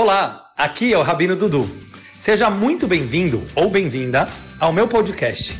Olá, 0.00 0.52
aqui 0.56 0.94
é 0.94 0.96
o 0.96 1.02
Rabino 1.02 1.34
Dudu. 1.34 1.68
Seja 2.20 2.48
muito 2.48 2.86
bem-vindo 2.86 3.44
ou 3.56 3.68
bem-vinda 3.68 4.28
ao 4.60 4.72
meu 4.72 4.86
podcast. 4.86 5.58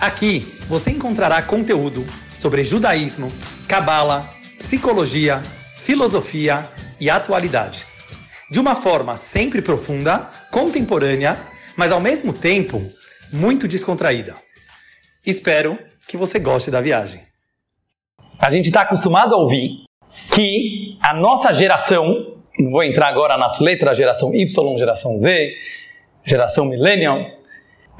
Aqui 0.00 0.38
você 0.66 0.92
encontrará 0.92 1.42
conteúdo 1.42 2.02
sobre 2.32 2.64
judaísmo, 2.64 3.30
cabala, 3.68 4.26
psicologia, 4.58 5.40
filosofia 5.84 6.66
e 6.98 7.10
atualidades. 7.10 8.02
De 8.50 8.58
uma 8.58 8.74
forma 8.74 9.14
sempre 9.18 9.60
profunda, 9.60 10.30
contemporânea, 10.50 11.36
mas 11.76 11.92
ao 11.92 12.00
mesmo 12.00 12.32
tempo 12.32 12.80
muito 13.30 13.68
descontraída. 13.68 14.34
Espero 15.26 15.78
que 16.08 16.16
você 16.16 16.38
goste 16.38 16.70
da 16.70 16.80
viagem. 16.80 17.20
A 18.40 18.48
gente 18.48 18.68
está 18.68 18.80
acostumado 18.80 19.34
a 19.34 19.38
ouvir 19.38 19.84
que 20.34 20.96
a 21.02 21.12
nossa 21.12 21.52
geração, 21.52 22.35
não 22.58 22.70
vou 22.70 22.82
entrar 22.82 23.08
agora 23.08 23.36
nas 23.36 23.60
letras, 23.60 23.96
geração 23.96 24.34
Y, 24.34 24.78
geração 24.78 25.16
Z, 25.16 25.52
geração 26.24 26.64
Millennial, 26.64 27.18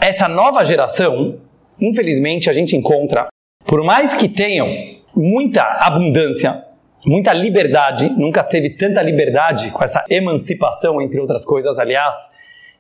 essa 0.01 0.29
nova 0.29 0.65
geração, 0.65 1.39
infelizmente, 1.81 2.51
a 2.51 2.53
gente 2.53 2.77
encontra, 2.77 3.29
por 3.65 3.83
mais 3.83 4.15
que 4.15 4.29
tenham 4.29 4.69
muita 5.15 5.63
abundância, 5.81 6.63
muita 7.05 7.33
liberdade, 7.33 8.11
nunca 8.11 8.43
teve 8.43 8.71
tanta 8.71 9.01
liberdade 9.03 9.71
com 9.71 9.83
essa 9.83 10.05
emancipação, 10.11 11.01
entre 11.01 11.19
outras 11.19 11.45
coisas. 11.45 11.79
Aliás, 11.79 12.15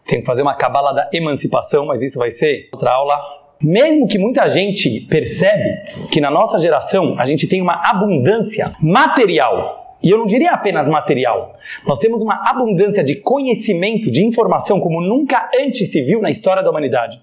tem 0.06 0.20
que 0.20 0.26
fazer 0.26 0.42
uma 0.42 0.54
cabala 0.54 0.92
da 0.92 1.08
emancipação, 1.12 1.86
mas 1.86 2.02
isso 2.02 2.18
vai 2.18 2.30
ser 2.30 2.68
outra 2.72 2.92
aula. 2.92 3.18
Mesmo 3.62 4.06
que 4.06 4.18
muita 4.18 4.46
gente 4.48 5.00
percebe 5.08 6.08
que 6.12 6.20
na 6.20 6.30
nossa 6.30 6.58
geração 6.58 7.18
a 7.18 7.24
gente 7.24 7.48
tem 7.48 7.62
uma 7.62 7.80
abundância 7.88 8.70
material, 8.80 9.85
e 10.02 10.10
eu 10.10 10.18
não 10.18 10.26
diria 10.26 10.52
apenas 10.52 10.88
material, 10.88 11.56
nós 11.86 11.98
temos 11.98 12.22
uma 12.22 12.48
abundância 12.48 13.02
de 13.02 13.16
conhecimento, 13.16 14.10
de 14.10 14.24
informação 14.24 14.78
como 14.78 15.00
nunca 15.00 15.48
antes 15.58 15.90
se 15.90 16.02
viu 16.02 16.20
na 16.20 16.30
história 16.30 16.62
da 16.62 16.70
humanidade. 16.70 17.20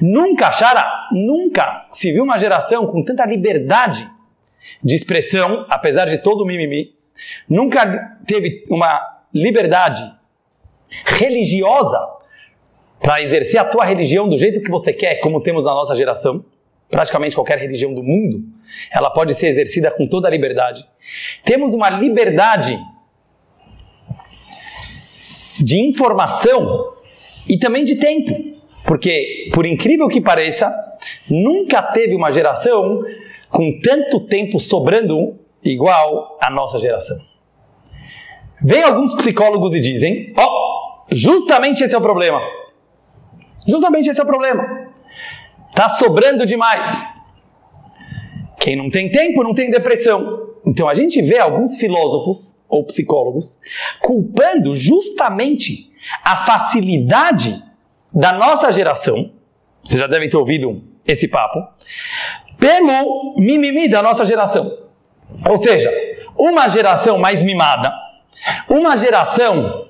Nunca, 0.00 0.50
Shara, 0.52 0.84
nunca 1.12 1.86
se 1.90 2.10
viu 2.12 2.24
uma 2.24 2.38
geração 2.38 2.86
com 2.86 3.04
tanta 3.04 3.26
liberdade 3.26 4.08
de 4.82 4.94
expressão, 4.94 5.66
apesar 5.68 6.06
de 6.06 6.18
todo 6.18 6.42
o 6.42 6.46
mimimi. 6.46 6.94
Nunca 7.48 8.18
teve 8.26 8.64
uma 8.70 9.00
liberdade 9.32 10.02
religiosa 11.04 11.98
para 13.00 13.22
exercer 13.22 13.60
a 13.60 13.64
tua 13.64 13.84
religião 13.84 14.28
do 14.28 14.36
jeito 14.36 14.62
que 14.62 14.70
você 14.70 14.92
quer, 14.92 15.20
como 15.20 15.42
temos 15.42 15.64
na 15.64 15.72
nossa 15.72 15.94
geração. 15.94 16.44
Praticamente 16.90 17.34
qualquer 17.34 17.58
religião 17.58 17.94
do 17.94 18.02
mundo, 18.02 18.44
ela 18.90 19.10
pode 19.10 19.34
ser 19.34 19.48
exercida 19.48 19.90
com 19.90 20.06
toda 20.06 20.26
a 20.26 20.30
liberdade. 20.30 20.84
Temos 21.44 21.72
uma 21.72 21.88
liberdade 21.88 22.78
de 25.58 25.78
informação 25.78 26.94
e 27.48 27.58
também 27.58 27.84
de 27.84 27.96
tempo. 27.96 28.58
Porque, 28.86 29.50
por 29.52 29.66
incrível 29.66 30.08
que 30.08 30.20
pareça, 30.20 30.74
nunca 31.30 31.82
teve 31.82 32.14
uma 32.14 32.30
geração 32.30 33.02
com 33.48 33.78
tanto 33.80 34.20
tempo 34.20 34.58
sobrando 34.58 35.38
igual 35.62 36.38
a 36.40 36.50
nossa 36.50 36.78
geração. 36.78 37.18
Vem 38.62 38.82
alguns 38.82 39.14
psicólogos 39.14 39.74
e 39.74 39.80
dizem: 39.80 40.32
ó, 40.36 40.44
oh, 40.44 41.14
justamente 41.14 41.82
esse 41.82 41.94
é 41.94 41.98
o 41.98 42.00
problema. 42.00 42.40
Justamente 43.66 44.08
esse 44.08 44.20
é 44.20 44.24
o 44.24 44.26
problema. 44.26 44.79
Tá 45.74 45.88
sobrando 45.88 46.44
demais. 46.44 46.86
Quem 48.58 48.76
não 48.76 48.90
tem 48.90 49.10
tempo 49.10 49.42
não 49.42 49.54
tem 49.54 49.70
depressão. 49.70 50.48
Então 50.66 50.88
a 50.88 50.94
gente 50.94 51.22
vê 51.22 51.38
alguns 51.38 51.76
filósofos 51.76 52.64
ou 52.68 52.84
psicólogos 52.84 53.60
culpando 54.00 54.74
justamente 54.74 55.90
a 56.22 56.36
facilidade 56.36 57.62
da 58.12 58.32
nossa 58.32 58.70
geração. 58.70 59.32
Vocês 59.82 60.00
já 60.00 60.06
devem 60.06 60.28
ter 60.28 60.36
ouvido 60.36 60.82
esse 61.06 61.26
papo 61.26 61.58
pelo 62.58 63.34
mimimi 63.38 63.88
da 63.88 64.02
nossa 64.02 64.24
geração. 64.24 64.78
Ou 65.48 65.56
seja, 65.56 65.90
uma 66.36 66.68
geração 66.68 67.18
mais 67.18 67.42
mimada, 67.42 67.90
uma 68.68 68.96
geração 68.96 69.88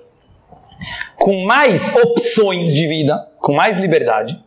com 1.17 1.45
mais 1.45 1.95
opções 1.97 2.73
de 2.73 2.87
vida, 2.87 3.29
com 3.39 3.53
mais 3.53 3.77
liberdade, 3.77 4.43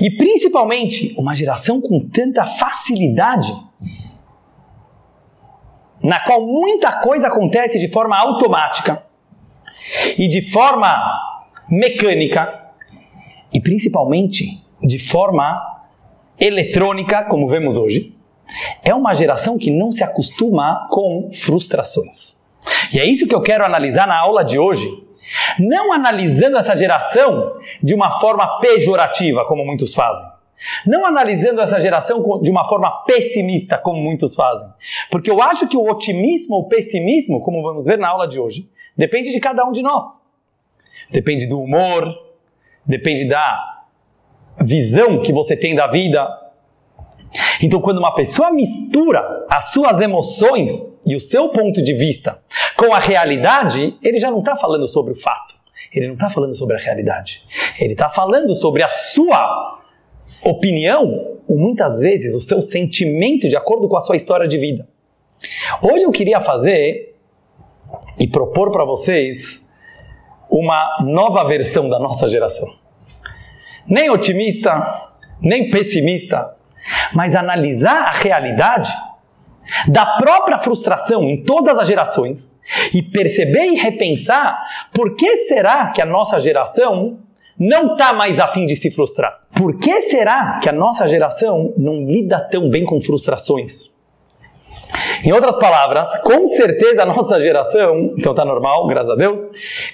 e 0.00 0.10
principalmente 0.10 1.14
uma 1.18 1.34
geração 1.34 1.80
com 1.80 1.98
tanta 2.00 2.44
facilidade, 2.46 3.52
na 6.02 6.20
qual 6.20 6.44
muita 6.44 7.00
coisa 7.00 7.28
acontece 7.28 7.78
de 7.78 7.88
forma 7.88 8.18
automática 8.18 9.02
e 10.18 10.26
de 10.28 10.42
forma 10.42 10.94
mecânica, 11.68 12.60
e 13.52 13.60
principalmente 13.60 14.64
de 14.82 14.98
forma 14.98 15.60
eletrônica, 16.38 17.24
como 17.24 17.48
vemos 17.48 17.76
hoje, 17.76 18.14
é 18.84 18.94
uma 18.94 19.14
geração 19.14 19.56
que 19.56 19.70
não 19.70 19.92
se 19.92 20.02
acostuma 20.02 20.88
com 20.90 21.30
frustrações. 21.32 22.40
E 22.92 22.98
é 22.98 23.04
isso 23.04 23.26
que 23.26 23.34
eu 23.34 23.42
quero 23.42 23.64
analisar 23.64 24.06
na 24.06 24.18
aula 24.18 24.44
de 24.44 24.58
hoje. 24.58 24.88
Não 25.58 25.92
analisando 25.92 26.56
essa 26.56 26.76
geração 26.76 27.58
de 27.82 27.94
uma 27.94 28.20
forma 28.20 28.58
pejorativa, 28.60 29.44
como 29.46 29.64
muitos 29.64 29.94
fazem. 29.94 30.26
Não 30.86 31.04
analisando 31.04 31.60
essa 31.60 31.80
geração 31.80 32.40
de 32.40 32.50
uma 32.50 32.68
forma 32.68 33.04
pessimista, 33.04 33.78
como 33.78 34.00
muitos 34.00 34.34
fazem. 34.34 34.68
Porque 35.10 35.30
eu 35.30 35.42
acho 35.42 35.66
que 35.68 35.76
o 35.76 35.88
otimismo 35.90 36.56
ou 36.56 36.68
pessimismo, 36.68 37.42
como 37.42 37.62
vamos 37.62 37.86
ver 37.86 37.98
na 37.98 38.08
aula 38.08 38.28
de 38.28 38.38
hoje, 38.38 38.68
depende 38.96 39.32
de 39.32 39.40
cada 39.40 39.64
um 39.64 39.72
de 39.72 39.82
nós. 39.82 40.04
Depende 41.10 41.46
do 41.46 41.60
humor, 41.60 42.06
depende 42.86 43.24
da 43.24 43.84
visão 44.60 45.20
que 45.20 45.32
você 45.32 45.56
tem 45.56 45.74
da 45.74 45.86
vida. 45.86 46.41
Então, 47.62 47.80
quando 47.80 47.98
uma 47.98 48.14
pessoa 48.14 48.50
mistura 48.50 49.46
as 49.48 49.72
suas 49.72 50.00
emoções 50.00 51.00
e 51.04 51.14
o 51.14 51.20
seu 51.20 51.48
ponto 51.48 51.82
de 51.82 51.94
vista 51.94 52.40
com 52.76 52.92
a 52.92 52.98
realidade, 52.98 53.96
ele 54.02 54.18
já 54.18 54.30
não 54.30 54.40
está 54.40 54.56
falando 54.56 54.86
sobre 54.86 55.12
o 55.12 55.16
fato. 55.16 55.54
Ele 55.92 56.06
não 56.06 56.14
está 56.14 56.30
falando 56.30 56.54
sobre 56.54 56.76
a 56.76 56.78
realidade. 56.78 57.44
Ele 57.78 57.92
está 57.92 58.08
falando 58.08 58.52
sobre 58.54 58.82
a 58.82 58.88
sua 58.88 59.80
opinião, 60.42 61.38
ou 61.46 61.58
muitas 61.58 62.00
vezes 62.00 62.34
o 62.34 62.40
seu 62.40 62.60
sentimento 62.60 63.48
de 63.48 63.56
acordo 63.56 63.88
com 63.88 63.96
a 63.96 64.00
sua 64.00 64.16
história 64.16 64.48
de 64.48 64.58
vida. 64.58 64.88
Hoje 65.82 66.04
eu 66.04 66.10
queria 66.10 66.40
fazer 66.40 67.14
e 68.18 68.26
propor 68.26 68.70
para 68.70 68.84
vocês 68.84 69.68
uma 70.50 70.98
nova 71.04 71.44
versão 71.44 71.88
da 71.88 71.98
nossa 71.98 72.28
geração 72.28 72.82
nem 73.86 74.10
otimista, 74.10 75.10
nem 75.40 75.70
pessimista, 75.70 76.56
mas 77.12 77.34
analisar 77.34 78.02
a 78.02 78.12
realidade 78.12 78.92
da 79.88 80.04
própria 80.18 80.58
frustração 80.58 81.22
em 81.24 81.42
todas 81.42 81.78
as 81.78 81.86
gerações 81.86 82.58
e 82.92 83.02
perceber 83.02 83.66
e 83.66 83.76
repensar 83.76 84.58
por 84.92 85.14
que 85.14 85.36
será 85.38 85.90
que 85.90 86.02
a 86.02 86.06
nossa 86.06 86.38
geração 86.38 87.18
não 87.58 87.92
está 87.92 88.12
mais 88.12 88.40
afim 88.40 88.66
de 88.66 88.76
se 88.76 88.90
frustrar? 88.90 89.40
Por 89.54 89.78
que 89.78 90.02
será 90.02 90.58
que 90.60 90.68
a 90.68 90.72
nossa 90.72 91.06
geração 91.06 91.72
não 91.76 92.04
lida 92.04 92.40
tão 92.50 92.68
bem 92.68 92.84
com 92.84 93.00
frustrações? 93.00 93.92
Em 95.24 95.32
outras 95.32 95.56
palavras, 95.56 96.20
com 96.22 96.46
certeza 96.46 97.02
a 97.02 97.06
nossa 97.06 97.40
geração, 97.40 98.14
então 98.18 98.34
tá 98.34 98.44
normal, 98.44 98.86
graças 98.88 99.10
a 99.10 99.14
Deus, 99.14 99.40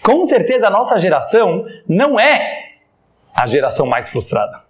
com 0.02 0.24
certeza 0.24 0.66
a 0.66 0.70
nossa 0.70 0.98
geração 0.98 1.64
não 1.86 2.18
é 2.18 2.68
a 3.34 3.46
geração 3.46 3.86
mais 3.86 4.08
frustrada. 4.08 4.67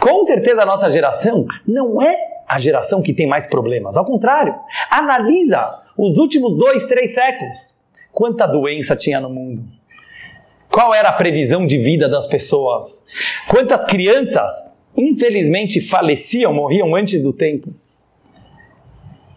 Com 0.00 0.22
certeza 0.24 0.62
a 0.62 0.66
nossa 0.66 0.90
geração 0.90 1.46
não 1.66 2.00
é 2.00 2.16
a 2.48 2.58
geração 2.58 3.02
que 3.02 3.12
tem 3.12 3.26
mais 3.26 3.46
problemas. 3.46 3.96
Ao 3.96 4.04
contrário, 4.04 4.54
analisa 4.90 5.70
os 5.96 6.16
últimos 6.16 6.56
dois, 6.56 6.86
três 6.86 7.14
séculos. 7.14 7.78
Quanta 8.10 8.46
doença 8.46 8.96
tinha 8.96 9.20
no 9.20 9.30
mundo? 9.30 9.62
Qual 10.70 10.94
era 10.94 11.10
a 11.10 11.12
previsão 11.12 11.66
de 11.66 11.78
vida 11.78 12.08
das 12.08 12.26
pessoas? 12.26 13.04
Quantas 13.48 13.84
crianças, 13.84 14.50
infelizmente, 14.96 15.80
faleciam, 15.80 16.54
morriam 16.54 16.94
antes 16.94 17.22
do 17.22 17.32
tempo? 17.32 17.72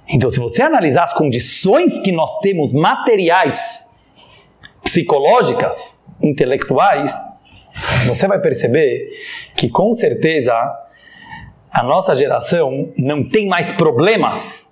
Então, 0.07 0.29
se 0.29 0.39
você 0.39 0.61
analisar 0.61 1.03
as 1.03 1.13
condições 1.13 1.99
que 1.99 2.11
nós 2.11 2.39
temos 2.39 2.71
materiais, 2.73 3.87
psicológicas, 4.83 6.03
intelectuais, 6.21 7.13
você 8.07 8.27
vai 8.27 8.39
perceber 8.39 9.09
que 9.55 9.69
com 9.69 9.93
certeza 9.93 10.53
a 11.71 11.83
nossa 11.83 12.15
geração 12.15 12.93
não 12.97 13.27
tem 13.27 13.47
mais 13.47 13.71
problemas 13.71 14.71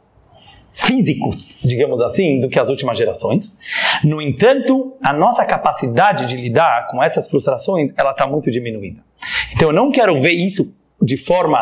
físicos, 0.71 1.59
digamos 1.63 2.01
assim, 2.01 2.39
do 2.39 2.47
que 2.47 2.59
as 2.59 2.69
últimas 2.69 2.97
gerações. 2.97 3.57
No 4.03 4.21
entanto, 4.21 4.95
a 5.03 5.11
nossa 5.11 5.45
capacidade 5.45 6.25
de 6.27 6.37
lidar 6.37 6.87
com 6.87 7.03
essas 7.03 7.27
frustrações, 7.29 7.91
ela 7.97 8.11
está 8.11 8.25
muito 8.27 8.49
diminuída. 8.49 9.01
Então, 9.53 9.69
eu 9.69 9.73
não 9.73 9.91
quero 9.91 10.19
ver 10.21 10.33
isso 10.33 10.75
de 11.01 11.17
forma 11.17 11.59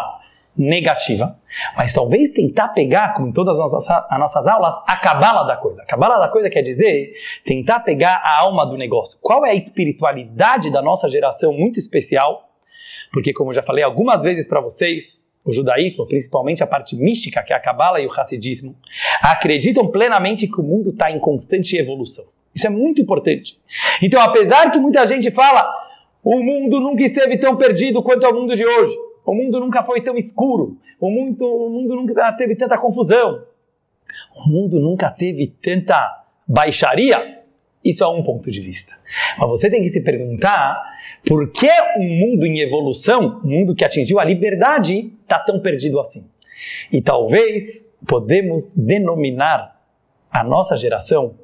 negativa. 0.56 1.39
Mas 1.76 1.94
talvez 1.94 2.32
tentar 2.32 2.70
pegar, 2.70 3.14
como 3.14 3.30
em 3.30 3.32
todas 3.32 3.60
as 3.60 3.72
nossas, 3.72 4.06
as 4.10 4.20
nossas 4.20 4.48
aulas, 4.48 4.76
a 4.88 4.98
cabala 4.98 5.44
da 5.46 5.58
coisa. 5.58 5.82
A 5.84 5.86
cabala 5.86 6.20
da 6.20 6.28
coisa 6.28 6.50
quer 6.50 6.62
dizer 6.62 7.14
tentar 7.46 7.80
pegar 7.82 8.22
a 8.24 8.40
alma 8.40 8.66
do 8.66 8.78
negócio. 8.78 9.20
Qual 9.22 9.46
é 9.46 9.52
a 9.52 9.56
espiritualidade 9.56 10.72
da 10.72 10.82
nossa 10.82 11.10
geração 11.10 11.54
muito 11.54 11.80
especial? 11.80 12.50
Porque, 13.12 13.34
como 13.34 13.52
eu 13.52 13.56
já 13.56 13.64
falei 13.64 13.84
algumas 13.84 14.22
vezes 14.22 14.48
para 14.48 14.62
vocês, 14.62 15.28
o 15.44 15.52
judaísmo, 15.52 16.06
principalmente 16.08 16.64
a 16.64 16.68
parte 16.68 16.96
mística, 16.96 17.42
que 17.42 17.52
é 17.52 17.56
a 17.56 17.60
cabala 17.60 18.00
e 18.00 18.06
o 18.06 18.12
hassidismo, 18.12 18.76
acreditam 19.22 19.88
plenamente 19.88 20.48
que 20.48 20.60
o 20.60 20.64
mundo 20.64 20.92
está 20.92 21.10
em 21.12 21.20
constante 21.20 21.76
evolução. 21.76 22.26
Isso 22.54 22.68
é 22.68 22.70
muito 22.70 23.02
importante. 23.02 23.58
Então, 24.02 24.22
apesar 24.22 24.70
que 24.72 24.78
muita 24.78 25.06
gente 25.08 25.32
fala, 25.32 25.68
o 26.24 26.42
mundo 26.42 26.80
nunca 26.80 27.04
esteve 27.04 27.38
tão 27.38 27.56
perdido 27.56 28.04
quanto 28.04 28.26
é 28.26 28.30
o 28.30 28.36
mundo 28.36 28.56
de 28.56 28.66
hoje. 28.66 29.09
O 29.30 29.36
mundo 29.36 29.60
nunca 29.60 29.84
foi 29.84 30.02
tão 30.02 30.18
escuro. 30.18 30.76
O 31.00 31.08
mundo, 31.08 31.46
o 31.46 31.70
mundo 31.70 31.96
nunca 31.96 32.34
teve 32.34 32.56
tanta 32.56 32.80
confusão. 32.80 33.44
O 34.36 34.50
mundo 34.50 34.80
nunca 34.80 35.12
teve 35.12 35.54
tanta 35.62 36.26
baixaria. 36.48 37.44
Isso 37.86 38.04
é 38.04 38.08
um 38.08 38.24
ponto 38.24 38.50
de 38.50 38.60
vista. 38.60 38.96
Mas 39.38 39.48
você 39.48 39.70
tem 39.70 39.84
que 39.84 39.90
se 39.90 40.04
perguntar 40.04 40.82
por 41.28 41.52
que 41.52 41.70
um 41.98 42.10
mundo 42.10 42.44
em 42.48 42.60
evolução, 42.60 43.40
um 43.46 43.50
mundo 43.50 43.76
que 43.76 43.86
atingiu 43.86 44.20
a 44.20 44.26
liberdade, 44.26 45.14
está 45.22 45.38
tão 45.38 45.60
perdido 45.60 46.00
assim. 46.00 46.28
E 46.92 47.00
talvez 47.00 47.88
podemos 48.08 48.74
denominar 48.76 49.80
a 50.32 50.44
nossa 50.44 50.76
geração, 50.76 51.36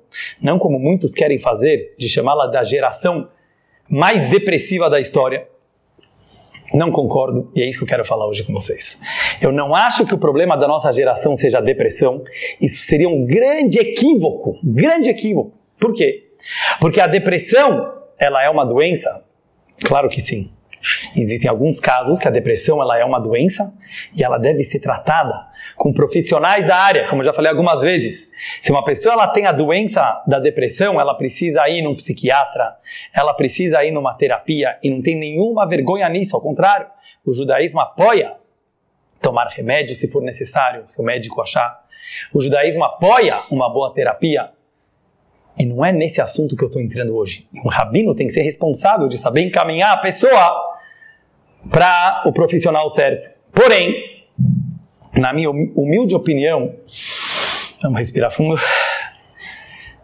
não 0.41 0.57
como 0.57 0.79
muitos 0.79 1.13
querem 1.13 1.37
fazer, 1.37 1.93
de 1.99 2.09
chamá-la 2.09 2.47
da 2.47 2.63
geração 2.63 3.29
mais 3.87 4.27
depressiva 4.31 4.89
da 4.89 4.99
história, 4.99 5.47
não 6.73 6.91
concordo 6.91 7.51
e 7.55 7.61
é 7.61 7.67
isso 7.67 7.79
que 7.79 7.83
eu 7.83 7.87
quero 7.87 8.05
falar 8.05 8.27
hoje 8.27 8.43
com 8.43 8.53
vocês. 8.53 8.99
Eu 9.41 9.51
não 9.51 9.75
acho 9.75 10.05
que 10.05 10.13
o 10.13 10.17
problema 10.17 10.57
da 10.57 10.67
nossa 10.67 10.91
geração 10.91 11.35
seja 11.35 11.59
a 11.59 11.61
depressão. 11.61 12.23
Isso 12.59 12.83
seria 12.83 13.07
um 13.07 13.25
grande 13.25 13.79
equívoco, 13.79 14.59
grande 14.63 15.09
equívoco. 15.09 15.53
Por 15.79 15.93
quê? 15.93 16.31
Porque 16.79 16.99
a 16.99 17.07
depressão, 17.07 17.93
ela 18.17 18.43
é 18.43 18.49
uma 18.49 18.65
doença? 18.65 19.23
Claro 19.83 20.09
que 20.09 20.21
sim. 20.21 20.49
Existem 21.15 21.49
alguns 21.49 21.79
casos 21.79 22.19
que 22.19 22.27
a 22.27 22.31
depressão 22.31 22.81
ela 22.81 22.97
é 22.97 23.03
uma 23.03 23.19
doença 23.19 23.73
e 24.15 24.23
ela 24.23 24.37
deve 24.37 24.63
ser 24.63 24.79
tratada 24.79 25.33
com 25.75 25.93
profissionais 25.93 26.65
da 26.65 26.75
área, 26.75 27.07
como 27.09 27.21
eu 27.21 27.25
já 27.25 27.33
falei 27.33 27.51
algumas 27.51 27.81
vezes. 27.81 28.31
Se 28.61 28.71
uma 28.71 28.83
pessoa 28.83 29.13
ela 29.13 29.27
tem 29.27 29.45
a 29.45 29.51
doença 29.51 30.23
da 30.25 30.39
depressão, 30.39 30.99
ela 30.99 31.13
precisa 31.15 31.67
ir 31.69 31.81
num 31.81 31.95
psiquiatra, 31.95 32.75
ela 33.13 33.33
precisa 33.33 33.83
ir 33.83 33.91
numa 33.91 34.13
terapia 34.13 34.77
e 34.81 34.89
não 34.89 35.01
tem 35.01 35.17
nenhuma 35.17 35.67
vergonha 35.67 36.07
nisso, 36.09 36.35
ao 36.35 36.41
contrário, 36.41 36.87
o 37.25 37.33
judaísmo 37.33 37.79
apoia 37.81 38.33
tomar 39.21 39.47
remédio 39.47 39.95
se 39.95 40.09
for 40.09 40.21
necessário, 40.21 40.83
se 40.87 41.01
o 41.01 41.03
médico 41.03 41.41
achar. 41.41 41.83
O 42.33 42.41
judaísmo 42.41 42.83
apoia 42.83 43.43
uma 43.49 43.67
boa 43.69 43.91
terapia. 43.93 44.51
E 45.57 45.65
não 45.65 45.83
é 45.83 45.91
nesse 45.91 46.21
assunto 46.21 46.55
que 46.55 46.63
eu 46.63 46.67
estou 46.67 46.81
entrando 46.81 47.15
hoje. 47.15 47.47
Um 47.65 47.69
rabino 47.69 48.13
tem 48.13 48.27
que 48.27 48.33
ser 48.33 48.41
responsável 48.41 49.07
de 49.07 49.17
saber 49.17 49.41
encaminhar 49.41 49.93
a 49.93 49.97
pessoa 49.97 50.75
para 51.71 52.23
o 52.25 52.33
profissional 52.33 52.87
certo. 52.89 53.33
Porém, 53.51 53.95
na 55.17 55.33
minha 55.33 55.49
humilde 55.49 56.15
opinião, 56.15 56.75
vamos 57.81 57.97
respirar 57.99 58.31
fundo. 58.31 58.59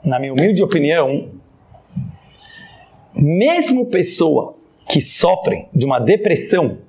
Na 0.04 0.20
minha 0.20 0.34
humilde 0.34 0.64
opinião, 0.64 1.30
mesmo 3.14 3.86
pessoas 3.86 4.80
que 4.90 5.00
sofrem 5.00 5.70
de 5.74 5.86
uma 5.86 6.00
depressão 6.00 6.80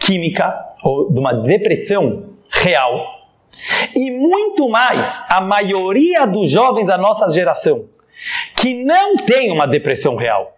química 0.00 0.52
ou 0.82 1.12
de 1.12 1.18
uma 1.20 1.32
depressão 1.32 2.30
real, 2.50 3.14
e 3.94 4.10
muito 4.10 4.68
mais 4.68 5.18
a 5.28 5.40
maioria 5.40 6.26
dos 6.26 6.50
jovens 6.50 6.88
da 6.88 6.98
nossa 6.98 7.30
geração 7.30 7.88
que 8.56 8.84
não 8.84 9.16
tem 9.16 9.50
uma 9.50 9.66
depressão 9.66 10.16
real, 10.16 10.56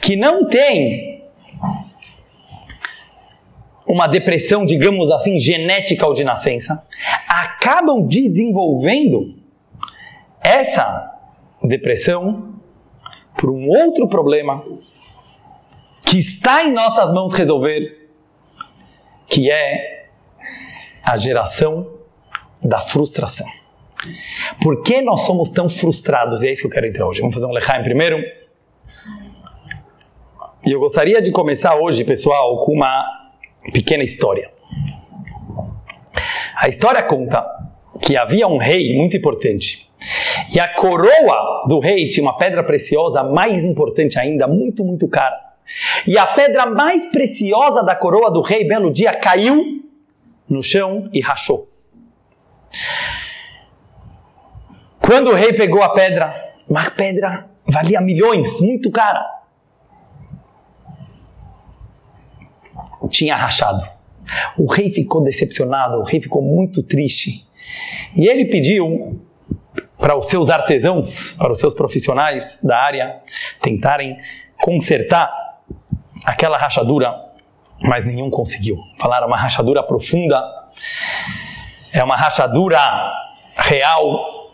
que 0.00 0.16
não 0.16 0.48
tem 0.48 1.09
uma 3.90 4.06
depressão, 4.06 4.64
digamos 4.64 5.10
assim, 5.10 5.36
genética 5.36 6.06
ou 6.06 6.12
de 6.12 6.22
nascença, 6.22 6.86
acabam 7.28 8.06
desenvolvendo 8.06 9.34
essa 10.40 11.18
depressão 11.62 12.54
por 13.36 13.50
um 13.50 13.68
outro 13.68 14.08
problema 14.08 14.62
que 16.06 16.18
está 16.18 16.62
em 16.64 16.72
nossas 16.72 17.12
mãos 17.12 17.32
resolver, 17.32 18.08
que 19.26 19.50
é 19.50 20.08
a 21.04 21.16
geração 21.16 21.98
da 22.62 22.78
frustração. 22.78 23.46
Por 24.62 24.82
que 24.82 25.02
nós 25.02 25.22
somos 25.22 25.50
tão 25.50 25.68
frustrados? 25.68 26.42
E 26.42 26.48
é 26.48 26.52
isso 26.52 26.62
que 26.62 26.68
eu 26.68 26.72
quero 26.72 26.86
entrar 26.86 27.06
hoje. 27.06 27.20
Vamos 27.20 27.34
fazer 27.34 27.46
um 27.46 27.52
lechaim 27.52 27.82
primeiro. 27.82 28.18
E 30.64 30.70
eu 30.72 30.78
gostaria 30.78 31.20
de 31.20 31.30
começar 31.30 31.74
hoje, 31.76 32.04
pessoal, 32.04 32.64
com 32.64 32.72
uma 32.72 33.19
pequena 33.70 34.02
história. 34.02 34.50
A 36.56 36.68
história 36.68 37.02
conta 37.02 37.44
que 38.00 38.16
havia 38.16 38.46
um 38.46 38.58
rei 38.58 38.96
muito 38.96 39.16
importante. 39.16 39.88
E 40.54 40.58
a 40.58 40.68
coroa 40.74 41.64
do 41.68 41.78
rei 41.78 42.08
tinha 42.08 42.24
uma 42.24 42.36
pedra 42.36 42.62
preciosa 42.62 43.22
mais 43.22 43.64
importante 43.64 44.18
ainda, 44.18 44.46
muito, 44.46 44.84
muito 44.84 45.06
cara. 45.08 45.38
E 46.06 46.18
a 46.18 46.26
pedra 46.26 46.66
mais 46.66 47.06
preciosa 47.06 47.82
da 47.82 47.94
coroa 47.94 48.30
do 48.30 48.40
rei, 48.40 48.64
belo 48.64 48.92
dia, 48.92 49.12
caiu 49.14 49.84
no 50.48 50.62
chão 50.62 51.08
e 51.12 51.20
rachou. 51.20 51.68
Quando 55.00 55.30
o 55.30 55.34
rei 55.34 55.52
pegou 55.52 55.82
a 55.82 55.90
pedra, 55.90 56.34
uma 56.68 56.90
pedra 56.90 57.48
valia 57.66 58.00
milhões, 58.00 58.60
muito 58.60 58.90
cara. 58.90 59.39
Tinha 63.08 63.36
rachado. 63.36 63.84
O 64.56 64.66
rei 64.66 64.90
ficou 64.90 65.22
decepcionado, 65.22 65.98
o 65.98 66.04
rei 66.04 66.20
ficou 66.20 66.42
muito 66.42 66.82
triste. 66.82 67.44
E 68.16 68.26
ele 68.26 68.46
pediu 68.46 69.20
para 69.98 70.16
os 70.16 70.26
seus 70.26 70.48
artesãos, 70.48 71.32
para 71.38 71.52
os 71.52 71.58
seus 71.58 71.74
profissionais 71.74 72.58
da 72.62 72.78
área, 72.78 73.20
tentarem 73.60 74.16
consertar 74.62 75.30
aquela 76.24 76.56
rachadura, 76.56 77.14
mas 77.82 78.06
nenhum 78.06 78.30
conseguiu. 78.30 78.78
Falaram 78.98 79.26
uma 79.26 79.36
rachadura 79.36 79.82
profunda, 79.82 80.42
é 81.92 82.02
uma 82.02 82.16
rachadura 82.16 82.78
real, 83.56 84.52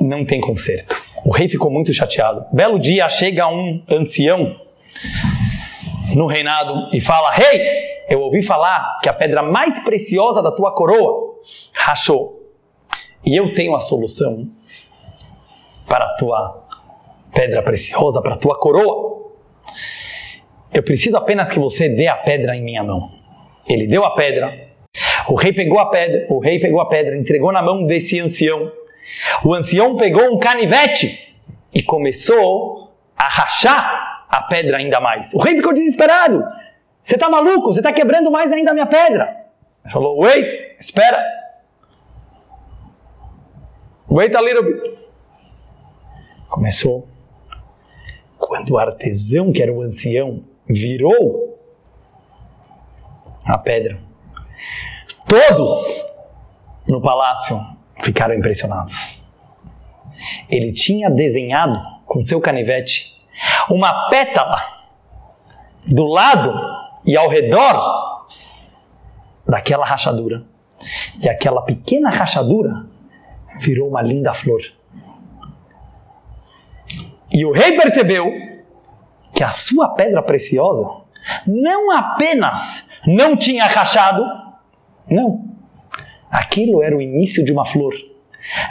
não 0.00 0.24
tem 0.24 0.40
conserto. 0.40 0.96
O 1.24 1.30
rei 1.30 1.48
ficou 1.48 1.70
muito 1.70 1.92
chateado. 1.92 2.46
Belo 2.52 2.78
dia 2.78 3.08
chega 3.08 3.46
um 3.48 3.82
ancião 3.90 4.56
no 6.14 6.26
reinado 6.26 6.88
e 6.92 7.00
fala: 7.00 7.30
Rei, 7.30 7.60
hey, 7.60 7.90
eu 8.08 8.20
ouvi 8.20 8.42
falar 8.42 8.98
que 9.02 9.08
a 9.08 9.12
pedra 9.12 9.42
mais 9.42 9.78
preciosa 9.78 10.42
da 10.42 10.50
tua 10.50 10.72
coroa 10.72 11.38
rachou. 11.72 12.40
E 13.24 13.36
eu 13.36 13.54
tenho 13.54 13.74
a 13.74 13.80
solução 13.80 14.48
para 15.86 16.04
a 16.06 16.14
tua 16.16 16.66
pedra 17.34 17.62
preciosa, 17.62 18.22
para 18.22 18.34
a 18.34 18.38
tua 18.38 18.58
coroa. 18.58 19.30
Eu 20.72 20.82
preciso 20.82 21.16
apenas 21.16 21.50
que 21.50 21.58
você 21.58 21.88
dê 21.88 22.06
a 22.06 22.16
pedra 22.16 22.56
em 22.56 22.62
minha 22.62 22.82
mão. 22.82 23.10
Ele 23.68 23.86
deu 23.86 24.04
a 24.04 24.14
pedra. 24.14 24.70
O 25.28 25.34
rei 25.34 25.52
pegou 25.52 25.78
a 25.78 25.90
pedra, 25.90 26.26
o 26.30 26.38
rei 26.38 26.58
pegou 26.58 26.80
a 26.80 26.86
pedra, 26.86 27.16
entregou 27.16 27.52
na 27.52 27.62
mão 27.62 27.84
desse 27.84 28.18
ancião. 28.18 28.72
O 29.44 29.54
ancião 29.54 29.96
pegou 29.96 30.34
um 30.34 30.38
canivete 30.38 31.36
e 31.72 31.82
começou 31.82 32.92
a 33.16 33.28
rachar 33.28 33.99
a 34.30 34.42
pedra 34.42 34.76
ainda 34.76 35.00
mais. 35.00 35.34
O 35.34 35.38
rei 35.38 35.56
ficou 35.56 35.74
desesperado. 35.74 36.44
Você 37.02 37.16
está 37.16 37.28
maluco? 37.28 37.72
Você 37.72 37.80
está 37.80 37.92
quebrando 37.92 38.30
mais 38.30 38.52
ainda 38.52 38.70
a 38.70 38.74
minha 38.74 38.86
pedra. 38.86 39.46
Ele 39.84 39.92
falou, 39.92 40.20
wait, 40.20 40.76
espera. 40.78 41.20
Wait 44.08 44.34
a 44.34 44.40
little 44.40 44.62
bit. 44.62 44.98
Começou. 46.48 47.08
Quando 48.38 48.70
o 48.70 48.78
artesão, 48.78 49.52
que 49.52 49.62
era 49.62 49.72
o 49.72 49.82
ancião, 49.82 50.44
virou 50.66 51.58
a 53.44 53.58
pedra, 53.58 53.98
todos 55.26 56.04
no 56.86 57.00
palácio 57.00 57.58
ficaram 58.02 58.34
impressionados. 58.34 59.30
Ele 60.48 60.72
tinha 60.72 61.10
desenhado 61.10 61.78
com 62.06 62.22
seu 62.22 62.40
canivete 62.40 63.19
uma 63.68 64.08
pétala 64.08 64.62
do 65.86 66.04
lado 66.06 66.52
e 67.04 67.16
ao 67.16 67.28
redor 67.28 68.26
daquela 69.46 69.84
rachadura. 69.84 70.44
E 71.22 71.28
aquela 71.28 71.62
pequena 71.62 72.10
rachadura 72.10 72.86
virou 73.58 73.88
uma 73.88 74.00
linda 74.00 74.32
flor. 74.32 74.60
E 77.30 77.44
o 77.44 77.52
rei 77.52 77.76
percebeu 77.76 78.26
que 79.34 79.44
a 79.44 79.50
sua 79.50 79.90
pedra 79.90 80.22
preciosa 80.22 80.88
não 81.46 81.92
apenas 81.92 82.88
não 83.06 83.36
tinha 83.36 83.64
rachado. 83.66 84.22
Não. 85.08 85.44
Aquilo 86.30 86.82
era 86.82 86.96
o 86.96 87.02
início 87.02 87.44
de 87.44 87.52
uma 87.52 87.64
flor. 87.64 87.94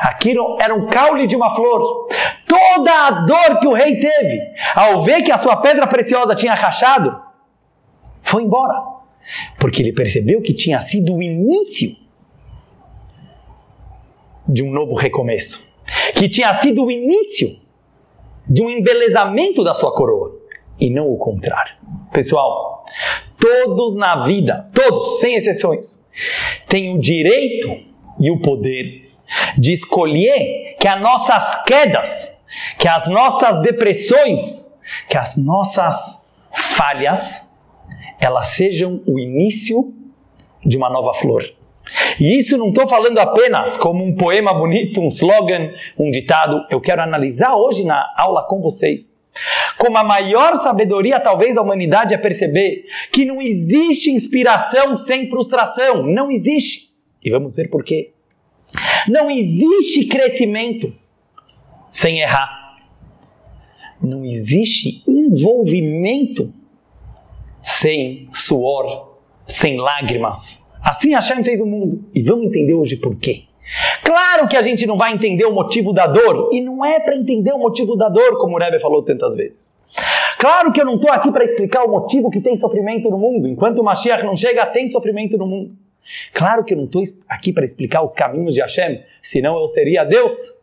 Aquilo 0.01 0.57
era 0.61 0.73
um 0.73 0.87
caule 0.87 1.27
de 1.27 1.35
uma 1.35 1.53
flor. 1.55 2.07
Toda 2.49 2.91
a 2.91 3.11
dor 3.11 3.59
que 3.59 3.67
o 3.67 3.73
rei 3.73 3.99
teve 3.99 4.41
ao 4.75 5.03
ver 5.03 5.21
que 5.21 5.31
a 5.31 5.37
sua 5.37 5.57
pedra 5.57 5.85
preciosa 5.85 6.33
tinha 6.33 6.53
rachado, 6.53 7.15
foi 8.23 8.43
embora. 8.43 8.81
Porque 9.59 9.83
ele 9.83 9.93
percebeu 9.93 10.41
que 10.41 10.53
tinha 10.53 10.79
sido 10.79 11.15
o 11.15 11.21
início 11.21 11.95
de 14.47 14.63
um 14.63 14.71
novo 14.71 14.95
recomeço. 14.95 15.77
Que 16.15 16.27
tinha 16.27 16.53
sido 16.55 16.83
o 16.83 16.91
início 16.91 17.59
de 18.47 18.63
um 18.63 18.69
embelezamento 18.69 19.63
da 19.63 19.75
sua 19.75 19.93
coroa. 19.93 20.35
E 20.79 20.89
não 20.89 21.07
o 21.07 21.17
contrário. 21.17 21.75
Pessoal, 22.11 22.83
todos 23.39 23.95
na 23.95 24.25
vida, 24.25 24.67
todos, 24.73 25.19
sem 25.19 25.35
exceções, 25.35 26.03
têm 26.67 26.95
o 26.95 26.99
direito 26.99 27.69
e 28.19 28.31
o 28.31 28.41
poder 28.41 29.11
de 29.57 29.73
escolher 29.73 30.75
que 30.79 30.87
as 30.87 30.99
nossas 31.01 31.63
quedas, 31.63 32.38
que 32.77 32.87
as 32.87 33.07
nossas 33.07 33.61
depressões, 33.61 34.71
que 35.07 35.17
as 35.17 35.37
nossas 35.37 36.37
falhas, 36.53 37.49
elas 38.19 38.47
sejam 38.47 39.01
o 39.05 39.19
início 39.19 39.93
de 40.65 40.77
uma 40.77 40.89
nova 40.89 41.13
flor. 41.13 41.43
E 42.19 42.37
isso 42.37 42.57
não 42.57 42.69
estou 42.69 42.87
falando 42.87 43.17
apenas 43.17 43.77
como 43.77 44.03
um 44.03 44.15
poema 44.15 44.53
bonito, 44.53 45.01
um 45.01 45.07
slogan, 45.07 45.71
um 45.97 46.11
ditado. 46.11 46.65
Eu 46.69 46.79
quero 46.79 47.01
analisar 47.01 47.55
hoje 47.55 47.83
na 47.83 48.05
aula 48.17 48.43
com 48.43 48.61
vocês 48.61 49.17
como 49.77 49.97
a 49.97 50.03
maior 50.03 50.57
sabedoria, 50.57 51.19
talvez, 51.19 51.55
da 51.55 51.61
humanidade 51.61 52.13
é 52.13 52.17
perceber 52.17 52.85
que 53.11 53.25
não 53.25 53.41
existe 53.41 54.11
inspiração 54.11 54.95
sem 54.95 55.29
frustração. 55.29 56.03
Não 56.05 56.29
existe. 56.29 56.89
E 57.23 57.29
vamos 57.29 57.55
ver 57.55 57.69
por 57.69 57.83
quê. 57.83 58.11
Não 59.07 59.31
existe 59.31 60.05
crescimento 60.05 60.91
sem 61.99 62.21
errar. 62.21 62.77
Não 64.01 64.23
existe 64.23 65.03
envolvimento 65.05 66.53
sem 67.61 68.29
suor, 68.31 69.17
sem 69.45 69.77
lágrimas. 69.77 70.71
Assim 70.81 71.13
Hashem 71.13 71.43
fez 71.43 71.59
o 71.59 71.65
mundo. 71.65 72.05
E 72.15 72.23
vamos 72.23 72.45
entender 72.45 72.73
hoje 72.73 72.95
por 72.95 73.17
quê. 73.17 73.43
Claro 74.01 74.47
que 74.47 74.55
a 74.55 74.61
gente 74.61 74.87
não 74.87 74.97
vai 74.97 75.11
entender 75.13 75.43
o 75.43 75.53
motivo 75.53 75.91
da 75.91 76.07
dor, 76.07 76.49
e 76.53 76.61
não 76.61 76.85
é 76.85 77.01
para 77.01 77.17
entender 77.17 77.51
o 77.51 77.59
motivo 77.59 77.97
da 77.97 78.07
dor, 78.07 78.37
como 78.37 78.55
o 78.55 78.59
Rebbe 78.59 78.79
falou 78.79 79.03
tantas 79.03 79.35
vezes. 79.35 79.77
Claro 80.39 80.71
que 80.71 80.79
eu 80.79 80.85
não 80.85 80.95
estou 80.95 81.11
aqui 81.11 81.29
para 81.29 81.43
explicar 81.43 81.83
o 81.83 81.91
motivo 81.91 82.29
que 82.29 82.39
tem 82.39 82.55
sofrimento 82.55 83.09
no 83.09 83.17
mundo. 83.17 83.45
Enquanto 83.45 83.79
o 83.79 83.83
Mashiach 83.83 84.23
não 84.23 84.37
chega, 84.37 84.65
tem 84.67 84.87
sofrimento 84.87 85.37
no 85.37 85.45
mundo. 85.45 85.75
Claro 86.33 86.63
que 86.63 86.73
eu 86.73 86.77
não 86.77 86.85
estou 86.85 87.03
aqui 87.27 87.51
para 87.51 87.65
explicar 87.65 88.01
os 88.01 88.13
caminhos 88.13 88.55
de 88.55 88.61
Hashem, 88.61 89.03
senão 89.21 89.59
eu 89.59 89.67
seria 89.67 90.05
Deus. 90.05 90.58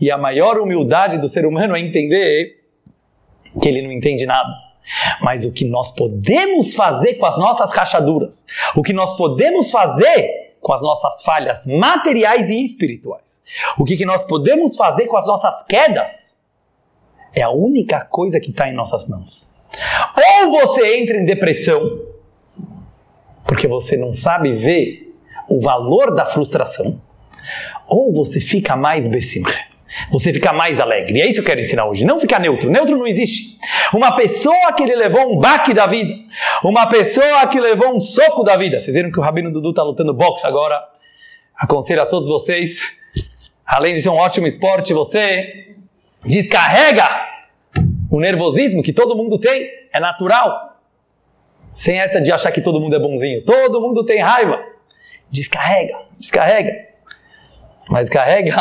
E 0.00 0.10
a 0.10 0.18
maior 0.18 0.58
humildade 0.58 1.18
do 1.18 1.28
ser 1.28 1.46
humano 1.46 1.76
é 1.76 1.80
entender 1.80 2.64
que 3.60 3.68
ele 3.68 3.82
não 3.82 3.92
entende 3.92 4.26
nada. 4.26 4.50
Mas 5.20 5.44
o 5.44 5.52
que 5.52 5.64
nós 5.64 5.94
podemos 5.94 6.74
fazer 6.74 7.14
com 7.14 7.26
as 7.26 7.36
nossas 7.38 7.70
rachaduras, 7.72 8.46
o 8.74 8.82
que 8.82 8.92
nós 8.92 9.16
podemos 9.16 9.70
fazer 9.70 10.46
com 10.60 10.72
as 10.72 10.82
nossas 10.82 11.22
falhas 11.22 11.66
materiais 11.66 12.48
e 12.48 12.64
espirituais. 12.64 13.42
O 13.78 13.84
que, 13.84 13.96
que 13.96 14.04
nós 14.04 14.24
podemos 14.24 14.76
fazer 14.76 15.06
com 15.06 15.16
as 15.16 15.26
nossas 15.26 15.62
quedas 15.62 16.36
é 17.34 17.42
a 17.42 17.50
única 17.50 18.04
coisa 18.04 18.40
que 18.40 18.50
está 18.50 18.68
em 18.68 18.74
nossas 18.74 19.06
mãos. 19.06 19.52
Ou 20.16 20.50
você 20.50 20.96
entra 20.98 21.18
em 21.18 21.24
depressão, 21.24 22.00
porque 23.46 23.68
você 23.68 23.96
não 23.96 24.14
sabe 24.14 24.54
ver 24.54 25.14
o 25.48 25.60
valor 25.60 26.14
da 26.14 26.24
frustração, 26.24 27.00
ou 27.88 28.12
você 28.12 28.40
fica 28.40 28.76
mais 28.76 29.08
besimcha 29.08 29.76
você 30.10 30.32
fica 30.32 30.52
mais 30.52 30.80
alegre. 30.80 31.18
E 31.18 31.22
é 31.22 31.26
isso 31.26 31.34
que 31.34 31.40
eu 31.40 31.44
quero 31.44 31.60
ensinar 31.60 31.86
hoje. 31.86 32.04
Não 32.04 32.20
ficar 32.20 32.40
neutro. 32.40 32.70
Neutro 32.70 32.96
não 32.96 33.06
existe. 33.06 33.58
Uma 33.92 34.14
pessoa 34.16 34.72
que 34.72 34.82
ele 34.82 34.94
levou 34.94 35.32
um 35.32 35.38
baque 35.38 35.72
da 35.72 35.86
vida. 35.86 36.12
Uma 36.62 36.86
pessoa 36.88 37.46
que 37.46 37.58
levou 37.58 37.94
um 37.94 38.00
soco 38.00 38.42
da 38.42 38.56
vida. 38.56 38.78
Vocês 38.78 38.94
viram 38.94 39.10
que 39.10 39.18
o 39.18 39.22
Rabino 39.22 39.50
Dudu 39.50 39.70
está 39.70 39.82
lutando 39.82 40.12
boxe 40.12 40.46
agora. 40.46 40.82
Aconselho 41.56 42.02
a 42.02 42.06
todos 42.06 42.28
vocês. 42.28 42.80
Além 43.64 43.94
de 43.94 44.02
ser 44.02 44.10
um 44.10 44.16
ótimo 44.16 44.46
esporte, 44.46 44.92
você 44.92 45.74
descarrega 46.24 47.26
o 48.10 48.20
nervosismo 48.20 48.82
que 48.82 48.92
todo 48.92 49.16
mundo 49.16 49.38
tem. 49.38 49.68
É 49.92 49.98
natural. 49.98 50.78
Sem 51.72 51.98
essa 51.98 52.20
de 52.20 52.32
achar 52.32 52.52
que 52.52 52.60
todo 52.60 52.80
mundo 52.80 52.96
é 52.96 52.98
bonzinho. 52.98 53.44
Todo 53.44 53.80
mundo 53.80 54.04
tem 54.04 54.20
raiva. 54.20 54.62
Descarrega, 55.30 55.96
descarrega. 56.18 56.95
Mas 57.88 58.08
carrega 58.08 58.56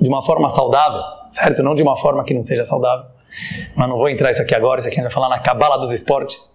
de 0.00 0.08
uma 0.08 0.22
forma 0.22 0.48
saudável, 0.48 1.00
certo? 1.28 1.62
Não 1.62 1.74
de 1.74 1.82
uma 1.82 1.96
forma 1.96 2.24
que 2.24 2.32
não 2.32 2.42
seja 2.42 2.64
saudável. 2.64 3.06
Mas 3.76 3.88
não 3.88 3.96
vou 3.96 4.08
entrar 4.08 4.30
isso 4.30 4.42
aqui 4.42 4.54
agora, 4.54 4.80
isso 4.80 4.88
aqui 4.88 4.98
a 4.98 5.02
gente 5.02 5.12
vai 5.12 5.14
falar 5.14 5.28
na 5.28 5.38
cabala 5.38 5.76
dos 5.76 5.90
esportes. 5.92 6.54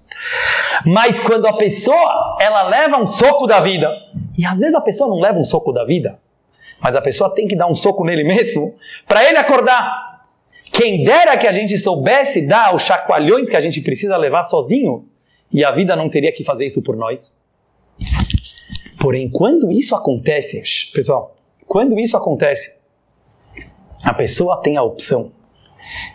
Mas 0.86 1.20
quando 1.20 1.46
a 1.46 1.54
pessoa, 1.54 2.38
ela 2.40 2.64
leva 2.64 2.98
um 2.98 3.08
soco 3.08 3.48
da 3.48 3.60
vida, 3.60 3.90
e 4.38 4.46
às 4.46 4.60
vezes 4.60 4.76
a 4.76 4.82
pessoa 4.82 5.10
não 5.10 5.20
leva 5.20 5.38
um 5.38 5.44
soco 5.44 5.72
da 5.72 5.86
vida, 5.86 6.20
mas 6.82 6.96
a 6.96 7.02
pessoa 7.02 7.34
tem 7.34 7.48
que 7.48 7.56
dar 7.56 7.68
um 7.68 7.76
soco 7.76 8.04
nele 8.04 8.24
mesmo 8.24 8.76
para 9.08 9.24
ele 9.24 9.38
acordar. 9.38 10.26
Quem 10.72 11.04
dera 11.04 11.38
que 11.38 11.48
a 11.48 11.52
gente 11.52 11.78
soubesse 11.78 12.42
dar 12.42 12.76
os 12.76 12.82
chacoalhões 12.82 13.48
que 13.48 13.56
a 13.56 13.62
gente 13.62 13.80
precisa 13.82 14.18
levar 14.18 14.44
sozinho, 14.44 15.08
e 15.54 15.64
a 15.64 15.72
vida 15.72 15.96
não 15.96 16.10
teria 16.10 16.32
que 16.32 16.44
fazer 16.44 16.66
isso 16.66 16.82
por 16.82 16.98
nós. 16.98 17.38
Porém, 19.00 19.30
quando 19.30 19.72
isso 19.72 19.96
acontece, 19.96 20.62
pessoal, 20.92 21.35
quando 21.68 22.00
isso 22.00 22.16
acontece, 22.16 22.74
a 24.04 24.14
pessoa 24.14 24.62
tem 24.62 24.78
a 24.78 24.84
opção 24.84 25.32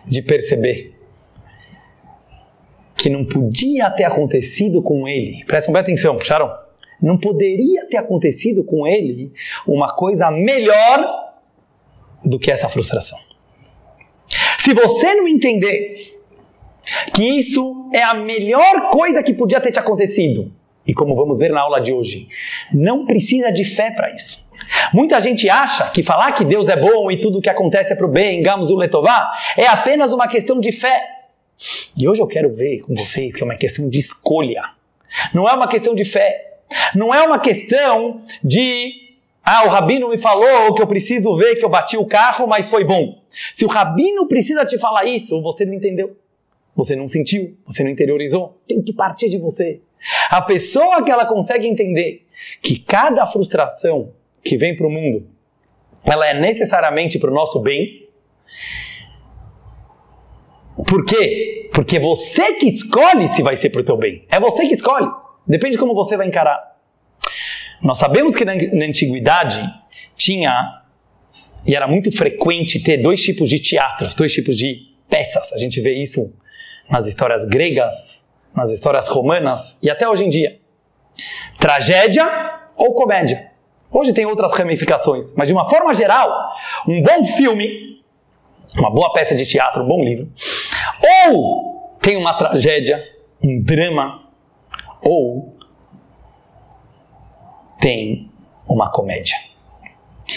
de 0.06 0.22
perceber 0.22 0.94
que 2.96 3.08
não 3.08 3.24
podia 3.24 3.90
ter 3.90 4.04
acontecido 4.04 4.82
com 4.82 5.08
ele. 5.08 5.44
Prestem 5.46 5.72
bem 5.72 5.80
atenção, 5.80 6.16
puxaram? 6.16 6.50
Não 7.00 7.18
poderia 7.18 7.86
ter 7.86 7.96
acontecido 7.96 8.62
com 8.62 8.86
ele 8.86 9.32
uma 9.66 9.94
coisa 9.94 10.30
melhor 10.30 11.32
do 12.24 12.38
que 12.38 12.50
essa 12.50 12.68
frustração. 12.68 13.18
Se 14.58 14.74
você 14.74 15.14
não 15.14 15.26
entender 15.26 15.94
que 17.14 17.24
isso 17.24 17.88
é 17.94 18.02
a 18.02 18.14
melhor 18.14 18.90
coisa 18.90 19.22
que 19.22 19.32
podia 19.32 19.60
ter 19.60 19.72
te 19.72 19.78
acontecido, 19.78 20.52
e 20.86 20.92
como 20.92 21.14
vamos 21.14 21.38
ver 21.38 21.50
na 21.50 21.62
aula 21.62 21.80
de 21.80 21.92
hoje, 21.92 22.28
não 22.72 23.06
precisa 23.06 23.50
de 23.50 23.64
fé 23.64 23.90
para 23.90 24.14
isso. 24.14 24.49
Muita 24.92 25.20
gente 25.20 25.48
acha 25.48 25.90
que 25.90 26.02
falar 26.02 26.32
que 26.32 26.44
Deus 26.44 26.68
é 26.68 26.76
bom 26.76 27.10
e 27.10 27.16
tudo 27.18 27.38
o 27.38 27.40
que 27.40 27.50
acontece 27.50 27.92
é 27.92 27.96
para 27.96 28.06
o 28.06 28.10
bem, 28.10 28.42
Gamos 28.42 28.70
o 28.70 28.76
Letová, 28.76 29.30
é 29.56 29.66
apenas 29.66 30.12
uma 30.12 30.28
questão 30.28 30.60
de 30.60 30.72
fé. 30.72 31.02
E 31.96 32.08
hoje 32.08 32.22
eu 32.22 32.26
quero 32.26 32.54
ver 32.54 32.80
com 32.80 32.94
vocês 32.94 33.34
que 33.34 33.42
é 33.42 33.44
uma 33.44 33.56
questão 33.56 33.88
de 33.88 33.98
escolha. 33.98 34.62
Não 35.34 35.48
é 35.48 35.52
uma 35.52 35.68
questão 35.68 35.94
de 35.94 36.04
fé. 36.04 36.60
Não 36.94 37.12
é 37.14 37.22
uma 37.22 37.38
questão 37.38 38.22
de 38.42 39.10
ah, 39.42 39.64
o 39.64 39.68
rabino 39.68 40.08
me 40.08 40.18
falou 40.18 40.72
que 40.74 40.82
eu 40.82 40.86
preciso 40.86 41.34
ver 41.34 41.56
que 41.56 41.64
eu 41.64 41.68
bati 41.68 41.96
o 41.96 42.06
carro, 42.06 42.46
mas 42.46 42.68
foi 42.68 42.84
bom. 42.84 43.20
Se 43.52 43.64
o 43.64 43.68
rabino 43.68 44.28
precisa 44.28 44.64
te 44.64 44.78
falar 44.78 45.04
isso, 45.04 45.42
você 45.42 45.64
não 45.64 45.74
entendeu. 45.74 46.16
Você 46.76 46.94
não 46.94 47.08
sentiu, 47.08 47.56
você 47.66 47.82
não 47.82 47.90
interiorizou. 47.90 48.58
Tem 48.68 48.80
que 48.80 48.92
partir 48.92 49.28
de 49.28 49.38
você. 49.38 49.80
A 50.30 50.40
pessoa 50.40 51.02
que 51.02 51.10
ela 51.10 51.26
consegue 51.26 51.66
entender 51.66 52.26
que 52.62 52.78
cada 52.78 53.26
frustração 53.26 54.12
que 54.42 54.56
vem 54.56 54.74
para 54.74 54.86
o 54.86 54.90
mundo, 54.90 55.26
ela 56.04 56.26
é 56.26 56.34
necessariamente 56.34 57.18
para 57.18 57.30
o 57.30 57.34
nosso 57.34 57.60
bem. 57.60 58.08
Por 60.86 61.04
quê? 61.04 61.70
Porque 61.72 61.98
você 61.98 62.54
que 62.54 62.66
escolhe 62.66 63.28
se 63.28 63.42
vai 63.42 63.56
ser 63.56 63.70
para 63.70 63.80
o 63.80 63.84
teu 63.84 63.96
bem. 63.96 64.24
É 64.30 64.40
você 64.40 64.66
que 64.66 64.74
escolhe. 64.74 65.08
Depende 65.46 65.72
de 65.72 65.78
como 65.78 65.94
você 65.94 66.16
vai 66.16 66.26
encarar. 66.26 66.78
Nós 67.82 67.98
sabemos 67.98 68.34
que 68.34 68.44
na, 68.44 68.54
na 68.54 68.86
antiguidade 68.86 69.62
tinha 70.16 70.80
e 71.66 71.74
era 71.74 71.86
muito 71.86 72.10
frequente 72.10 72.80
ter 72.80 72.98
dois 72.98 73.22
tipos 73.22 73.48
de 73.48 73.58
teatros, 73.58 74.14
dois 74.14 74.32
tipos 74.32 74.56
de 74.56 74.94
peças. 75.08 75.52
A 75.52 75.58
gente 75.58 75.80
vê 75.80 75.92
isso 75.92 76.32
nas 76.88 77.06
histórias 77.06 77.44
gregas, 77.44 78.26
nas 78.54 78.70
histórias 78.70 79.08
romanas 79.08 79.78
e 79.82 79.90
até 79.90 80.08
hoje 80.08 80.24
em 80.24 80.28
dia. 80.28 80.58
Tragédia 81.58 82.26
ou 82.76 82.94
comédia. 82.94 83.49
Hoje 83.92 84.12
tem 84.12 84.24
outras 84.24 84.52
ramificações, 84.52 85.34
mas 85.36 85.48
de 85.48 85.54
uma 85.54 85.68
forma 85.68 85.92
geral, 85.94 86.30
um 86.88 87.02
bom 87.02 87.24
filme, 87.24 88.00
uma 88.78 88.90
boa 88.90 89.12
peça 89.12 89.34
de 89.34 89.44
teatro, 89.44 89.82
um 89.82 89.88
bom 89.88 90.02
livro, 90.04 90.30
ou 91.26 91.96
tem 92.00 92.16
uma 92.16 92.34
tragédia, 92.34 93.02
um 93.42 93.60
drama, 93.60 94.22
ou 95.02 95.56
tem 97.80 98.30
uma 98.68 98.90
comédia. 98.90 99.36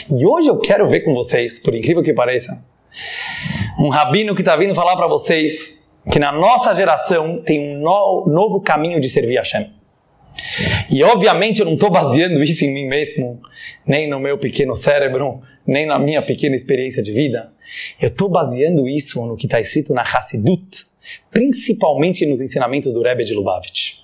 E 0.10 0.26
hoje 0.26 0.50
eu 0.50 0.58
quero 0.58 0.90
ver 0.90 1.02
com 1.02 1.14
vocês, 1.14 1.60
por 1.60 1.76
incrível 1.76 2.02
que 2.02 2.14
pareça, 2.14 2.66
um 3.78 3.90
rabino 3.90 4.34
que 4.34 4.42
está 4.42 4.56
vindo 4.56 4.74
falar 4.74 4.96
para 4.96 5.08
vocês 5.08 5.84
que 6.12 6.20
na 6.20 6.32
nossa 6.32 6.74
geração 6.74 7.42
tem 7.46 7.78
um 7.78 7.80
no, 7.80 8.26
novo 8.28 8.62
caminho 8.62 9.00
de 9.00 9.10
servir 9.10 9.38
a 9.38 9.42
Hashem. 9.42 9.72
E 10.92 11.04
obviamente 11.04 11.60
eu 11.60 11.66
não 11.66 11.74
estou 11.74 11.90
baseando 11.90 12.42
isso 12.44 12.66
em 12.66 12.74
mim 12.74 12.88
mesmo, 12.88 13.42
nem 13.86 14.10
no 14.10 14.20
meu 14.20 14.38
pequeno 14.38 14.76
cérebro, 14.76 15.42
nem 15.66 15.86
na 15.86 15.98
minha 15.98 16.22
pequena 16.22 16.56
experiência 16.56 17.02
de 17.02 17.12
vida. 17.12 17.52
Eu 18.00 18.10
estou 18.10 18.30
baseando 18.30 18.88
isso 18.88 19.26
no 19.26 19.36
que 19.36 19.46
está 19.46 19.60
escrito 19.60 19.94
na 19.94 20.02
Hassidut, 20.02 20.86
principalmente 21.32 22.26
nos 22.26 22.42
ensinamentos 22.42 22.94
do 22.94 23.02
Rebbe 23.02 23.24
de 23.24 23.34
Lubavitch. 23.34 24.00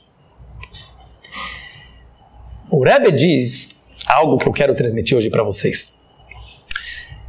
O 2.72 2.84
Rebbe 2.84 3.12
diz 3.12 3.96
algo 4.06 4.38
que 4.38 4.48
eu 4.48 4.54
quero 4.54 4.76
transmitir 4.76 5.18
hoje 5.18 5.30
para 5.30 5.44
vocês. 5.44 6.00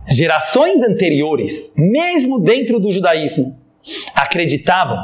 Gerações 0.09 0.83
anteriores, 0.83 1.75
mesmo 1.77 2.41
dentro 2.41 2.81
do 2.81 2.91
judaísmo, 2.91 3.59
acreditavam 4.15 4.99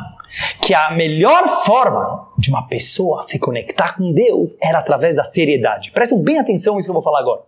que 0.60 0.74
a 0.74 0.90
melhor 0.90 1.64
forma 1.64 2.28
de 2.36 2.50
uma 2.50 2.66
pessoa 2.66 3.22
se 3.22 3.38
conectar 3.38 3.96
com 3.96 4.12
Deus 4.12 4.56
era 4.62 4.78
através 4.78 5.16
da 5.16 5.24
seriedade. 5.24 5.90
Prestem 5.90 6.22
bem 6.22 6.38
atenção 6.38 6.74
nisso 6.74 6.86
que 6.86 6.90
eu 6.90 6.94
vou 6.94 7.02
falar 7.02 7.20
agora. 7.20 7.42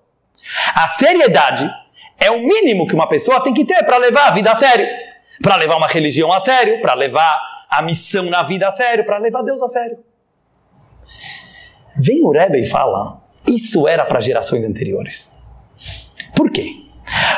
A 0.75 0.89
seriedade 0.89 1.71
é 2.19 2.31
o 2.31 2.41
mínimo 2.41 2.87
que 2.87 2.95
uma 2.95 3.09
pessoa 3.09 3.43
tem 3.43 3.53
que 3.53 3.65
ter 3.65 3.85
para 3.85 3.99
levar 3.99 4.29
a 4.29 4.31
vida 4.31 4.51
a 4.51 4.57
sério, 4.57 4.87
para 5.43 5.57
levar 5.57 5.77
uma 5.77 5.87
religião 5.87 6.33
a 6.33 6.41
sério, 6.41 6.81
para 6.81 6.95
levar 6.95 7.39
a 7.71 7.83
missão 7.83 8.25
na 8.25 8.43
vida 8.43 8.67
a 8.67 8.71
sério, 8.71 9.05
para 9.05 9.19
levar 9.19 9.43
Deus 9.43 9.63
a 9.63 9.69
sério. 9.69 9.99
Vem 11.97 12.25
o 12.25 12.31
Rebbe 12.31 12.61
e 12.61 12.65
fala, 12.65 13.21
isso 13.47 13.87
era 13.87 14.05
para 14.05 14.21
gerações 14.21 14.65
anteriores. 14.65 15.39
Por 16.35 16.51
quê? 16.51 16.73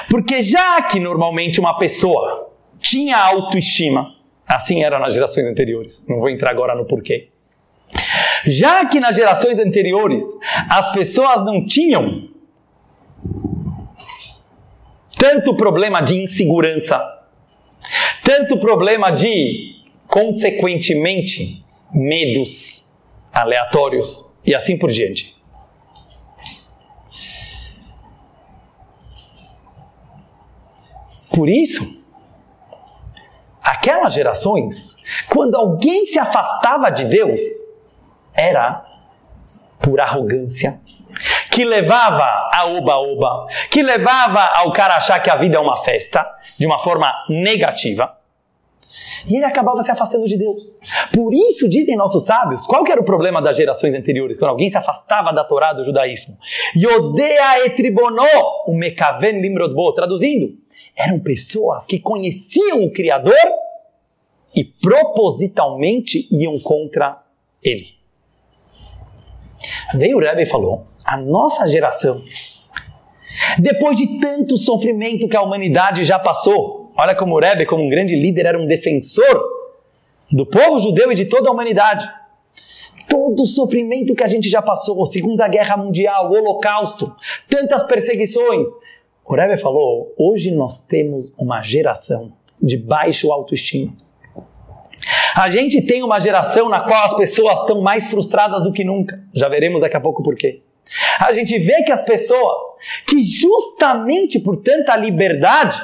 Porque 0.08 0.40
já 0.42 0.82
que 0.82 1.00
normalmente 1.00 1.60
uma 1.60 1.78
pessoa 1.78 2.50
tinha 2.78 3.16
autoestima, 3.16 4.14
Assim 4.50 4.82
era 4.82 4.98
nas 4.98 5.14
gerações 5.14 5.46
anteriores. 5.46 6.04
Não 6.08 6.18
vou 6.18 6.28
entrar 6.28 6.50
agora 6.50 6.74
no 6.74 6.84
porquê. 6.84 7.28
Já 8.44 8.84
que 8.84 8.98
nas 8.98 9.14
gerações 9.14 9.60
anteriores 9.60 10.24
as 10.68 10.90
pessoas 10.92 11.44
não 11.44 11.64
tinham 11.64 12.28
tanto 15.16 15.56
problema 15.56 16.00
de 16.00 16.20
insegurança, 16.20 17.00
tanto 18.24 18.58
problema 18.58 19.10
de, 19.12 19.76
consequentemente, 20.08 21.64
medos 21.94 22.92
aleatórios 23.32 24.34
e 24.44 24.52
assim 24.52 24.76
por 24.76 24.90
diante. 24.90 25.36
Por 31.32 31.48
isso, 31.48 31.99
aquelas 33.80 34.12
gerações, 34.12 34.96
quando 35.30 35.54
alguém 35.54 36.04
se 36.04 36.18
afastava 36.18 36.90
de 36.90 37.06
Deus, 37.06 37.40
era 38.34 38.84
por 39.82 39.98
arrogância, 39.98 40.78
que 41.50 41.64
levava 41.64 42.26
a 42.52 42.66
oba-oba, 42.66 43.46
que 43.70 43.82
levava 43.82 44.40
ao 44.54 44.70
cara 44.72 44.96
achar 44.96 45.18
que 45.20 45.30
a 45.30 45.36
vida 45.36 45.56
é 45.56 45.60
uma 45.60 45.78
festa, 45.78 46.26
de 46.58 46.66
uma 46.66 46.78
forma 46.78 47.10
negativa. 47.28 48.16
E 49.28 49.36
ele 49.36 49.44
acabava 49.44 49.82
se 49.82 49.90
afastando 49.90 50.26
de 50.26 50.36
Deus. 50.36 50.78
Por 51.12 51.32
isso, 51.32 51.68
dizem 51.68 51.96
nossos 51.96 52.24
sábios, 52.24 52.66
qual 52.66 52.84
que 52.84 52.92
era 52.92 53.00
o 53.00 53.04
problema 53.04 53.40
das 53.40 53.56
gerações 53.56 53.94
anteriores, 53.94 54.38
quando 54.38 54.50
alguém 54.50 54.68
se 54.68 54.76
afastava 54.76 55.32
da 55.32 55.42
Torá 55.42 55.72
do 55.72 55.82
judaísmo? 55.82 56.36
Yodea 56.76 57.64
etribonó, 57.66 58.26
o 58.66 58.74
mekaven 58.74 59.40
limrodbo, 59.40 59.92
traduzindo, 59.94 60.54
eram 60.96 61.18
pessoas 61.18 61.86
que 61.86 61.98
conheciam 61.98 62.84
o 62.84 62.92
Criador 62.92 63.34
e 64.54 64.64
propositalmente 64.64 66.28
iam 66.30 66.58
contra 66.60 67.22
ele. 67.62 67.86
Veio 69.94 70.16
o 70.16 70.20
Rebbe 70.20 70.42
e 70.42 70.46
falou: 70.46 70.84
a 71.04 71.16
nossa 71.16 71.66
geração, 71.66 72.20
depois 73.58 73.96
de 73.96 74.20
tanto 74.20 74.56
sofrimento 74.56 75.28
que 75.28 75.36
a 75.36 75.42
humanidade 75.42 76.04
já 76.04 76.18
passou, 76.18 76.92
olha 76.96 77.14
como 77.14 77.34
o 77.34 77.40
Rebbe, 77.40 77.66
como 77.66 77.84
um 77.84 77.88
grande 77.88 78.14
líder, 78.14 78.46
era 78.46 78.58
um 78.58 78.66
defensor 78.66 79.44
do 80.30 80.46
povo 80.46 80.78
judeu 80.78 81.10
e 81.10 81.14
de 81.14 81.26
toda 81.26 81.48
a 81.48 81.52
humanidade. 81.52 82.08
Todo 83.08 83.42
o 83.42 83.46
sofrimento 83.46 84.14
que 84.14 84.22
a 84.22 84.28
gente 84.28 84.48
já 84.48 84.62
passou, 84.62 85.04
Segunda 85.04 85.48
Guerra 85.48 85.76
Mundial, 85.76 86.30
o 86.30 86.34
Holocausto, 86.34 87.12
tantas 87.48 87.82
perseguições, 87.82 88.68
o 89.24 89.34
Rebbe 89.34 89.56
falou: 89.56 90.14
hoje 90.16 90.52
nós 90.52 90.86
temos 90.86 91.34
uma 91.36 91.60
geração 91.62 92.32
de 92.62 92.76
baixo 92.76 93.32
autoestima. 93.32 93.92
A 95.34 95.48
gente 95.48 95.82
tem 95.82 96.02
uma 96.02 96.18
geração 96.18 96.68
na 96.68 96.80
qual 96.80 97.04
as 97.04 97.14
pessoas 97.14 97.60
estão 97.60 97.80
mais 97.80 98.06
frustradas 98.06 98.62
do 98.62 98.72
que 98.72 98.84
nunca. 98.84 99.22
Já 99.32 99.48
veremos 99.48 99.80
daqui 99.80 99.96
a 99.96 100.00
pouco 100.00 100.22
por 100.22 100.34
quê. 100.36 100.62
A 101.20 101.32
gente 101.32 101.58
vê 101.58 101.82
que 101.84 101.92
as 101.92 102.02
pessoas 102.02 102.62
que 103.06 103.22
justamente 103.22 104.38
por 104.40 104.56
tanta 104.56 104.96
liberdade 104.96 105.80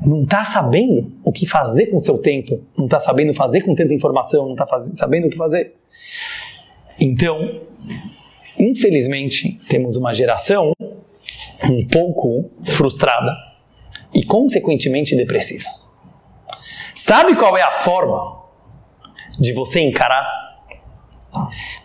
não 0.00 0.22
está 0.22 0.44
sabendo 0.44 1.12
o 1.22 1.30
que 1.30 1.46
fazer 1.46 1.86
com 1.88 1.98
seu 1.98 2.16
tempo, 2.16 2.64
não 2.76 2.86
está 2.86 2.98
sabendo 2.98 3.34
fazer 3.34 3.60
com 3.60 3.74
tanta 3.74 3.92
informação, 3.92 4.46
não 4.46 4.52
está 4.52 4.66
sabendo 4.94 5.26
o 5.26 5.30
que 5.30 5.36
fazer. 5.36 5.74
Então, 6.98 7.60
infelizmente, 8.58 9.58
temos 9.68 9.96
uma 9.96 10.14
geração 10.14 10.72
um 11.70 11.86
pouco 11.86 12.50
frustrada 12.64 13.30
e, 14.14 14.24
consequentemente, 14.24 15.14
depressiva. 15.14 15.68
Sabe 16.94 17.36
qual 17.36 17.56
é 17.56 17.62
a 17.62 17.72
forma 17.72 18.40
de 19.38 19.52
você 19.52 19.80
encarar? 19.80 20.26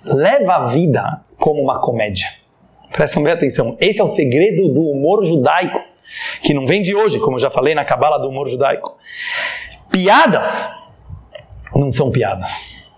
Leva 0.03 0.55
a 0.55 0.65
vida 0.67 1.23
como 1.37 1.61
uma 1.61 1.79
comédia. 1.79 2.27
Prestem 2.91 3.23
bem 3.23 3.33
atenção. 3.33 3.77
Esse 3.79 3.99
é 3.99 4.03
o 4.03 4.07
segredo 4.07 4.69
do 4.69 4.81
humor 4.81 5.23
judaico, 5.23 5.79
que 6.41 6.53
não 6.53 6.65
vem 6.65 6.81
de 6.81 6.95
hoje, 6.95 7.19
como 7.19 7.35
eu 7.35 7.41
já 7.41 7.49
falei 7.49 7.75
na 7.75 7.83
cabala 7.83 8.17
do 8.17 8.29
humor 8.29 8.47
judaico. 8.47 8.97
Piadas 9.91 10.69
não 11.75 11.91
são 11.91 12.11
piadas. 12.11 12.91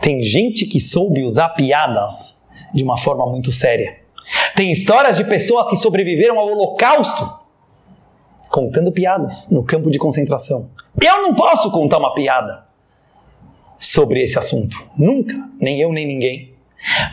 Tem 0.00 0.22
gente 0.22 0.64
que 0.66 0.80
soube 0.80 1.22
usar 1.22 1.50
piadas 1.50 2.40
de 2.72 2.82
uma 2.82 2.96
forma 2.96 3.26
muito 3.26 3.52
séria. 3.52 3.98
Tem 4.54 4.72
histórias 4.72 5.16
de 5.16 5.24
pessoas 5.24 5.68
que 5.68 5.76
sobreviveram 5.76 6.38
ao 6.38 6.46
Holocausto 6.46 7.37
contando 8.58 8.90
piadas 8.90 9.48
no 9.52 9.62
campo 9.62 9.88
de 9.88 10.00
concentração. 10.00 10.68
Eu 11.00 11.22
não 11.22 11.32
posso 11.32 11.70
contar 11.70 11.98
uma 11.98 12.12
piada 12.12 12.66
sobre 13.78 14.20
esse 14.20 14.36
assunto. 14.36 14.76
Nunca, 14.96 15.48
nem 15.60 15.80
eu 15.80 15.92
nem 15.92 16.04
ninguém. 16.04 16.54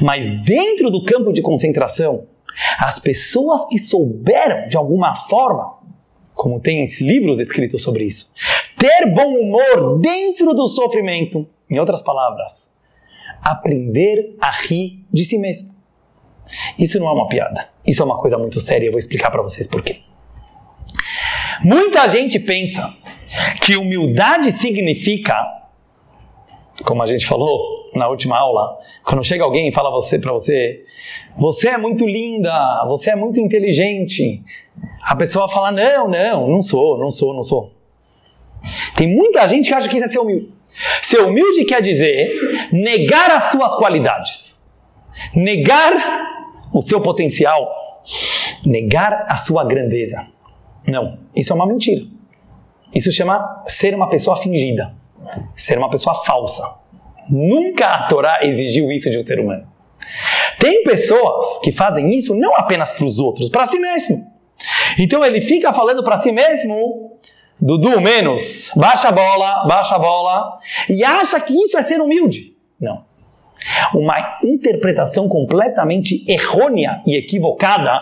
Mas 0.01 0.43
dentro 0.43 0.89
do 0.89 1.03
campo 1.03 1.31
de 1.31 1.43
concentração, 1.43 2.25
as 2.79 2.97
pessoas 2.97 3.67
que 3.67 3.77
souberam 3.77 4.67
de 4.67 4.75
alguma 4.75 5.13
forma, 5.13 5.75
como 6.34 6.60
tem 6.60 6.84
livros 7.01 7.39
escritos 7.39 7.84
sobre 7.84 8.05
isso, 8.05 8.31
ter 8.79 9.05
bom 9.13 9.36
humor 9.38 9.99
dentro 9.99 10.51
do 10.55 10.67
sofrimento, 10.67 11.47
em 11.69 11.77
outras 11.77 12.01
palavras, 12.01 12.73
aprender 13.39 14.36
a 14.41 14.49
rir 14.49 15.05
de 15.13 15.23
si 15.23 15.38
mesmo. 15.38 15.75
Isso 16.79 16.99
não 16.99 17.08
é 17.08 17.12
uma 17.12 17.27
piada. 17.27 17.69
Isso 17.86 18.01
é 18.01 18.05
uma 18.05 18.17
coisa 18.17 18.36
muito 18.36 18.60
séria. 18.60 18.88
Eu 18.88 18.91
vou 18.91 18.99
explicar 18.99 19.29
para 19.29 19.43
vocês 19.43 19.67
por 19.67 19.84
quê. 19.84 20.01
Muita 21.63 22.08
gente 22.08 22.39
pensa 22.39 22.94
que 23.62 23.76
humildade 23.76 24.52
significa, 24.52 25.36
como 26.84 27.02
a 27.02 27.06
gente 27.06 27.26
falou 27.26 27.89
na 27.96 28.08
última 28.08 28.38
aula, 28.38 28.78
quando 29.04 29.24
chega 29.24 29.44
alguém 29.44 29.70
e 29.70 29.72
fala 29.72 29.89
você 29.89 30.20
para 30.20 30.32
você, 30.32 30.84
você 31.38 31.70
é 31.70 31.78
muito 31.78 32.06
linda, 32.06 32.86
você 32.88 33.12
é 33.12 33.15
muito 33.15 33.39
inteligente, 33.39 34.44
a 35.02 35.15
pessoa 35.15 35.48
fala 35.48 35.72
não, 35.72 36.08
não, 36.10 36.48
não 36.48 36.62
sou, 36.62 36.98
não 36.98 37.10
sou, 37.10 37.34
não 37.34 37.44
sou. 37.44 37.72
Tem 38.96 39.08
muita 39.08 39.48
gente 39.48 39.70
que 39.70 39.76
acha 39.76 39.88
que 39.88 39.96
isso 39.96 40.06
é 40.06 40.10
ser 40.10 40.20
humilde. 40.20 40.54
Ser 41.02 41.20
humilde 41.22 41.63
quer 41.63 41.82
dizer 41.82 42.70
negar 42.72 43.32
as 43.32 43.46
suas 43.46 43.76
qualidades, 43.76 44.60
negar 45.34 45.94
o 46.74 46.82
seu 46.82 47.00
potencial, 47.00 47.72
negar 48.65 49.26
a 49.30 49.38
sua 49.38 49.63
grandeza. 49.63 50.35
Não, 50.88 51.19
isso 51.36 51.52
é 51.52 51.56
uma 51.56 51.67
mentira. 51.67 52.06
Isso 52.93 53.12
chama 53.12 53.63
ser 53.67 53.93
uma 53.93 54.10
pessoa 54.10 54.38
fingida, 54.38 54.93
ser 55.56 55.78
uma 55.78 55.89
pessoa 55.89 56.15
falsa. 56.24 56.63
Nunca 57.30 57.88
a 57.88 58.08
Torá 58.08 58.39
exigiu 58.43 58.91
isso 58.91 59.10
de 59.10 59.17
um 59.17 59.26
ser 59.26 59.39
humano. 59.39 59.67
Tem 60.60 60.84
pessoas 60.84 61.60
que 61.60 61.71
fazem 61.71 62.10
isso 62.12 62.36
não 62.36 62.56
apenas 62.56 62.91
para 62.91 63.06
os 63.06 63.19
outros, 63.19 63.50
para 63.50 63.65
si 63.65 63.80
mesmo. 63.80 64.32
Então 65.00 65.26
ele 65.26 65.41
fica 65.41 65.74
falando 65.74 66.04
para 66.04 66.17
si 66.17 66.32
mesmo, 66.32 67.17
Dudu, 67.60 68.00
menos, 68.02 68.69
baixa 68.76 69.10
a 69.10 69.12
bola, 69.12 69.65
baixa 69.65 69.95
a 69.95 70.00
bola, 70.00 70.58
e 70.89 71.04
acha 71.04 71.39
que 71.39 71.54
isso 71.54 71.78
é 71.78 71.82
ser 71.82 72.00
humilde. 72.00 72.56
Não. 72.80 73.04
Uma 73.93 74.39
interpretação 74.43 75.28
completamente 75.28 76.24
errônea 76.30 77.02
e 77.06 77.15
equivocada 77.15 78.02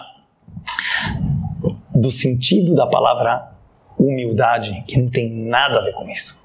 do 1.93 2.09
sentido 2.09 2.73
da 2.73 2.87
palavra 2.87 3.51
humildade, 3.97 4.83
que 4.87 4.99
não 4.99 5.09
tem 5.09 5.29
nada 5.29 5.79
a 5.79 5.81
ver 5.83 5.93
com 5.93 6.09
isso. 6.09 6.43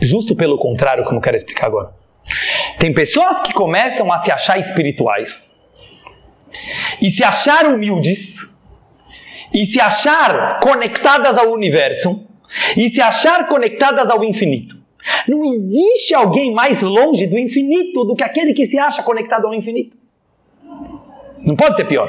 justo 0.00 0.34
pelo 0.34 0.58
contrário, 0.58 1.04
como 1.04 1.18
eu 1.18 1.22
quero 1.22 1.36
explicar 1.36 1.66
agora. 1.66 1.94
Tem 2.78 2.92
pessoas 2.92 3.40
que 3.40 3.52
começam 3.52 4.12
a 4.12 4.18
se 4.18 4.30
achar 4.30 4.58
espirituais 4.58 5.58
e 7.00 7.10
se 7.10 7.22
achar 7.22 7.66
humildes 7.66 8.58
e 9.52 9.64
se 9.64 9.80
achar 9.80 10.58
conectadas 10.60 11.38
ao 11.38 11.50
universo 11.50 12.26
e 12.76 12.90
se 12.90 13.00
achar 13.00 13.46
conectadas 13.46 14.10
ao 14.10 14.24
infinito. 14.24 14.82
Não 15.28 15.44
existe 15.44 16.14
alguém 16.14 16.52
mais 16.52 16.82
longe 16.82 17.26
do 17.26 17.38
infinito 17.38 18.04
do 18.04 18.14
que 18.14 18.24
aquele 18.24 18.52
que 18.52 18.66
se 18.66 18.78
acha 18.78 19.02
conectado 19.02 19.46
ao 19.46 19.54
infinito. 19.54 19.96
Não 21.44 21.54
pode 21.54 21.76
ter 21.76 21.84
pior. 21.84 22.08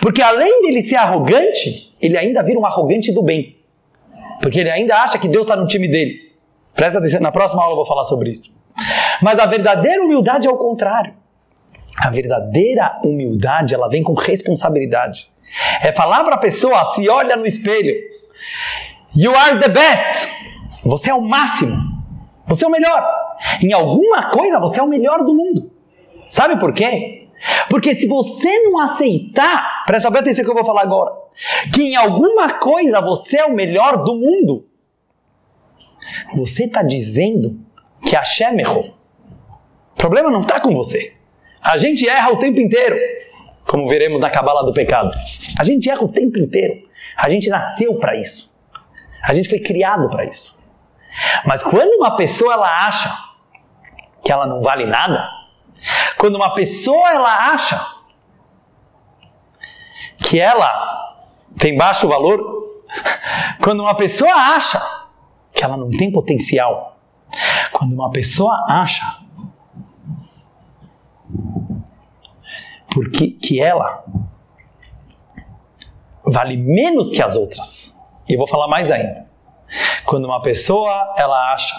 Porque 0.00 0.22
além 0.22 0.62
dele 0.62 0.82
ser 0.82 0.96
arrogante, 0.96 1.96
ele 2.00 2.16
ainda 2.16 2.42
vira 2.42 2.58
um 2.58 2.66
arrogante 2.66 3.12
do 3.12 3.22
bem. 3.22 3.56
Porque 4.40 4.60
ele 4.60 4.70
ainda 4.70 4.96
acha 4.96 5.18
que 5.18 5.28
Deus 5.28 5.46
está 5.46 5.56
no 5.56 5.66
time 5.66 5.88
dele. 5.88 6.14
Presta 6.74 6.98
atenção, 6.98 7.20
na 7.20 7.32
próxima 7.32 7.62
aula 7.62 7.72
eu 7.72 7.76
vou 7.76 7.86
falar 7.86 8.04
sobre 8.04 8.30
isso. 8.30 8.56
Mas 9.20 9.38
a 9.38 9.46
verdadeira 9.46 10.02
humildade 10.02 10.46
é 10.46 10.50
o 10.50 10.56
contrário. 10.56 11.12
A 12.00 12.10
verdadeira 12.10 13.00
humildade, 13.02 13.74
ela 13.74 13.88
vem 13.88 14.02
com 14.02 14.14
responsabilidade. 14.14 15.28
É 15.82 15.90
falar 15.90 16.22
para 16.22 16.36
a 16.36 16.38
pessoa, 16.38 16.84
se 16.84 17.08
olha 17.08 17.36
no 17.36 17.46
espelho, 17.46 17.94
You 19.16 19.34
are 19.34 19.58
the 19.58 19.68
best. 19.68 20.28
Você 20.84 21.10
é 21.10 21.14
o 21.14 21.20
máximo. 21.20 21.74
Você 22.46 22.64
é 22.64 22.68
o 22.68 22.70
melhor. 22.70 23.04
Em 23.62 23.72
alguma 23.72 24.30
coisa 24.30 24.60
você 24.60 24.80
é 24.80 24.82
o 24.82 24.86
melhor 24.86 25.24
do 25.24 25.34
mundo. 25.34 25.72
Sabe 26.28 26.58
por 26.58 26.72
quê? 26.72 27.17
Porque 27.70 27.94
se 27.94 28.06
você 28.06 28.62
não 28.62 28.80
aceitar, 28.80 29.84
presta 29.86 30.10
bem 30.10 30.20
atenção 30.20 30.44
que 30.44 30.50
eu 30.50 30.54
vou 30.54 30.64
falar 30.64 30.82
agora, 30.82 31.12
que 31.72 31.82
em 31.82 31.96
alguma 31.96 32.54
coisa 32.54 33.00
você 33.00 33.38
é 33.38 33.44
o 33.44 33.54
melhor 33.54 34.02
do 34.02 34.14
mundo, 34.16 34.66
você 36.34 36.64
está 36.64 36.82
dizendo 36.82 37.58
que 38.04 38.16
Hashem 38.16 38.58
errou. 38.58 38.96
O 39.92 39.96
problema 39.96 40.30
não 40.30 40.40
está 40.40 40.60
com 40.60 40.74
você. 40.74 41.14
A 41.62 41.76
gente 41.76 42.08
erra 42.08 42.32
o 42.32 42.38
tempo 42.38 42.60
inteiro, 42.60 42.96
como 43.66 43.86
veremos 43.88 44.20
na 44.20 44.30
cabala 44.30 44.64
do 44.64 44.72
pecado. 44.72 45.10
A 45.58 45.64
gente 45.64 45.90
erra 45.90 46.04
o 46.04 46.08
tempo 46.08 46.38
inteiro. 46.38 46.88
A 47.16 47.28
gente 47.28 47.48
nasceu 47.48 47.94
para 47.96 48.16
isso. 48.16 48.56
A 49.22 49.34
gente 49.34 49.48
foi 49.48 49.58
criado 49.58 50.08
para 50.08 50.24
isso. 50.24 50.58
Mas 51.44 51.62
quando 51.62 51.94
uma 51.94 52.16
pessoa 52.16 52.54
ela 52.54 52.86
acha 52.86 53.12
que 54.22 54.30
ela 54.30 54.46
não 54.46 54.60
vale 54.60 54.86
nada, 54.86 55.28
quando 56.16 56.36
uma 56.36 56.54
pessoa 56.54 57.10
ela 57.10 57.52
acha 57.52 57.98
que 60.18 60.40
ela 60.40 61.16
tem 61.58 61.76
baixo 61.76 62.08
valor, 62.08 62.40
quando 63.62 63.80
uma 63.80 63.96
pessoa 63.96 64.32
acha 64.32 64.80
que 65.54 65.64
ela 65.64 65.76
não 65.76 65.90
tem 65.90 66.10
potencial, 66.10 66.98
quando 67.72 67.94
uma 67.94 68.10
pessoa 68.10 68.64
acha 68.68 69.18
porque 72.92 73.28
que 73.28 73.60
ela 73.60 74.04
vale 76.24 76.56
menos 76.56 77.10
que 77.10 77.22
as 77.22 77.36
outras. 77.36 77.96
E 78.28 78.32
eu 78.34 78.38
vou 78.38 78.46
falar 78.46 78.66
mais 78.66 78.90
ainda. 78.90 79.26
Quando 80.04 80.24
uma 80.24 80.42
pessoa 80.42 81.14
ela 81.16 81.52
acha 81.52 81.74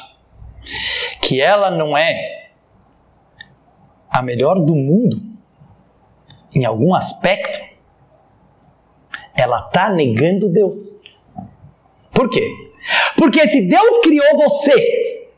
que 1.21 1.41
ela 1.41 1.69
não 1.71 1.97
é 1.97 2.38
a 4.09 4.21
melhor 4.21 4.59
do 4.59 4.75
mundo 4.75 5.21
em 6.55 6.65
algum 6.65 6.95
aspecto, 6.95 7.59
ela 9.35 9.59
está 9.59 9.89
negando 9.89 10.49
Deus. 10.49 11.01
Por 12.11 12.29
quê? 12.29 12.51
Porque 13.17 13.47
se 13.47 13.61
Deus 13.61 13.99
criou 13.99 14.35
você, 14.35 15.29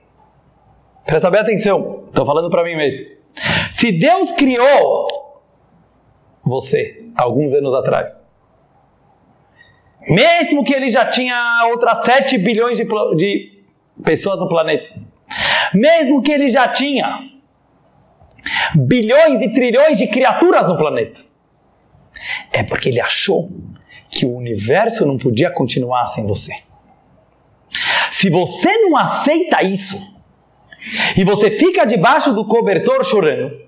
presta 1.06 1.30
bem 1.30 1.42
atenção, 1.42 2.06
estou 2.08 2.26
falando 2.26 2.50
para 2.50 2.64
mim 2.64 2.76
mesmo. 2.76 3.06
Se 3.70 3.92
Deus 3.92 4.32
criou 4.32 5.08
você 6.44 7.06
alguns 7.16 7.54
anos 7.54 7.74
atrás, 7.74 8.28
mesmo 10.08 10.64
que 10.64 10.74
ele 10.74 10.90
já 10.90 11.06
tinha 11.06 11.68
outras 11.72 12.04
7 12.04 12.38
bilhões 12.38 12.78
de, 12.78 12.86
de 13.16 13.64
pessoas 14.04 14.40
no 14.40 14.48
planeta, 14.48 15.00
mesmo 15.74 16.22
que 16.22 16.32
ele 16.32 16.50
já 16.50 16.68
tinha 16.68 17.30
bilhões 18.76 19.42
e 19.42 19.50
trilhões 19.54 19.98
de 19.98 20.08
criaturas 20.08 20.68
no 20.68 20.78
planeta. 20.78 21.20
É 22.52 22.64
porque 22.64 22.90
ele 22.90 23.00
achou 23.00 23.52
que 24.10 24.26
o 24.26 24.36
universo 24.36 25.06
não 25.06 25.18
podia 25.18 25.50
continuar 25.50 26.06
sem 26.08 26.26
você. 26.26 26.54
Se 28.12 28.30
você 28.30 28.78
não 28.78 28.98
aceita 28.98 29.64
isso 29.64 30.20
e 31.18 31.24
você 31.24 31.52
fica 31.52 31.86
debaixo 31.86 32.34
do 32.34 32.46
cobertor 32.46 33.04
chorando, 33.04 33.60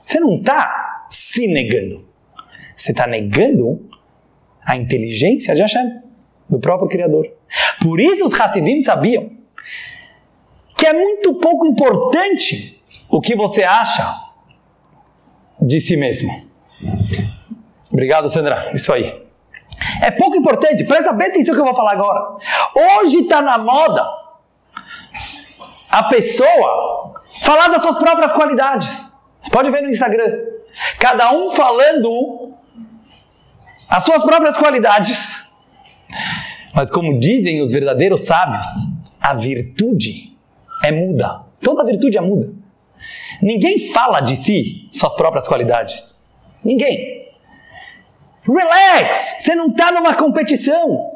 você 0.00 0.18
não 0.18 0.34
está 0.34 1.06
se 1.08 1.46
negando. 1.46 2.04
Você 2.76 2.90
está 2.90 3.06
negando 3.06 3.88
a 4.64 4.76
inteligência 4.76 5.54
de 5.54 5.62
Hashem, 5.62 6.00
do 6.48 6.58
próprio 6.58 6.88
Criador. 6.88 7.32
Por 7.80 8.00
isso 8.00 8.24
os 8.24 8.38
Hassidim 8.38 8.80
sabiam 8.80 9.30
que 10.76 10.86
é 10.86 10.92
muito 10.92 11.34
pouco 11.34 11.66
importante 11.66 12.75
o 13.10 13.20
que 13.20 13.36
você 13.36 13.62
acha 13.62 14.20
de 15.60 15.80
si 15.80 15.96
mesmo. 15.96 16.30
Obrigado, 17.90 18.28
Sandra. 18.28 18.70
Isso 18.74 18.92
aí. 18.92 19.26
É 20.02 20.10
pouco 20.10 20.36
importante. 20.36 20.84
Presta 20.84 21.12
bem 21.12 21.28
atenção 21.28 21.54
que 21.54 21.60
eu 21.60 21.64
vou 21.64 21.74
falar 21.74 21.92
agora. 21.92 22.36
Hoje 23.00 23.18
está 23.18 23.40
na 23.40 23.58
moda 23.58 24.06
a 25.90 26.04
pessoa 26.04 27.22
falar 27.42 27.68
das 27.68 27.82
suas 27.82 27.98
próprias 27.98 28.32
qualidades. 28.32 29.12
Você 29.40 29.50
pode 29.50 29.70
ver 29.70 29.82
no 29.82 29.88
Instagram. 29.88 30.30
Cada 30.98 31.32
um 31.32 31.48
falando 31.48 32.54
as 33.88 34.04
suas 34.04 34.22
próprias 34.22 34.56
qualidades. 34.56 35.46
Mas 36.74 36.90
como 36.90 37.18
dizem 37.18 37.60
os 37.60 37.72
verdadeiros 37.72 38.26
sábios, 38.26 38.66
a 39.20 39.32
virtude 39.32 40.36
é 40.84 40.92
muda. 40.92 41.42
Toda 41.62 41.84
virtude 41.84 42.18
é 42.18 42.20
muda. 42.20 42.52
Ninguém 43.42 43.92
fala 43.92 44.20
de 44.20 44.36
si 44.36 44.88
suas 44.90 45.14
próprias 45.14 45.46
qualidades. 45.46 46.18
Ninguém. 46.64 47.26
Relax! 48.46 49.36
Você 49.38 49.54
não 49.54 49.68
está 49.68 49.92
numa 49.92 50.14
competição. 50.14 51.12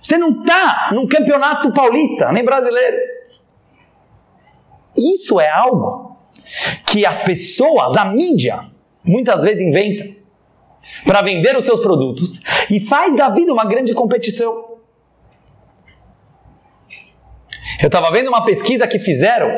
Você 0.00 0.16
não 0.16 0.40
está 0.40 0.90
num 0.92 1.06
campeonato 1.06 1.72
paulista, 1.72 2.32
nem 2.32 2.44
brasileiro. 2.44 2.96
Isso 4.96 5.38
é 5.38 5.50
algo 5.50 6.16
que 6.86 7.04
as 7.04 7.18
pessoas, 7.18 7.96
a 7.96 8.04
mídia, 8.06 8.70
muitas 9.04 9.44
vezes 9.44 9.60
inventa 9.60 10.18
para 11.04 11.22
vender 11.22 11.56
os 11.56 11.64
seus 11.64 11.80
produtos 11.80 12.40
e 12.70 12.80
faz 12.80 13.14
da 13.16 13.28
vida 13.28 13.52
uma 13.52 13.64
grande 13.64 13.94
competição. 13.94 14.68
Eu 17.80 17.86
estava 17.86 18.10
vendo 18.10 18.28
uma 18.28 18.44
pesquisa 18.44 18.88
que 18.88 18.98
fizeram 18.98 19.48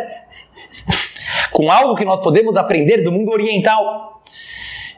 com 1.61 1.70
algo 1.70 1.94
que 1.94 2.07
nós 2.07 2.20
podemos 2.20 2.57
aprender 2.57 3.03
do 3.03 3.12
mundo 3.12 3.31
oriental. 3.31 4.23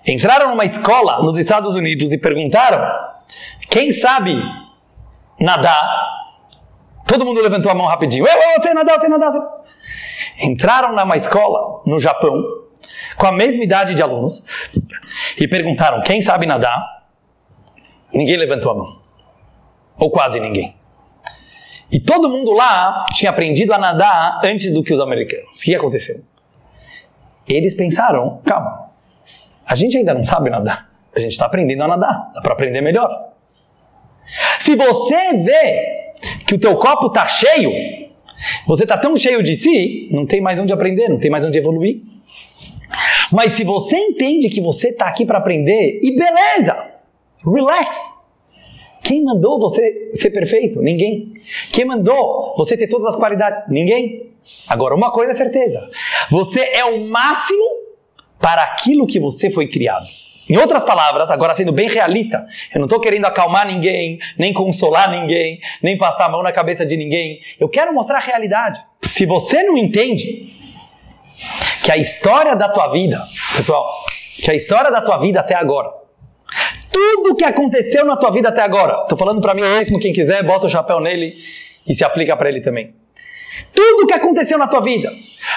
Entraram 0.07 0.51
numa 0.51 0.65
escola 0.65 1.21
nos 1.21 1.37
Estados 1.37 1.75
Unidos 1.75 2.13
e 2.13 2.19
perguntaram: 2.19 2.81
quem 3.69 3.91
sabe 3.91 4.33
nadar? 5.41 5.83
Todo 7.05 7.25
mundo 7.25 7.41
levantou 7.41 7.73
a 7.73 7.75
mão 7.75 7.87
rapidinho. 7.87 8.25
Eu, 8.25 8.33
eu, 8.33 8.63
sei 8.63 8.73
nadar, 8.75 9.03
eu 9.03 9.11
nadar. 9.11 9.33
Entraram 10.41 10.95
numa 10.95 11.17
escola 11.17 11.83
no 11.85 11.99
Japão 11.99 12.33
com 13.17 13.27
a 13.27 13.33
mesma 13.33 13.65
idade 13.65 13.97
de 13.97 14.03
alunos 14.03 14.47
e 15.37 15.49
perguntaram: 15.49 16.01
quem 16.03 16.23
sabe 16.23 16.47
nadar? 16.47 16.81
Ninguém 18.15 18.37
levantou 18.37 18.71
a 18.71 18.75
mão. 18.77 19.03
Ou 19.99 20.13
quase 20.13 20.39
ninguém. 20.39 20.77
E 21.91 21.99
todo 21.99 22.31
mundo 22.31 22.53
lá 22.53 23.05
tinha 23.15 23.31
aprendido 23.31 23.73
a 23.73 23.79
nadar 23.79 24.41
antes 24.45 24.73
do 24.73 24.81
que 24.81 24.95
os 24.95 25.01
americanos. 25.01 25.59
O 25.59 25.63
que 25.65 25.75
aconteceu? 25.75 26.32
Eles 27.49 27.75
pensaram: 27.75 28.41
calma, 28.45 28.91
a 29.67 29.75
gente 29.75 29.97
ainda 29.97 30.15
não 30.15 30.23
sabe 30.23 30.51
nadar. 30.51 30.91
A 31.15 31.21
gente 31.21 31.33
está 31.33 31.47
aprendendo 31.47 31.83
a 31.83 31.89
nadar. 31.89 32.31
Dá 32.35 32.41
para 32.41 32.53
aprender 32.53 32.81
melhor. 32.81 33.33
Se 34.59 34.77
você 34.77 35.33
vê 35.39 36.13
que 36.47 36.55
o 36.55 36.59
teu 36.59 36.77
copo 36.77 37.09
está 37.09 37.27
cheio, 37.27 37.71
você 38.67 38.85
está 38.85 38.97
tão 38.97 39.17
cheio 39.17 39.43
de 39.43 39.57
si, 39.57 40.09
não 40.11 40.27
tem 40.27 40.41
mais 40.41 40.59
onde 40.59 40.73
aprender, 40.73 41.09
não 41.09 41.19
tem 41.19 41.31
mais 41.31 41.45
onde 41.45 41.59
evoluir. 41.59 42.03
Mas 43.31 43.53
se 43.53 43.65
você 43.65 43.97
entende 43.97 44.49
que 44.49 44.61
você 44.61 44.89
está 44.89 45.09
aqui 45.09 45.25
para 45.25 45.39
aprender, 45.39 46.01
e 46.03 46.17
beleza, 46.17 46.93
relax. 47.45 47.99
Quem 49.03 49.25
mandou 49.25 49.59
você 49.59 50.13
ser 50.15 50.31
perfeito? 50.31 50.81
Ninguém. 50.81 51.33
Quem 51.73 51.85
mandou 51.85 52.55
você 52.57 52.77
ter 52.77 52.87
todas 52.87 53.07
as 53.07 53.17
qualidades? 53.17 53.69
Ninguém. 53.69 54.31
Agora, 54.69 54.95
uma 54.95 55.13
coisa 55.13 55.33
é 55.33 55.35
certeza: 55.35 55.81
você 56.31 56.61
é 56.61 56.85
o 56.85 57.07
máximo 57.09 57.65
para 58.41 58.63
aquilo 58.63 59.07
que 59.07 59.21
você 59.21 59.51
foi 59.51 59.69
criado. 59.69 60.07
Em 60.49 60.57
outras 60.57 60.83
palavras, 60.83 61.31
agora 61.31 61.55
sendo 61.55 61.73
bem 61.73 61.89
realista, 61.89 62.47
eu 62.75 62.81
não 62.81 62.87
estou 62.87 63.01
querendo 63.01 63.25
acalmar 63.25 63.67
ninguém, 63.67 64.19
nem 64.37 64.53
consolar 64.53 65.09
ninguém, 65.11 65.61
nem 65.83 65.97
passar 65.97 66.27
a 66.27 66.29
mão 66.29 66.43
na 66.43 66.53
cabeça 66.53 66.85
de 66.85 66.97
ninguém. 66.97 67.41
Eu 67.59 67.69
quero 67.69 67.95
mostrar 67.95 68.19
a 68.19 68.21
realidade. 68.21 68.85
Se 69.03 69.25
você 69.25 69.63
não 69.63 69.79
entende 69.79 70.53
que 71.85 71.93
a 71.93 71.97
história 71.97 72.57
da 72.57 72.69
tua 72.69 72.89
vida, 72.89 73.23
pessoal, 73.57 73.89
que 74.43 74.51
a 74.51 74.55
história 74.55 74.91
da 74.91 75.01
tua 75.01 75.17
vida 75.19 75.41
até 75.41 75.55
agora, 75.55 75.91
tudo 76.93 77.35
que 77.35 77.45
aconteceu 77.45 78.05
na 78.05 78.17
tua 78.17 78.31
vida 78.31 78.49
até 78.49 78.63
agora, 78.63 79.07
tô 79.09 79.17
falando 79.17 79.41
para 79.41 79.55
mim 79.55 79.63
mesmo, 79.63 79.99
quem 79.99 80.13
quiser, 80.13 80.43
bota 80.43 80.67
o 80.67 80.69
chapéu 80.69 81.01
nele 81.01 81.35
e 81.87 81.95
se 81.95 82.05
aplica 82.05 82.37
para 82.37 82.49
ele 82.49 82.61
também. 82.61 82.95
Tudo 83.75 84.07
que 84.07 84.15
aconteceu 84.15 84.59
na 84.59 84.67
tua 84.67 84.81
vida, 84.81 85.11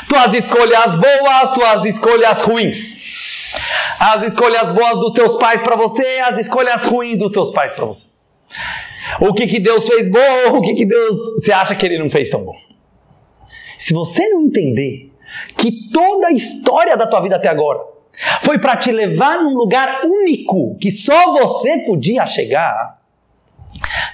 tuas 0.08 0.34
escolhas 0.34 0.96
boas, 0.96 1.54
tuas 1.54 1.86
escolhas 1.86 2.42
ruins, 2.42 3.54
as 4.00 4.24
escolhas 4.24 4.72
boas 4.72 4.98
dos 5.00 5.12
teus 5.12 5.36
pais 5.36 5.62
para 5.62 5.76
você, 5.76 6.20
as 6.20 6.38
escolhas 6.38 6.86
ruins 6.86 7.20
dos 7.20 7.32
teus 7.32 7.52
pais 7.52 7.74
para 7.74 7.86
você. 7.86 8.10
O 9.20 9.34
que 9.34 9.48
que 9.48 9.60
Deus 9.60 9.86
fez 9.88 10.10
bom, 10.10 10.58
o 10.58 10.62
que 10.62 10.74
que 10.74 10.86
Deus 10.86 11.16
você 11.38 11.52
acha 11.52 11.76
que 11.76 11.86
ele 11.86 11.98
não 11.98 12.10
fez 12.10 12.30
tão 12.30 12.44
bom? 12.44 12.56
Se 13.78 13.94
você 13.94 14.28
não 14.30 14.42
entender 14.42 15.12
que 15.58 15.90
toda 15.92 16.28
a 16.28 16.32
história 16.32 16.96
da 16.96 17.06
tua 17.06 17.22
vida 17.22 17.36
até 17.36 17.50
agora 17.50 17.80
foi 18.42 18.58
para 18.58 18.78
te 18.78 18.92
levar 18.92 19.42
num 19.44 19.54
lugar 19.54 20.02
único 20.06 20.76
que 20.78 20.90
só 20.90 21.34
você 21.34 21.80
podia 21.80 22.26
chegar, 22.26 23.00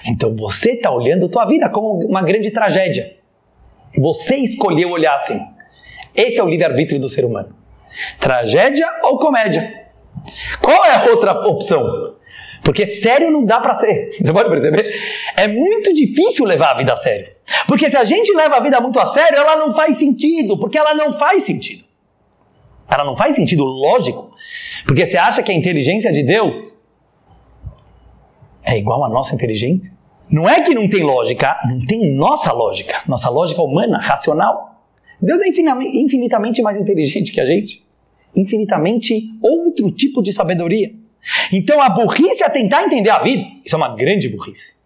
então 0.08 0.34
você 0.36 0.72
está 0.72 0.90
olhando 0.90 1.26
a 1.26 1.28
tua 1.28 1.44
vida 1.44 1.70
como 1.70 2.04
uma 2.04 2.22
grande 2.22 2.50
tragédia. 2.50 3.21
Você 3.98 4.36
escolheu 4.36 4.90
olhar 4.90 5.14
assim. 5.14 5.38
Esse 6.14 6.40
é 6.40 6.44
o 6.44 6.48
livre-arbítrio 6.48 7.00
do 7.00 7.08
ser 7.08 7.24
humano. 7.24 7.54
Tragédia 8.18 8.86
ou 9.02 9.18
comédia? 9.18 9.90
Qual 10.60 10.84
é 10.84 10.94
a 10.94 11.10
outra 11.10 11.32
opção? 11.46 12.16
Porque 12.62 12.86
sério 12.86 13.30
não 13.30 13.44
dá 13.44 13.60
para 13.60 13.74
ser. 13.74 14.10
Você 14.22 14.32
pode 14.32 14.48
perceber? 14.48 14.94
É 15.36 15.48
muito 15.48 15.92
difícil 15.92 16.44
levar 16.44 16.72
a 16.72 16.78
vida 16.78 16.92
a 16.92 16.96
sério. 16.96 17.32
Porque 17.66 17.90
se 17.90 17.96
a 17.96 18.04
gente 18.04 18.32
leva 18.32 18.56
a 18.56 18.60
vida 18.60 18.80
muito 18.80 18.98
a 19.00 19.06
sério, 19.06 19.36
ela 19.36 19.56
não 19.56 19.74
faz 19.74 19.96
sentido. 19.96 20.58
Porque 20.58 20.78
ela 20.78 20.94
não 20.94 21.12
faz 21.12 21.42
sentido. 21.42 21.84
Ela 22.88 23.04
não 23.04 23.16
faz 23.16 23.34
sentido 23.34 23.64
lógico. 23.64 24.30
Porque 24.86 25.04
você 25.04 25.16
acha 25.16 25.42
que 25.42 25.50
a 25.50 25.54
inteligência 25.54 26.12
de 26.12 26.22
Deus 26.22 26.78
é 28.64 28.78
igual 28.78 29.04
à 29.04 29.08
nossa 29.08 29.34
inteligência? 29.34 29.96
Não 30.32 30.48
é 30.48 30.62
que 30.62 30.74
não 30.74 30.88
tem 30.88 31.02
lógica, 31.02 31.60
não 31.68 31.78
tem 31.78 32.14
nossa 32.14 32.50
lógica, 32.52 33.02
nossa 33.06 33.28
lógica 33.28 33.62
humana, 33.62 33.98
racional. 34.00 34.82
Deus 35.20 35.42
é 35.42 35.48
infinitamente 35.48 36.62
mais 36.62 36.78
inteligente 36.78 37.30
que 37.30 37.40
a 37.40 37.44
gente, 37.44 37.86
infinitamente 38.34 39.30
outro 39.42 39.90
tipo 39.90 40.22
de 40.22 40.32
sabedoria. 40.32 40.90
Então 41.52 41.80
a 41.82 41.90
burrice 41.90 42.42
é 42.42 42.48
tentar 42.48 42.82
entender 42.82 43.10
a 43.10 43.18
vida. 43.18 43.44
Isso 43.62 43.74
é 43.74 43.78
uma 43.78 43.94
grande 43.94 44.26
burrice. 44.30 44.76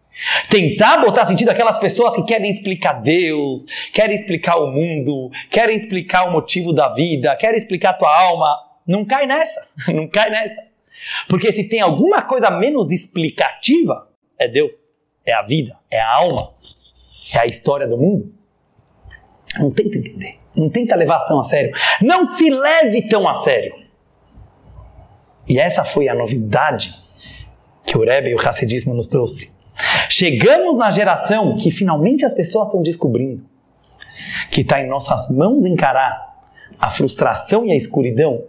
Tentar 0.51 1.01
botar 1.01 1.27
sentido 1.27 1.51
aquelas 1.51 1.79
pessoas 1.79 2.17
que 2.17 2.25
querem 2.25 2.51
explicar 2.51 2.95
Deus, 2.95 3.67
querem 3.93 4.17
explicar 4.17 4.57
o 4.57 4.73
mundo, 4.73 5.31
querem 5.49 5.77
explicar 5.77 6.29
o 6.29 6.33
motivo 6.33 6.73
da 6.73 6.93
vida, 6.93 7.37
querem 7.37 7.57
explicar 7.57 7.91
a 7.91 7.95
tua 7.95 8.21
alma. 8.21 8.53
Não 8.85 9.05
cai 9.05 9.27
nessa, 9.27 9.61
não 9.95 10.09
cai 10.09 10.29
nessa. 10.29 10.61
Porque 11.29 11.53
se 11.53 11.65
tem 11.65 11.81
alguma 11.81 12.23
coisa 12.23 12.51
menos 12.51 12.91
explicativa, 12.91 14.09
é 14.41 14.49
Deus, 14.49 14.96
é 15.27 15.33
a 15.33 15.43
vida, 15.43 15.77
é 15.91 16.01
a 16.01 16.17
alma, 16.17 16.51
é 17.35 17.39
a 17.39 17.47
história 17.47 17.87
do 17.87 17.99
mundo. 17.99 18.33
Não 19.59 19.71
tenta 19.71 19.99
entender, 19.99 20.39
não 20.55 20.71
tenta 20.71 20.95
levar 20.95 21.17
ação 21.17 21.41
a 21.41 21.45
sério. 21.45 21.73
Não 22.01 22.25
se 22.25 22.49
leve 22.51 23.09
tão 23.09 23.29
a 23.29 23.35
sério. 23.35 23.75
E 25.49 25.59
essa 25.59 25.85
foi 25.85 26.09
a 26.09 26.15
novidade 26.15 26.95
que 27.85 27.97
o 27.97 28.05
Rebbe 28.05 28.31
e 28.31 28.35
o 28.35 28.49
Hassidismo 28.49 28.95
nos 28.95 29.09
trouxe. 29.09 29.55
Chegamos 30.09 30.77
na 30.77 30.91
geração 30.91 31.57
que 31.57 31.71
finalmente 31.71 32.25
as 32.25 32.35
pessoas 32.35 32.69
estão 32.69 32.83
descobrindo 32.83 33.45
que 34.51 34.63
está 34.63 34.81
em 34.81 34.89
nossas 34.89 35.31
mãos 35.31 35.67
encarar 35.67 36.35
a 36.79 36.91
frustração 36.91 37.67
e 37.67 37.73
a 37.73 37.77
escuridão 37.77 38.43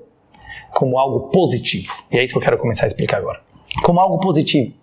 como 0.71 0.97
algo 0.97 1.29
positivo. 1.29 1.93
E 2.09 2.17
é 2.17 2.23
isso 2.23 2.33
que 2.33 2.37
eu 2.37 2.41
quero 2.41 2.57
começar 2.57 2.85
a 2.85 2.87
explicar 2.87 3.17
agora. 3.17 3.41
Como 3.83 3.99
algo 3.99 4.17
positivo. 4.19 4.73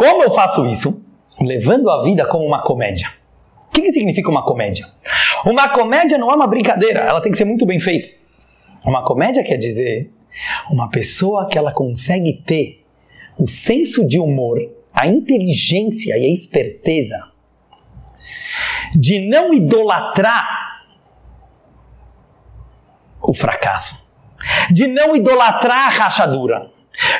Como 0.00 0.22
eu 0.22 0.30
faço 0.30 0.64
isso? 0.64 1.04
Levando 1.38 1.90
a 1.90 2.02
vida 2.02 2.24
como 2.24 2.42
uma 2.42 2.62
comédia. 2.62 3.06
O 3.66 3.70
que, 3.70 3.82
que 3.82 3.92
significa 3.92 4.30
uma 4.30 4.42
comédia? 4.42 4.86
Uma 5.44 5.68
comédia 5.68 6.16
não 6.16 6.30
é 6.30 6.34
uma 6.34 6.46
brincadeira, 6.46 7.00
ela 7.00 7.20
tem 7.20 7.30
que 7.30 7.36
ser 7.36 7.44
muito 7.44 7.66
bem 7.66 7.78
feita. 7.78 8.08
Uma 8.86 9.04
comédia 9.04 9.44
quer 9.44 9.58
dizer 9.58 10.10
uma 10.70 10.88
pessoa 10.88 11.46
que 11.46 11.58
ela 11.58 11.70
consegue 11.70 12.32
ter 12.46 12.82
o 13.36 13.46
senso 13.46 14.06
de 14.06 14.18
humor, 14.18 14.58
a 14.94 15.06
inteligência 15.06 16.16
e 16.16 16.24
a 16.24 16.32
esperteza 16.32 17.32
de 18.96 19.28
não 19.28 19.52
idolatrar 19.52 20.48
o 23.22 23.34
fracasso, 23.34 24.16
de 24.70 24.86
não 24.86 25.14
idolatrar 25.14 25.88
a 25.88 25.90
rachadura, 25.90 26.70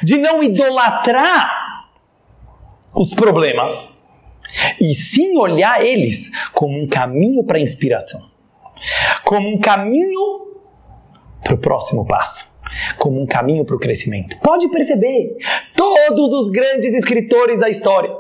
de 0.03 0.17
não 0.17 0.43
idolatrar 0.43 1.61
os 2.95 3.13
problemas, 3.15 4.03
e 4.81 4.95
sim 4.95 5.37
olhar 5.37 5.85
eles 5.85 6.31
como 6.53 6.77
um 6.77 6.89
caminho 6.89 7.45
para 7.45 7.59
a 7.59 7.61
inspiração, 7.61 8.31
como 9.25 9.49
um 9.49 9.61
caminho 9.61 10.49
para 11.43 11.55
o 11.55 11.59
próximo 11.59 12.07
passo 12.07 12.51
como 12.97 13.21
um 13.21 13.27
caminho 13.27 13.65
para 13.65 13.77
o 13.77 13.79
crescimento. 13.79 14.39
Pode 14.41 14.69
perceber, 14.69 15.37
todos 15.75 16.33
os 16.33 16.51
grandes 16.51 16.95
escritores 16.95 17.59
da 17.59 17.69
história, 17.69 18.15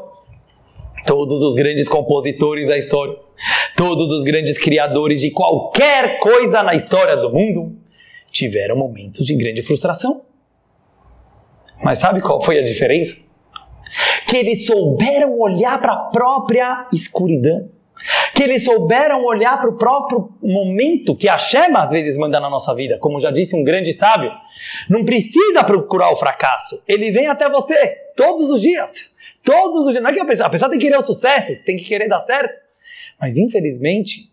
todos 1.06 1.42
os 1.42 1.54
grandes 1.54 1.88
compositores 1.88 2.66
da 2.66 2.76
história, 2.76 3.16
todos 3.76 4.10
os 4.12 4.24
grandes 4.24 4.58
criadores 4.58 5.20
de 5.20 5.30
qualquer 5.30 6.18
coisa 6.18 6.62
na 6.62 6.74
história 6.74 7.16
do 7.16 7.30
mundo 7.30 7.76
tiveram 8.30 8.76
momentos 8.76 9.24
de 9.26 9.34
grande 9.34 9.62
frustração. 9.62 10.22
Mas 11.82 11.98
sabe 11.98 12.20
qual 12.20 12.40
foi 12.40 12.58
a 12.58 12.62
diferença? 12.62 13.29
Que 14.26 14.36
eles 14.36 14.66
souberam 14.66 15.38
olhar 15.38 15.80
para 15.80 15.92
a 15.92 15.96
própria 15.96 16.88
escuridão 16.92 17.68
que 18.34 18.42
eles 18.42 18.64
souberam 18.64 19.24
olhar 19.24 19.60
para 19.60 19.68
o 19.68 19.76
próprio 19.76 20.32
momento 20.42 21.14
que 21.14 21.28
a 21.28 21.36
Shema 21.36 21.82
às 21.82 21.90
vezes 21.90 22.16
manda 22.16 22.40
na 22.40 22.48
nossa 22.48 22.74
vida. 22.74 22.98
Como 22.98 23.20
já 23.20 23.30
disse 23.30 23.54
um 23.54 23.62
grande 23.62 23.92
sábio, 23.92 24.32
não 24.88 25.04
precisa 25.04 25.62
procurar 25.62 26.10
o 26.10 26.16
fracasso, 26.16 26.82
ele 26.88 27.10
vem 27.10 27.26
até 27.26 27.48
você 27.48 27.74
todos 28.16 28.50
os 28.50 28.60
dias. 28.60 29.14
Todos 29.42 29.86
os 29.86 29.92
dias. 29.92 30.02
Não 30.02 30.10
é 30.10 30.14
que 30.14 30.20
a 30.20 30.24
pessoa, 30.24 30.46
a 30.46 30.50
pessoa 30.50 30.70
tem 30.70 30.78
que 30.78 30.86
querer 30.86 30.98
o 30.98 31.02
sucesso, 31.02 31.52
tem 31.64 31.76
que 31.76 31.84
querer 31.84 32.08
dar 32.08 32.20
certo. 32.20 32.54
Mas 33.20 33.36
infelizmente, 33.36 34.30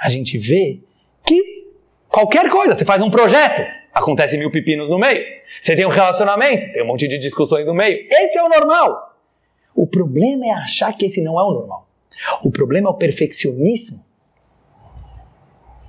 a 0.00 0.08
gente 0.08 0.38
vê 0.38 0.80
que 1.24 1.66
qualquer 2.08 2.48
coisa, 2.50 2.74
você 2.74 2.84
faz 2.84 3.02
um 3.02 3.10
projeto, 3.10 3.62
acontece 3.92 4.36
mil 4.38 4.50
pepinos 4.50 4.88
no 4.88 4.98
meio. 4.98 5.24
Você 5.60 5.76
tem 5.76 5.84
um 5.84 5.90
relacionamento, 5.90 6.72
tem 6.72 6.82
um 6.82 6.86
monte 6.86 7.08
de 7.08 7.18
discussões 7.18 7.66
no 7.66 7.74
meio. 7.74 8.06
Esse 8.10 8.38
é 8.38 8.42
o 8.42 8.48
normal. 8.48 9.16
O 9.74 9.86
problema 9.86 10.46
é 10.46 10.50
achar 10.50 10.92
que 10.96 11.06
esse 11.06 11.20
não 11.20 11.38
é 11.38 11.42
o 11.42 11.52
normal. 11.52 11.86
O 12.42 12.50
problema 12.50 12.88
é 12.88 12.90
o 12.90 12.94
perfeccionismo 12.94 14.04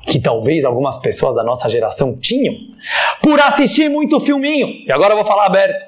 que 0.07 0.19
talvez 0.19 0.65
algumas 0.65 0.97
pessoas 0.97 1.35
da 1.35 1.43
nossa 1.43 1.69
geração 1.69 2.17
tinham 2.17 2.55
por 3.21 3.39
assistir 3.39 3.89
muito 3.89 4.19
filminho. 4.19 4.67
E 4.85 4.91
agora 4.91 5.13
eu 5.13 5.17
vou 5.17 5.25
falar 5.25 5.45
aberto. 5.45 5.85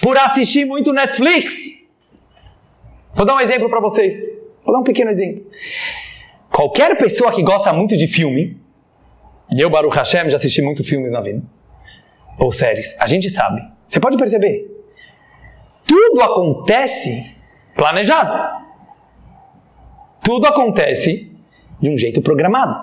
Por 0.00 0.16
assistir 0.16 0.64
muito 0.64 0.92
Netflix. 0.92 1.78
Vou 3.14 3.26
dar 3.26 3.34
um 3.34 3.40
exemplo 3.40 3.68
para 3.68 3.80
vocês. 3.80 4.26
Vou 4.64 4.72
dar 4.72 4.80
um 4.80 4.84
pequeno 4.84 5.10
exemplo. 5.10 5.44
Qualquer 6.50 6.96
pessoa 6.96 7.32
que 7.32 7.42
gosta 7.42 7.72
muito 7.72 7.96
de 7.96 8.06
filme, 8.06 8.57
e 9.50 9.60
eu, 9.60 9.70
Baruch 9.70 9.96
Hashem, 9.96 10.28
já 10.30 10.36
assisti 10.36 10.62
muito 10.62 10.84
filmes 10.84 11.12
na 11.12 11.20
vida, 11.20 11.42
ou 12.38 12.50
séries, 12.52 12.96
a 13.00 13.06
gente 13.06 13.30
sabe. 13.30 13.60
Você 13.86 13.98
pode 14.00 14.16
perceber. 14.16 14.70
Tudo 15.86 16.20
acontece 16.20 17.34
planejado. 17.74 18.34
Tudo 20.22 20.46
acontece 20.46 21.32
de 21.80 21.88
um 21.88 21.96
jeito 21.96 22.20
programado. 22.20 22.76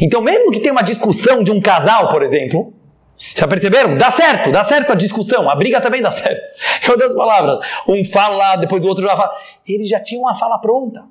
Então, 0.00 0.22
mesmo 0.22 0.50
que 0.50 0.60
tenha 0.60 0.72
uma 0.72 0.82
discussão 0.82 1.42
de 1.42 1.50
um 1.50 1.60
casal, 1.60 2.08
por 2.08 2.22
exemplo, 2.22 2.72
já 3.18 3.46
perceberam? 3.46 3.96
Dá 3.96 4.10
certo, 4.10 4.50
dá 4.50 4.62
certo 4.64 4.92
a 4.92 4.94
discussão, 4.94 5.50
a 5.50 5.54
briga 5.54 5.80
também 5.80 6.00
dá 6.00 6.10
certo. 6.10 6.40
Eu 6.88 6.96
dei 6.96 7.06
as 7.06 7.14
palavras. 7.14 7.58
Um 7.88 8.04
fala, 8.04 8.56
depois 8.56 8.84
o 8.84 8.88
outro 8.88 9.06
já 9.06 9.16
fala. 9.16 9.32
Eles 9.66 9.88
já 9.88 10.00
tinham 10.00 10.22
uma 10.22 10.34
fala 10.34 10.58
pronta. 10.58 11.06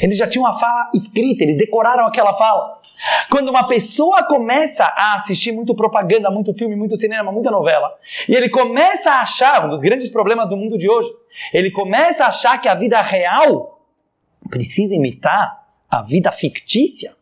Eles 0.00 0.16
já 0.16 0.26
tinham 0.26 0.44
uma 0.44 0.52
fala 0.52 0.90
escrita, 0.94 1.42
eles 1.42 1.56
decoraram 1.56 2.06
aquela 2.06 2.32
fala. 2.34 2.77
Quando 3.30 3.48
uma 3.48 3.66
pessoa 3.68 4.24
começa 4.24 4.84
a 4.84 5.14
assistir 5.14 5.52
muito 5.52 5.74
propaganda, 5.74 6.30
muito 6.30 6.52
filme, 6.54 6.74
muito 6.74 6.96
cinema, 6.96 7.30
muita 7.30 7.50
novela, 7.50 7.94
e 8.28 8.34
ele 8.34 8.48
começa 8.48 9.10
a 9.10 9.20
achar, 9.20 9.64
um 9.64 9.68
dos 9.68 9.80
grandes 9.80 10.08
problemas 10.08 10.48
do 10.48 10.56
mundo 10.56 10.76
de 10.76 10.88
hoje, 10.88 11.08
ele 11.52 11.70
começa 11.70 12.24
a 12.24 12.28
achar 12.28 12.60
que 12.60 12.68
a 12.68 12.74
vida 12.74 13.00
real 13.00 13.80
precisa 14.50 14.94
imitar 14.94 15.66
a 15.88 16.02
vida 16.02 16.32
fictícia. 16.32 17.14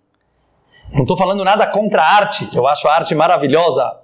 Não 0.92 1.02
estou 1.02 1.16
falando 1.16 1.44
nada 1.44 1.66
contra 1.66 2.02
a 2.02 2.16
arte, 2.16 2.48
eu 2.54 2.66
acho 2.66 2.88
a 2.88 2.94
arte 2.94 3.14
maravilhosa, 3.14 4.00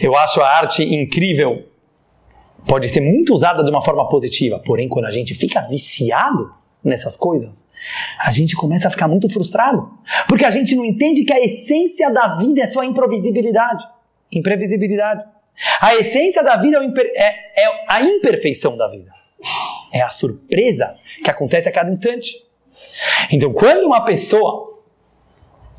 eu 0.00 0.16
acho 0.16 0.40
a 0.40 0.48
arte 0.48 0.82
incrível, 0.82 1.68
pode 2.66 2.88
ser 2.88 3.00
muito 3.00 3.34
usada 3.34 3.62
de 3.62 3.70
uma 3.70 3.82
forma 3.82 4.08
positiva, 4.08 4.58
porém, 4.64 4.88
quando 4.88 5.06
a 5.06 5.10
gente 5.10 5.34
fica 5.34 5.60
viciado 5.62 6.61
nessas 6.84 7.16
coisas, 7.16 7.68
a 8.18 8.30
gente 8.30 8.56
começa 8.56 8.88
a 8.88 8.90
ficar 8.90 9.08
muito 9.08 9.28
frustrado. 9.28 9.90
Porque 10.28 10.44
a 10.44 10.50
gente 10.50 10.74
não 10.74 10.84
entende 10.84 11.24
que 11.24 11.32
a 11.32 11.40
essência 11.40 12.10
da 12.10 12.36
vida 12.36 12.62
é 12.62 12.66
só 12.66 12.80
a 12.80 12.86
imprevisibilidade. 12.86 13.86
Imprevisibilidade. 14.32 15.24
A 15.80 15.94
essência 15.94 16.42
da 16.42 16.56
vida 16.56 16.78
é, 16.78 17.24
é, 17.24 17.64
é 17.64 17.84
a 17.88 18.02
imperfeição 18.02 18.76
da 18.76 18.88
vida. 18.88 19.12
É 19.92 20.00
a 20.00 20.08
surpresa 20.08 20.96
que 21.22 21.30
acontece 21.30 21.68
a 21.68 21.72
cada 21.72 21.90
instante. 21.90 22.34
Então, 23.30 23.52
quando 23.52 23.84
uma 23.84 24.04
pessoa 24.04 24.82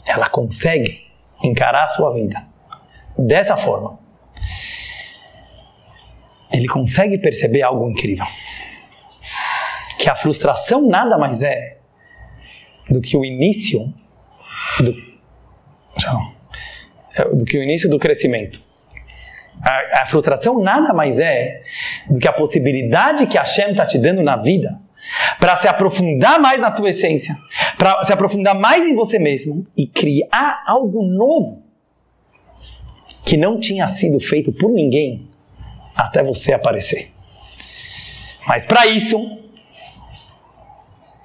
ela 0.05 0.29
consegue 0.29 1.05
encarar 1.43 1.83
a 1.83 1.87
sua 1.87 2.13
vida 2.13 2.45
dessa 3.17 3.57
forma, 3.57 3.99
ele 6.51 6.67
consegue 6.67 7.17
perceber 7.17 7.63
algo 7.63 7.89
incrível. 7.89 8.25
Que 10.03 10.09
a 10.09 10.15
frustração 10.15 10.85
nada 10.85 11.17
mais 11.17 11.41
é 11.41 11.77
do 12.89 12.99
que 12.99 13.15
o 13.15 13.23
início 13.23 13.93
do, 14.81 14.93
do 17.37 17.45
que 17.45 17.57
o 17.57 17.63
início 17.63 17.89
do 17.89 17.97
crescimento. 17.97 18.61
A, 19.61 20.01
a, 20.01 20.05
frustração 20.05 20.59
nada 20.59 20.93
mais 20.93 21.21
é 21.21 21.63
do 22.09 22.19
que 22.19 22.27
a 22.27 22.33
possibilidade 22.33 23.27
que 23.27 23.37
a 23.37 23.43
Hashem 23.43 23.71
está 23.71 23.85
te 23.85 23.97
dando 23.97 24.21
na 24.21 24.35
vida 24.35 24.77
para 25.39 25.55
se 25.55 25.69
aprofundar 25.69 26.37
mais 26.37 26.59
na 26.59 26.69
tua 26.69 26.89
essência, 26.89 27.37
para 27.77 28.03
se 28.03 28.11
aprofundar 28.11 28.59
mais 28.59 28.85
em 28.85 28.93
você 28.93 29.17
mesmo 29.17 29.65
e 29.77 29.87
criar 29.87 30.65
algo 30.67 31.01
novo 31.01 31.63
que 33.25 33.37
não 33.37 33.57
tinha 33.57 33.87
sido 33.87 34.19
feito 34.19 34.51
por 34.51 34.69
ninguém 34.69 35.29
até 35.95 36.21
você 36.21 36.51
aparecer. 36.51 37.09
Mas 38.45 38.65
para 38.65 38.85
isso 38.85 39.42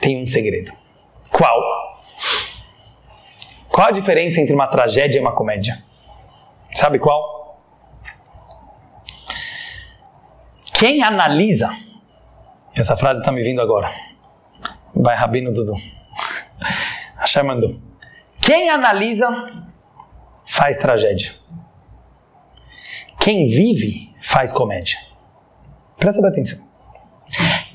tem 0.01 0.21
um 0.21 0.27
segredo. 0.27 0.73
Qual? 1.31 1.61
Qual 3.69 3.89
a 3.89 3.91
diferença 3.91 4.41
entre 4.41 4.55
uma 4.55 4.67
tragédia 4.67 5.19
e 5.19 5.21
uma 5.21 5.35
comédia? 5.35 5.83
Sabe 6.75 6.99
qual? 6.99 7.39
Quem 10.75 11.03
analisa, 11.03 11.71
essa 12.75 12.97
frase 12.97 13.21
está 13.21 13.33
me 13.33 13.43
vindo 13.43 13.61
agora. 13.61 13.91
Vai, 14.95 15.17
Rabino 15.17 15.53
Dudu. 15.53 15.75
Hashem 17.19 17.43
mandou. 17.43 17.75
Quem 18.41 18.71
analisa 18.71 19.29
faz 20.47 20.77
tragédia. 20.77 21.35
Quem 23.21 23.47
vive 23.47 24.15
faz 24.21 24.53
comédia. 24.53 24.99
Presta 25.99 26.27
atenção. 26.27 26.67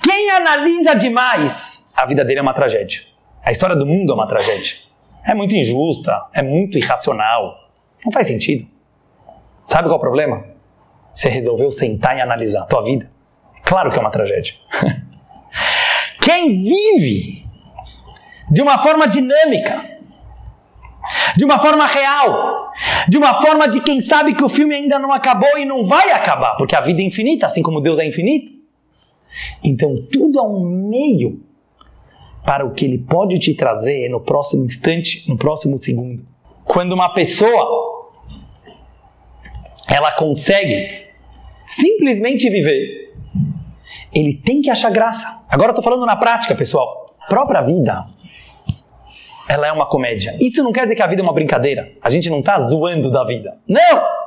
Quem 0.02 0.32
analisa 0.32 0.96
demais, 0.96 1.83
a 1.96 2.06
vida 2.06 2.24
dele 2.26 2.40
é 2.40 2.42
uma 2.42 2.54
tragédia. 2.54 3.02
A 3.46 3.52
história 3.52 3.76
do 3.76 3.86
mundo 3.86 4.12
é 4.12 4.16
uma 4.16 4.28
tragédia. 4.28 4.78
É 5.26 5.34
muito 5.34 5.56
injusta, 5.56 6.26
é 6.34 6.42
muito 6.42 6.78
irracional. 6.78 7.70
Não 8.04 8.12
faz 8.12 8.28
sentido. 8.28 8.68
Sabe 9.68 9.88
qual 9.88 9.96
é 9.96 9.98
o 9.98 10.00
problema? 10.00 10.46
Você 11.12 11.30
resolveu 11.30 11.70
sentar 11.72 12.18
e 12.18 12.22
analisar 12.22 12.64
a 12.64 12.66
tua 12.66 12.84
vida. 12.84 13.10
Claro 13.64 13.92
que 13.92 13.98
é 13.98 14.02
uma 14.02 14.12
tragédia. 14.12 14.56
Quem 16.22 16.64
vive 16.64 17.46
de 18.50 18.62
uma 18.62 18.82
forma 18.82 19.08
dinâmica, 19.08 19.84
de 21.36 21.46
uma 21.46 21.60
forma 21.60 21.86
real, 21.86 22.72
de 23.08 23.18
uma 23.18 23.42
forma 23.42 23.68
de 23.68 23.82
quem 23.82 24.00
sabe 24.00 24.34
que 24.34 24.44
o 24.44 24.50
filme 24.50 24.74
ainda 24.74 24.98
não 25.00 25.12
acabou 25.12 25.58
e 25.58 25.66
não 25.66 25.84
vai 25.84 26.12
acabar, 26.12 26.56
porque 26.56 26.76
a 26.76 26.82
vida 26.82 27.02
é 27.02 27.06
infinita, 27.06 27.46
assim 27.46 27.62
como 27.62 27.82
Deus 27.82 28.00
é 28.00 28.06
infinito. 28.06 28.52
Então 29.64 29.96
tudo 30.12 30.40
é 30.40 30.42
um 30.42 30.64
meio 30.64 31.42
para 32.46 32.66
o 32.66 32.72
que 32.72 32.86
ele 32.86 32.98
pode 32.98 33.40
te 33.40 33.54
trazer 33.54 34.10
no 34.10 34.20
próximo 34.20 34.66
instante, 34.66 35.28
no 35.30 35.38
próximo 35.38 35.78
segundo. 35.78 36.26
Quando 36.66 36.94
uma 36.94 37.14
pessoa 37.14 38.02
ela 39.90 40.12
consegue 40.14 41.08
simplesmente 41.68 42.50
viver, 42.50 43.14
ele 44.14 44.34
tem 44.34 44.62
que 44.62 44.70
achar 44.70 44.92
graça. 44.92 45.46
Agora 45.50 45.74
tô 45.74 45.82
falando 45.82 46.06
na 46.06 46.16
prática, 46.16 46.56
pessoal. 46.56 47.16
A 47.20 47.28
própria 47.28 47.62
vida, 47.62 48.04
ela 49.48 49.68
é 49.68 49.72
uma 49.72 49.88
comédia. 49.88 50.36
Isso 50.40 50.64
não 50.64 50.72
quer 50.72 50.84
dizer 50.84 50.96
que 50.96 51.02
a 51.02 51.08
vida 51.08 51.22
é 51.22 51.24
uma 51.24 51.34
brincadeira. 51.34 51.92
A 52.02 52.10
gente 52.10 52.30
não 52.30 52.42
tá 52.42 52.60
zoando 52.60 53.12
da 53.12 53.24
vida. 53.24 53.58
Não! 53.68 54.23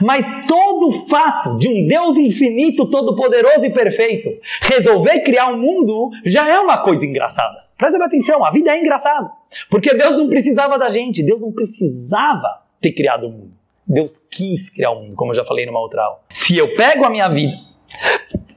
Mas 0.00 0.46
todo 0.46 0.88
o 0.88 0.92
fato 1.06 1.56
de 1.58 1.68
um 1.68 1.86
Deus 1.86 2.16
infinito, 2.16 2.88
todo-poderoso 2.88 3.64
e 3.64 3.70
perfeito 3.70 4.30
resolver 4.62 5.20
criar 5.20 5.48
um 5.48 5.58
mundo 5.58 6.10
já 6.24 6.48
é 6.48 6.58
uma 6.58 6.78
coisa 6.78 7.04
engraçada. 7.04 7.64
Presta 7.76 8.02
atenção, 8.04 8.44
a 8.44 8.50
vida 8.50 8.70
é 8.70 8.80
engraçada. 8.80 9.30
Porque 9.68 9.94
Deus 9.94 10.12
não 10.12 10.28
precisava 10.28 10.78
da 10.78 10.88
gente, 10.88 11.22
Deus 11.22 11.40
não 11.40 11.52
precisava 11.52 12.62
ter 12.80 12.92
criado 12.92 13.26
o 13.26 13.30
mundo. 13.30 13.56
Deus 13.86 14.18
quis 14.30 14.70
criar 14.70 14.92
o 14.92 15.02
mundo, 15.02 15.16
como 15.16 15.32
eu 15.32 15.36
já 15.36 15.44
falei 15.44 15.66
numa 15.66 15.80
outra 15.80 16.02
aula. 16.02 16.20
Se 16.30 16.56
eu 16.56 16.74
pego 16.74 17.04
a 17.04 17.10
minha 17.10 17.28
vida 17.28 17.56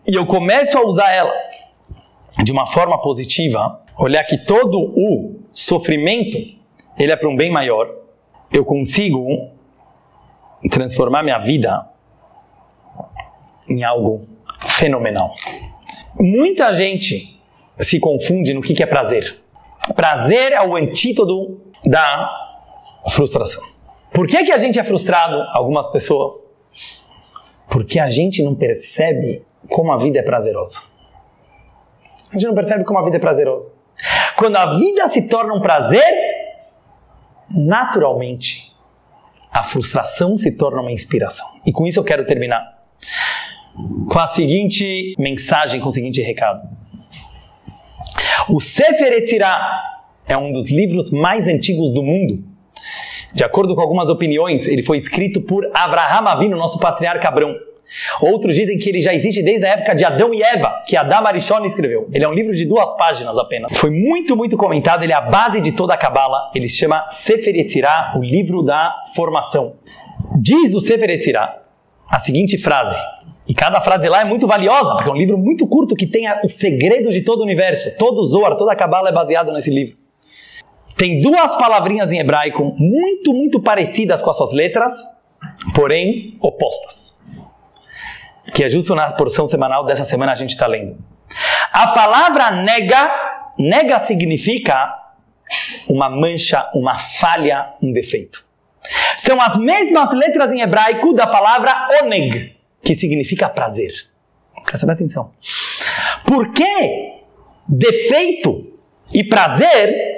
e 0.10 0.16
eu 0.16 0.26
começo 0.26 0.78
a 0.78 0.86
usar 0.86 1.12
ela 1.12 1.34
de 2.44 2.52
uma 2.52 2.66
forma 2.66 3.02
positiva, 3.02 3.82
olhar 3.98 4.24
que 4.24 4.38
todo 4.38 4.80
o 4.80 5.36
sofrimento 5.52 6.38
ele 6.98 7.12
é 7.12 7.16
para 7.16 7.28
um 7.28 7.36
bem 7.36 7.52
maior, 7.52 7.90
eu 8.52 8.64
consigo 8.64 9.50
transformar 10.70 11.24
minha 11.24 11.40
vida 11.40 11.88
em 13.70 13.84
algo 13.84 14.28
fenomenal. 14.68 15.34
Muita 16.20 16.74
gente 16.74 17.40
se 17.80 18.00
confunde 18.00 18.54
no 18.54 18.62
que 18.62 18.82
é 18.82 18.86
prazer. 18.86 19.40
Prazer 19.96 20.52
é 20.52 20.62
o 20.66 20.76
antídoto 20.76 21.62
da 21.86 22.30
frustração. 23.10 23.64
Por 24.12 24.26
que, 24.28 24.44
que 24.44 24.52
a 24.52 24.58
gente 24.58 24.80
é 24.80 24.84
frustrado, 24.84 25.36
algumas 25.54 25.88
pessoas? 25.90 26.32
Porque 27.70 28.00
a 28.00 28.08
gente 28.08 28.42
não 28.42 28.56
percebe 28.56 29.46
como 29.70 29.92
a 29.92 29.98
vida 29.98 30.20
é 30.20 30.24
prazerosa. 30.24 30.82
A 32.30 32.34
gente 32.34 32.48
não 32.48 32.56
percebe 32.56 32.84
como 32.84 33.00
a 33.00 33.04
vida 33.04 33.18
é 33.18 33.20
prazerosa. 33.20 33.72
Quando 34.38 34.56
a 34.56 34.78
vida 34.78 35.08
se 35.08 35.24
torna 35.24 35.54
um 35.54 35.62
prazer, 35.62 36.04
naturalmente 37.50 38.67
a 39.52 39.64
frustração 39.64 40.36
se 40.38 40.52
torna 40.52 40.82
uma 40.82 40.92
inspiração. 40.92 41.46
E 41.66 41.72
com 41.72 41.86
isso 41.88 42.00
eu 42.00 42.04
quero 42.04 42.26
terminar 42.26 42.78
com 44.10 44.20
a 44.20 44.28
seguinte 44.28 45.14
mensagem, 45.18 45.80
com 45.80 45.88
o 45.88 45.92
seguinte 45.92 46.22
recado. 46.22 46.68
O 48.50 48.60
Sefer 48.60 49.14
Yetzirah 49.14 49.60
é 50.28 50.36
um 50.38 50.52
dos 50.52 50.70
livros 50.70 51.12
mais 51.12 51.48
antigos 51.48 51.92
do 51.92 52.02
mundo 52.02 52.44
de 53.34 53.44
acordo 53.44 53.76
com 53.76 53.82
algumas 53.82 54.10
opiniões, 54.10 54.68
ele 54.68 54.82
foi 54.82 54.98
escrito 54.98 55.42
por 55.42 55.70
Avraham 55.74 56.28
Avinu, 56.28 56.58
nosso 56.58 56.80
patriarca 56.80 57.28
Abrão. 57.28 57.56
Outros 58.22 58.56
dizem 58.56 58.78
que 58.78 58.90
ele 58.90 59.02
já 59.02 59.14
existe 59.14 59.42
desde 59.42 59.66
a 59.66 59.70
época 59.70 59.96
de 59.96 60.04
Adão 60.04 60.34
e 60.34 60.42
Eva, 60.42 60.84
que 60.86 60.96
Adam 60.96 61.26
Arishon 61.26 61.64
escreveu. 61.66 62.10
Ele 62.12 62.24
é 62.24 62.28
um 62.28 62.34
livro 62.34 62.54
de 62.54 62.66
duas 62.66 62.96
páginas 62.98 63.38
apenas. 63.38 63.78
Foi 63.78 63.90
muito, 63.90 64.36
muito 64.36 64.58
comentado, 64.58 65.04
ele 65.04 65.14
é 65.14 65.16
a 65.16 65.22
base 65.22 65.62
de 65.62 65.72
toda 65.72 65.94
a 65.94 65.98
Kabbalah. 65.98 66.52
Ele 66.54 66.68
se 66.68 66.78
chama 66.78 67.06
Sefer 67.08 67.56
Yetzirah, 67.56 68.14
o 68.18 68.22
livro 68.22 68.62
da 68.62 68.94
formação. 69.16 69.76
Diz 70.40 70.76
o 70.76 70.80
Sefer 70.80 71.10
Yetzirah 71.10 71.64
a 72.10 72.20
seguinte 72.20 72.58
frase, 72.58 72.96
e 73.50 73.54
cada 73.54 73.82
frase 73.82 74.08
lá 74.08 74.22
é 74.22 74.26
muito 74.26 74.48
valiosa, 74.48 74.94
porque 74.94 75.10
é 75.10 75.12
um 75.12 75.18
livro 75.18 75.38
muito 75.38 75.68
curto 75.68 75.94
que 75.94 76.08
tem 76.08 76.26
os 76.42 76.54
segredos 76.54 77.14
de 77.14 77.22
todo 77.22 77.42
o 77.42 77.44
universo. 77.44 77.98
Todo 77.98 78.20
o 78.20 78.24
Zohar, 78.24 78.56
toda 78.56 78.72
a 78.72 78.76
Kabbalah 78.76 79.10
é 79.10 79.14
baseado 79.14 79.52
nesse 79.52 79.70
livro 79.70 79.98
tem 80.98 81.22
duas 81.22 81.56
palavrinhas 81.56 82.12
em 82.12 82.18
hebraico 82.18 82.76
muito, 82.78 83.32
muito 83.32 83.62
parecidas 83.62 84.22
com 84.22 84.32
as 84.32 84.38
suas 84.38 84.52
letras, 84.52 84.92
porém 85.76 86.36
opostas. 86.42 87.24
Que 88.54 88.64
é 88.64 88.70
justo 88.70 88.96
na 88.96 89.12
porção 89.14 89.46
semanal 89.46 89.86
dessa 89.86 90.06
semana 90.06 90.32
a 90.32 90.36
gente 90.36 90.52
está 90.52 90.68
lendo. 90.68 90.98
A 91.72 91.90
palavra 91.90 92.52
nega, 92.52 93.12
nega 93.58 94.00
significa 94.00 94.94
uma 95.88 96.10
mancha, 96.10 96.70
uma 96.74 96.98
falha, 96.98 97.74
um 97.82 97.92
defeito. 97.92 98.46
São 99.18 99.40
as 99.42 99.58
mesmas 99.58 100.14
letras 100.14 100.52
em 100.52 100.62
hebraico 100.62 101.14
da 101.14 101.28
palavra 101.28 101.88
oneg, 102.02 102.56
que 102.82 102.96
significa 102.96 103.50
prazer. 103.50 103.92
Presta 104.66 104.92
atenção. 104.92 105.32
Por 106.26 106.54
que 106.54 107.18
defeito 107.68 108.78
e 109.14 109.24
prazer 109.24 110.18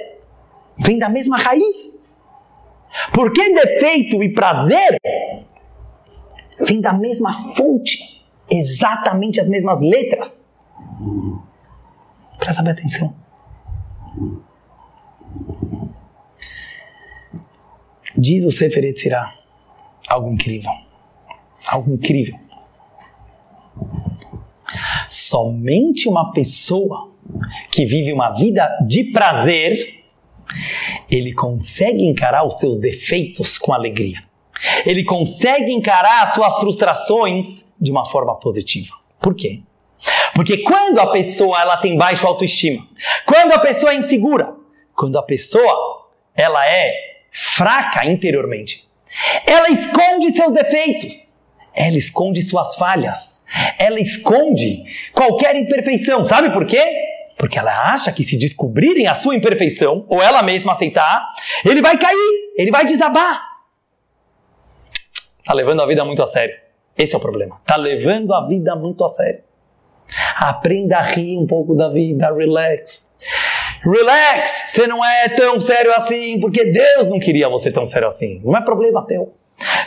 vem 0.78 0.98
da 0.98 1.10
mesma 1.10 1.38
raiz. 1.38 2.04
Porque 3.14 3.54
defeito 3.54 4.24
e 4.24 4.34
prazer 4.34 4.98
vem 6.60 6.82
da 6.82 6.94
mesma 6.94 7.34
fonte, 7.56 8.09
exatamente 8.52 9.40
as 9.40 9.48
mesmas 9.48 9.82
letras. 9.82 10.50
Presta 12.38 12.62
atenção. 12.70 13.16
Diz 18.18 18.44
o 18.46 18.52
Sefer 18.52 18.84
Yetzirah 18.84 19.40
algo 20.10 20.32
incrível. 20.32 20.72
Algo 21.68 21.94
incrível. 21.94 22.38
Somente 25.10 26.10
uma 26.10 26.32
pessoa 26.32 27.14
que 27.72 27.86
vive 27.86 28.12
uma 28.12 28.32
vida 28.32 28.68
de 28.88 29.06
prazer, 29.06 30.04
ele 31.10 31.34
consegue 31.34 32.04
encarar 32.04 32.46
os 32.46 32.56
seus 32.56 32.76
defeitos 32.76 33.58
com 33.58 33.74
alegria. 33.74 34.29
Ele 34.86 35.04
consegue 35.04 35.72
encarar 35.72 36.24
as 36.24 36.34
suas 36.34 36.56
frustrações 36.58 37.72
de 37.80 37.92
uma 37.92 38.06
forma 38.06 38.36
positiva. 38.40 38.94
Por 39.20 39.36
quê? 39.36 39.62
Porque 40.34 40.60
quando 40.60 41.00
a 41.00 41.08
pessoa 41.08 41.60
ela 41.60 41.78
tem 41.78 41.98
baixo 41.98 42.26
autoestima, 42.26 42.88
quando 43.26 43.52
a 43.52 43.60
pessoa 43.60 43.92
é 43.92 43.96
insegura, 43.96 44.54
quando 44.96 45.18
a 45.18 45.24
pessoa 45.24 46.08
ela 46.36 46.66
é 46.68 46.94
fraca 47.32 48.06
interiormente, 48.06 48.88
ela 49.46 49.70
esconde 49.70 50.32
seus 50.32 50.52
defeitos, 50.52 51.40
ela 51.76 51.98
esconde 51.98 52.42
suas 52.42 52.76
falhas, 52.76 53.46
ela 53.78 54.00
esconde 54.00 54.84
qualquer 55.14 55.56
imperfeição. 55.56 56.24
Sabe 56.24 56.52
por 56.52 56.66
quê? 56.66 56.84
Porque 57.38 57.58
ela 57.58 57.94
acha 57.94 58.12
que 58.12 58.24
se 58.24 58.38
descobrirem 58.38 59.08
a 59.08 59.16
sua 59.16 59.36
imperfeição, 59.36 60.06
ou 60.10 60.22
ela 60.22 60.44
mesma 60.44 60.74
aceitar, 60.74 61.30
ele 61.66 61.82
vai 61.82 61.98
cair, 61.98 62.52
ele 62.58 62.72
vai 62.72 62.86
desabar. 62.86 63.49
Tá 65.50 65.56
levando 65.56 65.82
a 65.82 65.88
vida 65.88 66.06
muito 66.06 66.22
a 66.22 66.28
sério. 66.28 66.56
Esse 66.96 67.16
é 67.16 67.18
o 67.18 67.20
problema. 67.20 67.60
Tá 67.66 67.76
levando 67.76 68.32
a 68.36 68.46
vida 68.46 68.76
muito 68.76 69.04
a 69.04 69.10
sério. 69.10 69.42
Aprenda 70.38 71.00
a 71.00 71.02
rir 71.02 71.40
um 71.40 71.48
pouco 71.48 71.74
da 71.74 71.90
vida, 71.90 72.32
relax. 72.32 73.16
Relax, 73.84 74.66
você 74.68 74.86
não 74.86 75.04
é 75.04 75.28
tão 75.30 75.60
sério 75.60 75.92
assim, 75.96 76.40
porque 76.40 76.66
Deus 76.66 77.08
não 77.08 77.18
queria 77.18 77.50
você 77.50 77.72
tão 77.72 77.84
sério 77.84 78.08
assim. 78.08 78.40
Não 78.46 78.56
é 78.56 78.62
problema 78.62 79.04
teu. 79.08 79.34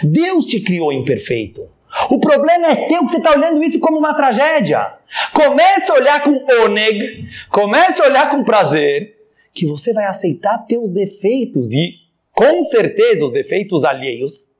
Deus 0.02 0.46
te 0.46 0.58
criou 0.58 0.92
imperfeito. 0.92 1.70
O 2.10 2.18
problema 2.18 2.66
é 2.66 2.88
teu 2.88 3.04
que 3.04 3.12
você 3.12 3.18
está 3.18 3.30
olhando 3.30 3.62
isso 3.62 3.78
como 3.78 3.98
uma 3.98 4.14
tragédia. 4.14 4.94
Comece 5.32 5.92
a 5.92 5.94
olhar 5.94 6.24
com 6.24 6.44
oneg, 6.64 7.28
comece 7.48 8.02
a 8.02 8.06
olhar 8.06 8.28
com 8.32 8.42
prazer, 8.42 9.14
que 9.54 9.64
você 9.64 9.92
vai 9.92 10.06
aceitar 10.06 10.66
teus 10.66 10.90
defeitos 10.90 11.72
e, 11.72 12.00
com 12.32 12.60
certeza, 12.62 13.24
os 13.24 13.30
defeitos 13.30 13.84
alheios 13.84 14.50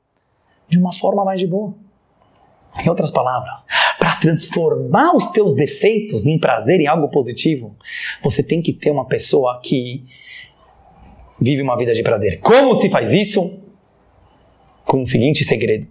de 0.73 0.79
uma 0.79 0.91
forma 0.91 1.23
mais 1.23 1.39
de 1.39 1.47
boa. 1.47 1.73
Em 2.83 2.89
outras 2.89 3.11
palavras, 3.11 3.67
para 3.99 4.15
transformar 4.15 5.15
os 5.15 5.27
teus 5.27 5.53
defeitos 5.53 6.25
em 6.25 6.39
prazer, 6.39 6.79
em 6.79 6.87
algo 6.87 7.07
positivo, 7.09 7.75
você 8.23 8.41
tem 8.41 8.61
que 8.61 8.73
ter 8.73 8.89
uma 8.89 9.05
pessoa 9.05 9.59
que 9.61 10.03
vive 11.39 11.61
uma 11.61 11.77
vida 11.77 11.93
de 11.93 12.01
prazer. 12.01 12.39
Como 12.39 12.73
se 12.73 12.89
faz 12.89 13.13
isso? 13.13 13.59
Com 14.85 15.01
o 15.01 15.05
seguinte 15.05 15.43
segredo. 15.43 15.87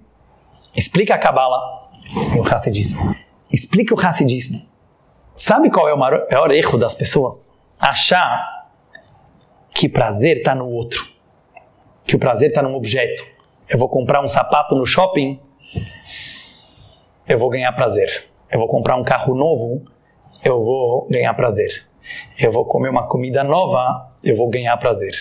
Explica 0.75 1.15
a 1.15 1.19
Kabbalah 1.19 1.89
e 2.35 2.41
o 2.41 2.43
Hassidismo. 2.43 3.15
Explica 3.53 3.95
o 3.95 4.01
Hassidismo. 4.01 4.61
Sabe 5.35 5.71
qual 5.71 5.89
é 5.89 5.95
o 5.95 5.99
maior, 5.99 6.27
maior 6.31 6.51
erro 6.51 6.77
das 6.79 6.95
pessoas? 6.95 7.55
Achar 7.79 8.67
que 9.73 9.89
prazer 9.89 10.39
está 10.39 10.55
no 10.55 10.69
outro. 10.69 11.07
Que 12.05 12.17
o 12.17 12.19
prazer 12.19 12.49
está 12.49 12.61
num 12.61 12.75
objeto. 12.75 13.32
Eu 13.73 13.79
vou 13.79 13.89
comprar 13.89 14.23
um 14.23 14.29
sapato 14.29 14.75
no 14.75 14.85
shopping 14.85 15.41
eu 17.27 17.39
vou 17.39 17.49
ganhar 17.49 17.73
prazer. 17.73 18.25
Eu 18.51 18.59
vou 18.59 18.69
comprar 18.69 18.97
um 18.97 19.05
carro 19.05 19.35
novo, 19.35 19.83
eu 20.45 20.63
vou 20.63 21.07
ganhar 21.09 21.33
prazer. 21.35 21.87
Eu 22.39 22.51
vou 22.51 22.65
comer 22.65 22.91
uma 22.91 23.07
comida 23.07 23.45
nova, 23.45 24.13
eu 24.23 24.37
vou 24.37 24.49
ganhar 24.49 24.77
prazer. 24.77 25.15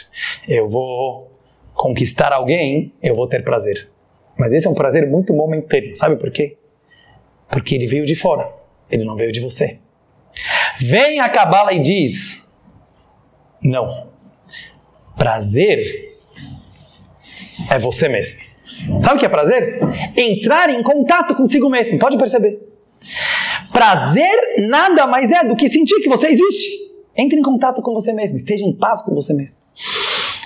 Eu 0.47 0.67
vou 0.67 1.31
conquistar 1.73 2.33
alguém, 2.33 2.93
eu 3.01 3.15
vou 3.15 3.27
ter 3.27 3.43
prazer. 3.43 3.89
Mas 4.37 4.53
esse 4.53 4.67
é 4.67 4.69
um 4.69 4.73
prazer 4.73 5.07
muito 5.07 5.33
momentâneo, 5.33 5.95
sabe 5.95 6.15
por 6.17 6.31
quê? 6.31 6.57
Porque 7.49 7.75
ele 7.75 7.85
veio 7.85 8.05
de 8.05 8.15
fora, 8.15 8.51
ele 8.89 9.05
não 9.05 9.15
veio 9.15 9.31
de 9.31 9.39
você. 9.39 9.79
Vem 10.79 11.19
a 11.19 11.29
Cabala 11.29 11.73
e 11.73 11.79
diz: 11.79 12.47
Não. 13.61 14.09
Prazer 15.15 16.10
é 17.69 17.79
você 17.79 18.07
mesmo. 18.07 18.39
Sabe 19.01 19.15
o 19.15 19.19
que 19.19 19.25
é 19.25 19.29
prazer? 19.29 19.79
Entrar 20.15 20.69
em 20.69 20.81
contato 20.81 21.35
consigo 21.35 21.69
mesmo. 21.69 21.99
Pode 21.99 22.17
perceber. 22.17 22.59
Prazer 23.71 24.55
nada 24.67 25.07
mais 25.07 25.31
é 25.31 25.43
do 25.43 25.55
que 25.55 25.69
sentir 25.69 26.01
que 26.01 26.09
você 26.09 26.27
existe. 26.27 26.69
Entre 27.15 27.39
em 27.39 27.43
contato 27.43 27.81
com 27.81 27.93
você 27.93 28.13
mesmo. 28.13 28.35
Esteja 28.35 28.65
em 28.65 28.73
paz 28.73 29.01
com 29.01 29.13
você 29.13 29.33
mesmo. 29.33 29.59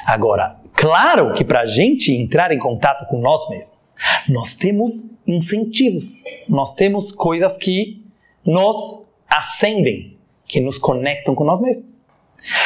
Agora, 0.06 0.58
claro 0.74 1.34
que 1.34 1.44
para 1.44 1.62
a 1.62 1.66
gente 1.66 2.12
entrar 2.12 2.52
em 2.52 2.60
contato 2.60 3.08
com 3.08 3.20
nós 3.20 3.50
mesmos, 3.50 3.88
nós 4.28 4.56
temos 4.56 5.16
incentivos. 5.28 6.24
Nós 6.48 6.76
temos 6.76 7.12
coisas 7.12 7.58
que 7.58 8.04
nos 8.46 9.06
acendem, 9.28 10.18
que 10.46 10.60
nos 10.60 10.78
conectam 10.78 11.34
com 11.34 11.44
nós 11.44 11.60
mesmos. 11.60 12.02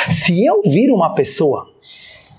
Se 0.09 0.45
eu 0.45 0.61
vir 0.63 0.91
uma 0.91 1.13
pessoa 1.13 1.71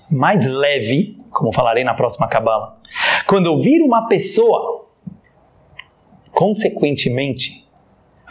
mais 0.09 0.45
leve, 0.45 1.17
como 1.31 1.51
falarei 1.51 1.83
na 1.83 1.93
próxima 1.93 2.27
cabala, 2.27 2.77
quando 3.25 3.47
eu 3.47 3.59
vir 3.59 3.81
uma 3.81 4.07
pessoa, 4.07 4.87
consequentemente, 6.31 7.67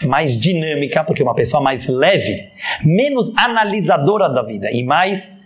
mais 0.06 0.38
dinâmica, 0.38 1.04
porque 1.04 1.22
uma 1.22 1.34
pessoa 1.34 1.62
mais 1.62 1.86
leve, 1.86 2.50
menos 2.84 3.36
analisadora 3.36 4.28
da 4.28 4.42
vida 4.42 4.70
e 4.70 4.82
mais 4.82 5.38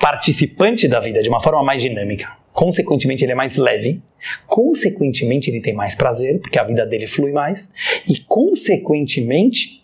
participante 0.00 0.88
da 0.88 1.00
vida 1.00 1.22
de 1.22 1.28
uma 1.28 1.40
forma 1.40 1.62
mais 1.62 1.80
dinâmica. 1.80 2.36
Consequentemente, 2.52 3.24
ele 3.24 3.32
é 3.32 3.34
mais 3.34 3.56
leve, 3.56 4.02
consequentemente, 4.46 5.48
ele 5.50 5.62
tem 5.62 5.74
mais 5.74 5.94
prazer, 5.94 6.38
porque 6.40 6.58
a 6.58 6.64
vida 6.64 6.84
dele 6.84 7.06
flui 7.06 7.32
mais, 7.32 7.72
e 8.06 8.18
consequentemente, 8.18 9.82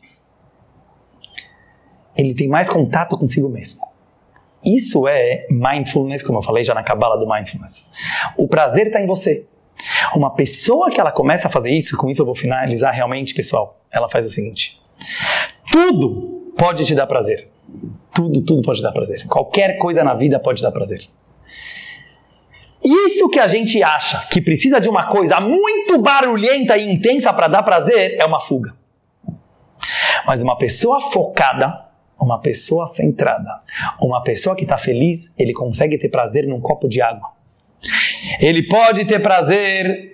ele 2.14 2.34
tem 2.34 2.46
mais 2.46 2.68
contato 2.68 3.16
consigo 3.16 3.48
mesmo. 3.48 3.80
Isso 4.76 5.08
é 5.08 5.46
mindfulness, 5.50 6.22
como 6.22 6.38
eu 6.38 6.42
falei 6.42 6.62
já 6.62 6.74
na 6.74 6.82
cabala 6.82 7.16
do 7.16 7.26
mindfulness. 7.26 7.90
O 8.36 8.46
prazer 8.46 8.88
está 8.88 9.00
em 9.00 9.06
você. 9.06 9.46
Uma 10.14 10.34
pessoa 10.34 10.90
que 10.90 11.00
ela 11.00 11.10
começa 11.12 11.48
a 11.48 11.50
fazer 11.50 11.70
isso, 11.70 11.96
com 11.96 12.10
isso 12.10 12.20
eu 12.20 12.26
vou 12.26 12.34
finalizar 12.34 12.92
realmente, 12.92 13.32
pessoal, 13.32 13.80
ela 13.90 14.08
faz 14.08 14.26
o 14.26 14.28
seguinte: 14.28 14.78
tudo 15.72 16.52
pode 16.56 16.84
te 16.84 16.94
dar 16.94 17.06
prazer. 17.06 17.48
Tudo, 18.14 18.42
tudo 18.42 18.62
pode 18.62 18.82
dar 18.82 18.92
prazer. 18.92 19.26
Qualquer 19.26 19.78
coisa 19.78 20.04
na 20.04 20.14
vida 20.14 20.38
pode 20.40 20.62
dar 20.62 20.72
prazer. 20.72 21.00
Isso 22.84 23.28
que 23.28 23.38
a 23.38 23.46
gente 23.46 23.82
acha 23.82 24.26
que 24.28 24.40
precisa 24.40 24.80
de 24.80 24.88
uma 24.88 25.06
coisa 25.06 25.40
muito 25.40 25.98
barulhenta 26.00 26.76
e 26.76 26.92
intensa 26.92 27.32
para 27.32 27.48
dar 27.48 27.62
prazer 27.62 28.16
é 28.18 28.24
uma 28.24 28.40
fuga. 28.40 28.74
Mas 30.26 30.42
uma 30.42 30.58
pessoa 30.58 31.00
focada 31.00 31.87
uma 32.20 32.40
pessoa 32.40 32.86
centrada, 32.86 33.48
uma 34.00 34.22
pessoa 34.22 34.56
que 34.56 34.64
está 34.64 34.76
feliz, 34.76 35.34
ele 35.38 35.52
consegue 35.52 35.96
ter 35.96 36.08
prazer 36.08 36.46
num 36.46 36.60
copo 36.60 36.88
de 36.88 37.00
água. 37.00 37.32
Ele 38.40 38.66
pode 38.66 39.04
ter 39.04 39.20
prazer. 39.20 40.10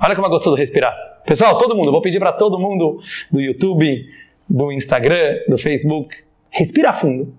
Olha 0.00 0.14
como 0.14 0.26
é 0.26 0.30
gostoso 0.30 0.56
respirar. 0.56 0.94
Pessoal, 1.24 1.56
todo 1.56 1.76
mundo, 1.76 1.92
vou 1.92 2.00
pedir 2.00 2.18
para 2.18 2.32
todo 2.32 2.58
mundo 2.58 3.00
do 3.30 3.40
YouTube, 3.40 4.06
do 4.48 4.72
Instagram, 4.72 5.40
do 5.48 5.58
Facebook, 5.58 6.16
respira 6.50 6.92
fundo. 6.92 7.34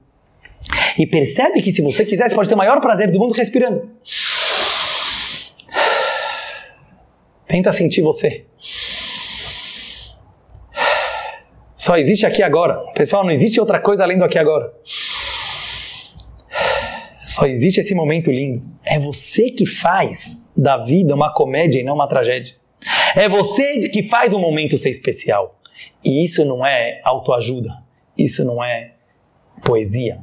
E 0.98 1.08
percebe 1.08 1.62
que 1.62 1.72
se 1.72 1.82
você 1.82 2.06
quiser, 2.06 2.30
você 2.30 2.36
pode 2.36 2.48
ter 2.48 2.56
o 2.56 2.58
maior 2.58 2.80
prazer 2.82 3.10
do 3.12 3.20
mundo 3.20 3.34
respirando. 3.34 3.90
Tenta 7.48 7.72
sentir 7.72 8.02
você. 8.02 8.46
Só 11.90 11.98
existe 11.98 12.24
aqui 12.24 12.44
agora. 12.44 12.78
Pessoal, 12.94 13.24
não 13.24 13.32
existe 13.32 13.60
outra 13.60 13.80
coisa 13.80 14.04
além 14.04 14.16
do 14.16 14.24
aqui 14.24 14.38
agora. 14.38 14.72
Só 17.26 17.48
existe 17.48 17.80
esse 17.80 17.96
momento 17.96 18.30
lindo. 18.30 18.64
É 18.86 19.00
você 19.00 19.50
que 19.50 19.66
faz 19.66 20.48
da 20.56 20.78
vida 20.78 21.16
uma 21.16 21.34
comédia 21.34 21.80
e 21.80 21.84
não 21.84 21.96
uma 21.96 22.08
tragédia. 22.08 22.54
É 23.16 23.28
você 23.28 23.90
que 23.90 24.04
faz 24.04 24.36
um 24.36 24.40
momento 24.40 24.78
ser 24.78 24.92
especial. 24.92 25.60
E 26.06 26.24
isso 26.24 26.46
não 26.46 26.64
é 26.64 27.02
autoajuda. 27.04 27.76
Isso 28.16 28.46
não 28.46 28.64
é 28.64 28.92
poesia. 29.64 30.20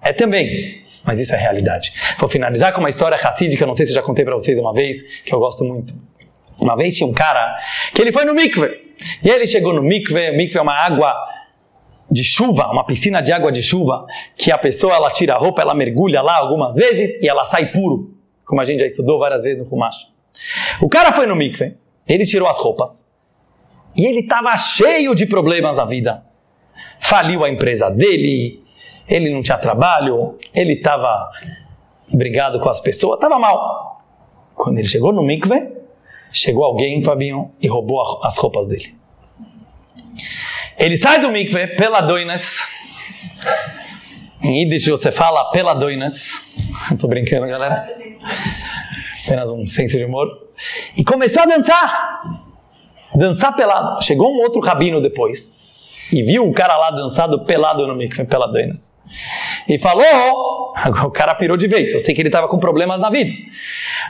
É 0.00 0.14
também, 0.14 0.82
mas 1.04 1.20
isso 1.20 1.34
é 1.34 1.36
realidade. 1.36 1.92
Vou 2.18 2.26
finalizar 2.26 2.72
com 2.72 2.80
uma 2.80 2.88
história 2.88 3.18
racídica, 3.18 3.66
não 3.66 3.74
sei 3.74 3.84
se 3.84 3.92
já 3.92 4.00
contei 4.00 4.24
para 4.24 4.32
vocês 4.32 4.58
uma 4.58 4.72
vez, 4.72 5.02
que 5.24 5.34
eu 5.34 5.38
gosto 5.38 5.62
muito. 5.62 5.94
Uma 6.58 6.74
vez 6.74 6.96
tinha 6.96 7.06
um 7.06 7.12
cara 7.12 7.54
que 7.94 8.00
ele 8.00 8.12
foi 8.12 8.24
no 8.24 8.32
mikve. 8.32 8.89
E 9.22 9.28
ele 9.28 9.46
chegou 9.46 9.72
no 9.72 9.82
mikve, 9.82 10.30
o 10.30 10.36
mikve 10.36 10.58
é 10.58 10.62
uma 10.62 10.74
água 10.74 11.14
de 12.10 12.24
chuva, 12.24 12.66
uma 12.70 12.84
piscina 12.84 13.20
de 13.20 13.32
água 13.32 13.52
de 13.52 13.62
chuva, 13.62 14.04
que 14.36 14.50
a 14.50 14.58
pessoa 14.58 14.94
ela 14.94 15.10
tira 15.10 15.34
a 15.34 15.38
roupa, 15.38 15.62
ela 15.62 15.74
mergulha 15.74 16.20
lá 16.20 16.36
algumas 16.36 16.74
vezes 16.74 17.22
e 17.22 17.28
ela 17.28 17.44
sai 17.44 17.70
puro, 17.70 18.14
como 18.44 18.60
a 18.60 18.64
gente 18.64 18.80
já 18.80 18.86
estudou 18.86 19.18
várias 19.18 19.42
vezes 19.42 19.58
no 19.58 19.66
Fumash. 19.66 20.08
O 20.80 20.88
cara 20.88 21.12
foi 21.12 21.26
no 21.26 21.36
mikve, 21.36 21.76
ele 22.08 22.24
tirou 22.24 22.48
as 22.48 22.58
roupas 22.58 23.08
e 23.96 24.04
ele 24.06 24.20
estava 24.20 24.56
cheio 24.56 25.14
de 25.14 25.26
problemas 25.26 25.76
na 25.76 25.84
vida. 25.84 26.24
Faliu 26.98 27.44
a 27.44 27.50
empresa 27.50 27.88
dele, 27.90 28.58
ele 29.08 29.30
não 29.30 29.42
tinha 29.42 29.58
trabalho, 29.58 30.36
ele 30.54 30.74
estava 30.74 31.30
brigado 32.12 32.60
com 32.60 32.68
as 32.68 32.80
pessoas, 32.80 33.14
estava 33.14 33.38
mal. 33.38 34.02
Quando 34.54 34.78
ele 34.78 34.88
chegou 34.88 35.12
no 35.12 35.22
mikve, 35.22 35.79
Chegou 36.32 36.64
alguém, 36.64 37.02
Fabinho, 37.02 37.50
e 37.60 37.68
roubou 37.68 38.20
as 38.22 38.36
roupas 38.38 38.66
dele. 38.66 38.94
Ele 40.78 40.96
sai 40.96 41.20
do 41.20 41.30
mikve 41.30 41.66
pela 41.76 42.00
doinas. 42.00 42.66
Em 44.42 44.62
Yiddish 44.62 44.88
você 44.88 45.12
fala 45.12 45.50
pela 45.50 45.74
doinas. 45.74 46.54
Tô 46.98 47.06
brincando, 47.06 47.46
galera. 47.46 47.86
Apenas 49.24 49.50
um 49.50 49.66
senso 49.66 49.98
de 49.98 50.04
humor. 50.04 50.26
E 50.96 51.04
começou 51.04 51.42
a 51.42 51.46
dançar. 51.46 52.20
Dançar 53.14 53.54
pelado. 53.54 54.02
Chegou 54.02 54.32
um 54.32 54.38
outro 54.38 54.60
rabino 54.60 55.02
depois. 55.02 55.52
E 56.12 56.22
viu 56.22 56.48
o 56.48 56.52
cara 56.52 56.76
lá 56.76 56.90
dançado 56.90 57.44
pelado 57.44 57.86
no 57.86 57.94
mikve, 57.94 58.24
pela 58.24 58.46
doinas. 58.46 58.96
E 59.70 59.78
falou, 59.78 60.72
o 61.06 61.10
cara 61.12 61.32
pirou 61.36 61.56
de 61.56 61.68
vez. 61.68 61.92
Eu 61.92 62.00
sei 62.00 62.12
que 62.12 62.20
ele 62.20 62.28
estava 62.28 62.48
com 62.48 62.58
problemas 62.58 62.98
na 62.98 63.08
vida. 63.08 63.30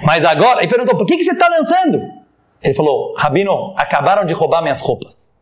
Mas 0.03 0.25
agora, 0.25 0.65
e 0.65 0.69
perguntou, 0.69 0.97
por 0.97 1.07
que, 1.07 1.19
que 1.19 1.23
você 1.23 1.33
está 1.33 1.51
dançando? 1.51 2.01
Ele 2.63 2.73
falou, 2.73 3.15
Rabino, 3.15 3.75
acabaram 3.77 4.25
de 4.25 4.33
roubar 4.33 4.63
minhas 4.63 4.81
roupas. 4.81 5.37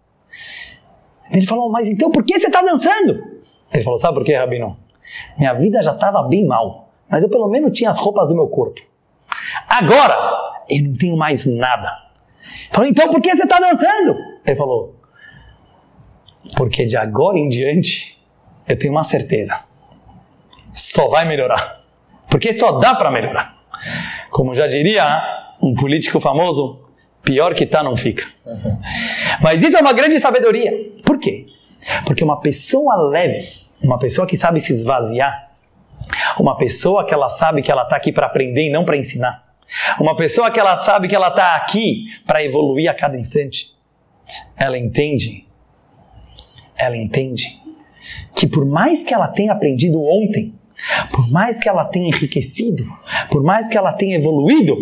Ele 1.31 1.47
falou, 1.47 1.71
mas 1.71 1.89
então 1.89 2.11
por 2.11 2.25
que 2.25 2.39
você 2.39 2.49
está 2.49 2.63
dançando? 2.63 3.39
Ele 3.73 3.85
falou, 3.85 3.97
sabe 3.97 4.17
por 4.17 4.25
quê, 4.25 4.35
Rabino? 4.35 4.77
Minha 5.37 5.55
vida 5.55 5.81
já 5.85 5.93
estava 5.93 6.21
bem 6.25 6.45
mal, 6.45 6.91
mas 7.09 7.23
eu 7.23 7.29
pelo 7.29 7.47
menos 7.47 7.71
tinha 7.73 7.89
as 7.89 7.99
roupas 7.99 8.27
do 8.27 8.35
meu 8.35 8.49
corpo. 8.49 8.81
Agora, 9.69 10.17
eu 10.69 10.83
não 10.83 10.95
tenho 10.95 11.17
mais 11.17 11.47
nada. 11.47 11.97
Ele 12.43 12.73
falou, 12.73 12.91
então 12.91 13.09
por 13.09 13.21
que 13.21 13.37
você 13.37 13.45
está 13.45 13.61
dançando? 13.61 14.17
Ele 14.45 14.57
falou, 14.57 14.97
porque 16.57 16.85
de 16.85 16.97
agora 16.97 17.39
em 17.39 17.49
diante 17.49 18.21
eu 18.67 18.77
tenho 18.77 18.93
uma 18.93 19.05
certeza. 19.05 19.68
Só 20.79 21.09
vai 21.09 21.27
melhorar. 21.27 21.81
Porque 22.31 22.53
só 22.53 22.79
dá 22.79 22.95
para 22.95 23.11
melhorar. 23.11 23.59
Como 24.31 24.55
já 24.55 24.69
diria 24.69 25.05
um 25.61 25.75
político 25.75 26.21
famoso, 26.21 26.89
pior 27.23 27.53
que 27.53 27.67
tá 27.67 27.83
não 27.83 27.97
fica. 27.97 28.25
Mas 29.41 29.61
isso 29.61 29.77
é 29.77 29.81
uma 29.81 29.93
grande 29.93 30.21
sabedoria. 30.21 30.73
Por 31.05 31.19
quê? 31.19 31.47
Porque 32.07 32.23
uma 32.23 32.41
pessoa 32.41 32.95
leve, 33.09 33.45
uma 33.83 33.99
pessoa 33.99 34.25
que 34.25 34.37
sabe 34.37 34.61
se 34.61 34.73
esvaziar, 34.73 35.51
uma 36.39 36.57
pessoa 36.57 37.05
que 37.05 37.13
ela 37.13 37.29
sabe 37.29 37.61
que 37.61 37.73
ela 37.73 37.83
está 37.83 37.97
aqui 37.97 38.13
para 38.13 38.27
aprender 38.27 38.67
e 38.67 38.71
não 38.71 38.85
para 38.85 38.97
ensinar, 38.97 39.57
uma 39.99 40.17
pessoa 40.17 40.49
que 40.49 40.61
ela 40.61 40.81
sabe 40.81 41.09
que 41.09 41.17
ela 41.17 41.29
está 41.29 41.57
aqui 41.57 42.07
para 42.25 42.43
evoluir 42.43 42.89
a 42.89 42.95
cada 42.95 43.19
instante, 43.19 43.75
ela 44.57 44.79
entende, 44.79 45.45
ela 46.77 46.97
entende 46.97 47.61
que 48.35 48.47
por 48.47 48.65
mais 48.65 49.03
que 49.03 49.13
ela 49.13 49.29
tenha 49.29 49.53
aprendido 49.53 50.01
ontem, 50.03 50.55
por 51.11 51.31
mais 51.31 51.59
que 51.59 51.69
ela 51.69 51.85
tenha 51.85 52.09
enriquecido, 52.09 52.85
por 53.31 53.43
mais 53.43 53.69
que 53.69 53.77
ela 53.77 53.93
tenha 53.93 54.17
evoluído, 54.17 54.77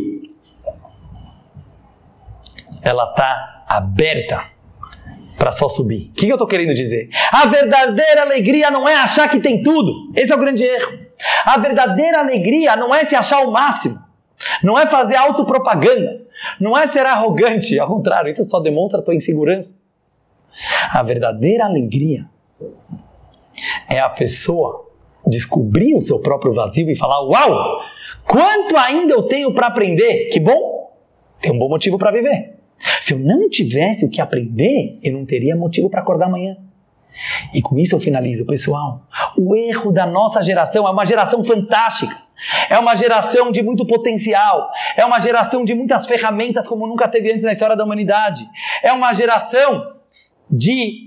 ela 2.83 3.11
está 3.11 3.65
aberta 3.69 4.45
para 5.39 5.53
só 5.53 5.69
subir. 5.69 6.11
O 6.11 6.13
que, 6.13 6.29
eu 6.29 6.35
estou 6.35 6.47
querendo 6.47 6.75
dizer? 6.75 7.09
A 7.33 7.47
verdadeira 7.47 8.23
alegria 8.23 8.71
não 8.71 8.89
é 8.89 8.95
achar 8.97 9.29
que 9.29 9.39
tem 9.39 9.63
tudo. 9.63 10.11
Esse 10.15 10.33
é 10.33 10.35
o 10.35 10.39
grande 10.39 10.65
erro. 10.65 10.99
A 11.45 11.59
verdadeira 11.59 12.21
alegria 12.21 12.77
não 12.77 12.95
é 12.95 13.05
se 13.05 13.15
achar 13.15 13.41
o 13.41 13.51
máximo. 13.51 13.99
Não 14.63 14.79
é 14.79 14.87
fazer 14.87 15.17
autopropaganda. 15.17 16.27
Não 16.61 16.77
é 16.77 16.87
ser 16.87 17.05
arrogante. 17.07 17.79
Ao 17.79 17.89
contrário, 17.89 18.33
isso 18.33 18.45
só 18.45 18.61
demonstra 18.61 19.01
a 19.01 19.03
tua 19.03 19.15
insegurança. 19.15 19.79
A 20.91 21.03
verdadeira 21.03 21.65
alegria 21.65 22.27
é 23.89 24.01
a 24.01 24.09
pessoa 24.09 24.86
descobrir 25.27 25.95
o 25.95 26.01
seu 26.01 26.19
próprio 26.21 26.53
vazio 26.53 26.91
e 26.91 26.97
falar: 26.97 27.23
Uau, 27.23 27.81
quanto 28.27 28.77
ainda 28.77 29.15
eu 29.15 29.23
tenho 29.23 29.53
para 29.53 29.67
aprender? 29.67 30.27
Que 30.27 30.41
bom! 30.41 30.77
Tem 31.41 31.53
um 31.53 31.59
bom 31.59 31.69
motivo 31.69 31.99
para 31.99 32.11
viver. 32.11 32.55
Se 33.01 33.15
eu 33.15 33.19
não 33.19 33.49
tivesse 33.49 34.05
o 34.05 34.11
que 34.11 34.21
aprender, 34.21 34.99
eu 35.03 35.13
não 35.13 35.25
teria 35.25 35.57
motivo 35.57 35.89
para 35.89 36.01
acordar 36.01 36.27
amanhã. 36.27 36.57
E 37.55 37.63
com 37.63 37.79
isso 37.79 37.95
eu 37.95 38.01
finalizo, 38.01 38.45
pessoal. 38.45 39.07
O 39.39 39.57
erro 39.57 39.91
da 39.91 40.07
nossa 40.07 40.43
geração 40.43 40.87
é 40.87 40.91
uma 40.91 41.05
geração 41.05 41.43
fantástica. 41.43 42.15
É 42.69 42.79
uma 42.79 42.95
geração 42.95 43.51
de 43.51 43.63
muito 43.63 43.87
potencial. 43.87 44.71
É 44.97 45.05
uma 45.05 45.19
geração 45.19 45.65
de 45.65 45.75
muitas 45.75 46.07
ferramentas 46.07 46.67
como 46.69 46.87
nunca 46.87 47.09
teve 47.09 47.33
antes 47.33 47.45
na 47.45 47.53
história 47.53 47.77
da 47.77 47.85
humanidade. 47.85 48.47
É 48.83 48.93
uma 48.93 49.13
geração 49.15 49.95
de 50.51 51.06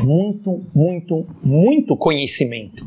muito, 0.00 0.62
muito, 0.74 1.26
muito 1.42 1.96
conhecimento. 1.96 2.86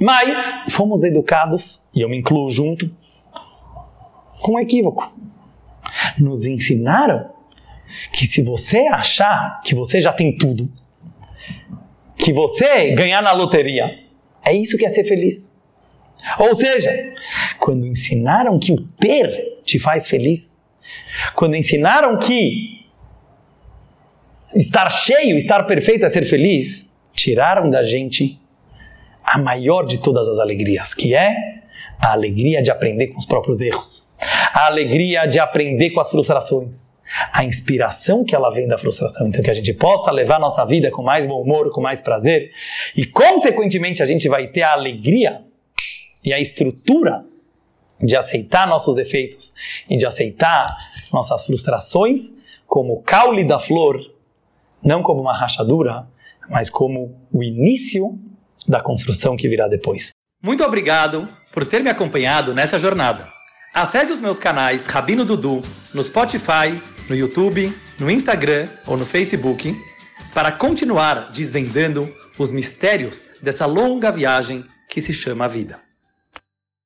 Mas 0.00 0.52
fomos 0.70 1.04
educados, 1.04 1.86
e 1.94 2.00
eu 2.00 2.08
me 2.08 2.18
incluo 2.18 2.50
junto, 2.50 2.90
com 4.40 4.54
um 4.54 4.60
equívoco 4.60 5.14
nos 6.18 6.46
ensinaram 6.46 7.30
que 8.12 8.26
se 8.26 8.42
você 8.42 8.78
achar 8.88 9.60
que 9.62 9.74
você 9.74 10.00
já 10.00 10.12
tem 10.12 10.36
tudo, 10.36 10.70
que 12.16 12.32
você 12.32 12.92
ganhar 12.94 13.22
na 13.22 13.32
loteria, 13.32 13.98
é 14.44 14.54
isso 14.54 14.76
que 14.76 14.84
é 14.84 14.88
ser 14.88 15.04
feliz. 15.04 15.52
Ou 16.38 16.54
seja, 16.54 17.14
quando 17.58 17.86
ensinaram 17.86 18.58
que 18.58 18.72
o 18.72 18.82
ter 18.98 19.60
te 19.64 19.78
faz 19.78 20.06
feliz, 20.06 20.60
quando 21.34 21.56
ensinaram 21.56 22.18
que 22.18 22.81
estar 24.56 24.90
cheio, 24.90 25.36
estar 25.36 25.62
perfeito 25.64 26.04
é 26.04 26.08
ser 26.08 26.24
feliz, 26.24 26.90
tiraram 27.12 27.70
da 27.70 27.82
gente 27.82 28.40
a 29.24 29.38
maior 29.38 29.84
de 29.84 29.98
todas 29.98 30.28
as 30.28 30.38
alegrias, 30.38 30.94
que 30.94 31.14
é 31.14 31.62
a 32.00 32.12
alegria 32.12 32.62
de 32.62 32.70
aprender 32.70 33.08
com 33.08 33.18
os 33.18 33.24
próprios 33.24 33.60
erros. 33.60 34.10
A 34.52 34.66
alegria 34.66 35.26
de 35.26 35.38
aprender 35.38 35.90
com 35.90 36.00
as 36.00 36.10
frustrações, 36.10 37.00
a 37.32 37.44
inspiração 37.44 38.24
que 38.24 38.34
ela 38.34 38.50
vem 38.50 38.66
da 38.66 38.76
frustração. 38.76 39.28
Então, 39.28 39.42
que 39.42 39.50
a 39.50 39.54
gente 39.54 39.72
possa 39.72 40.10
levar 40.10 40.40
nossa 40.40 40.64
vida 40.64 40.90
com 40.90 41.02
mais 41.02 41.26
bom 41.26 41.40
humor, 41.40 41.70
com 41.70 41.80
mais 41.80 42.00
prazer, 42.00 42.50
e, 42.96 43.06
consequentemente, 43.06 44.02
a 44.02 44.06
gente 44.06 44.28
vai 44.28 44.48
ter 44.48 44.62
a 44.62 44.72
alegria 44.72 45.42
e 46.24 46.32
a 46.32 46.40
estrutura 46.40 47.24
de 48.00 48.16
aceitar 48.16 48.66
nossos 48.66 48.96
defeitos 48.96 49.54
e 49.88 49.96
de 49.96 50.04
aceitar 50.04 50.66
nossas 51.12 51.44
frustrações 51.44 52.34
como 52.66 52.94
o 52.94 53.02
caule 53.02 53.44
da 53.44 53.58
flor, 53.58 54.00
não 54.84 55.02
como 55.02 55.20
uma 55.20 55.36
rachadura, 55.36 56.06
mas 56.48 56.68
como 56.68 57.26
o 57.32 57.42
início 57.42 58.18
da 58.66 58.80
construção 58.80 59.36
que 59.36 59.48
virá 59.48 59.68
depois. 59.68 60.10
Muito 60.42 60.64
obrigado 60.64 61.26
por 61.52 61.64
ter 61.64 61.82
me 61.82 61.90
acompanhado 61.90 62.54
nessa 62.54 62.78
jornada. 62.78 63.28
Acesse 63.72 64.12
os 64.12 64.20
meus 64.20 64.38
canais 64.38 64.86
Rabino 64.86 65.24
Dudu 65.24 65.60
no 65.94 66.02
Spotify, 66.02 66.80
no 67.08 67.16
YouTube, 67.16 67.72
no 67.98 68.10
Instagram 68.10 68.68
ou 68.86 68.96
no 68.96 69.06
Facebook 69.06 69.74
para 70.34 70.52
continuar 70.52 71.30
desvendando 71.32 72.08
os 72.38 72.50
mistérios 72.50 73.24
dessa 73.42 73.66
longa 73.66 74.10
viagem 74.10 74.64
que 74.88 75.00
se 75.00 75.12
chama 75.12 75.48
vida. 75.48 75.80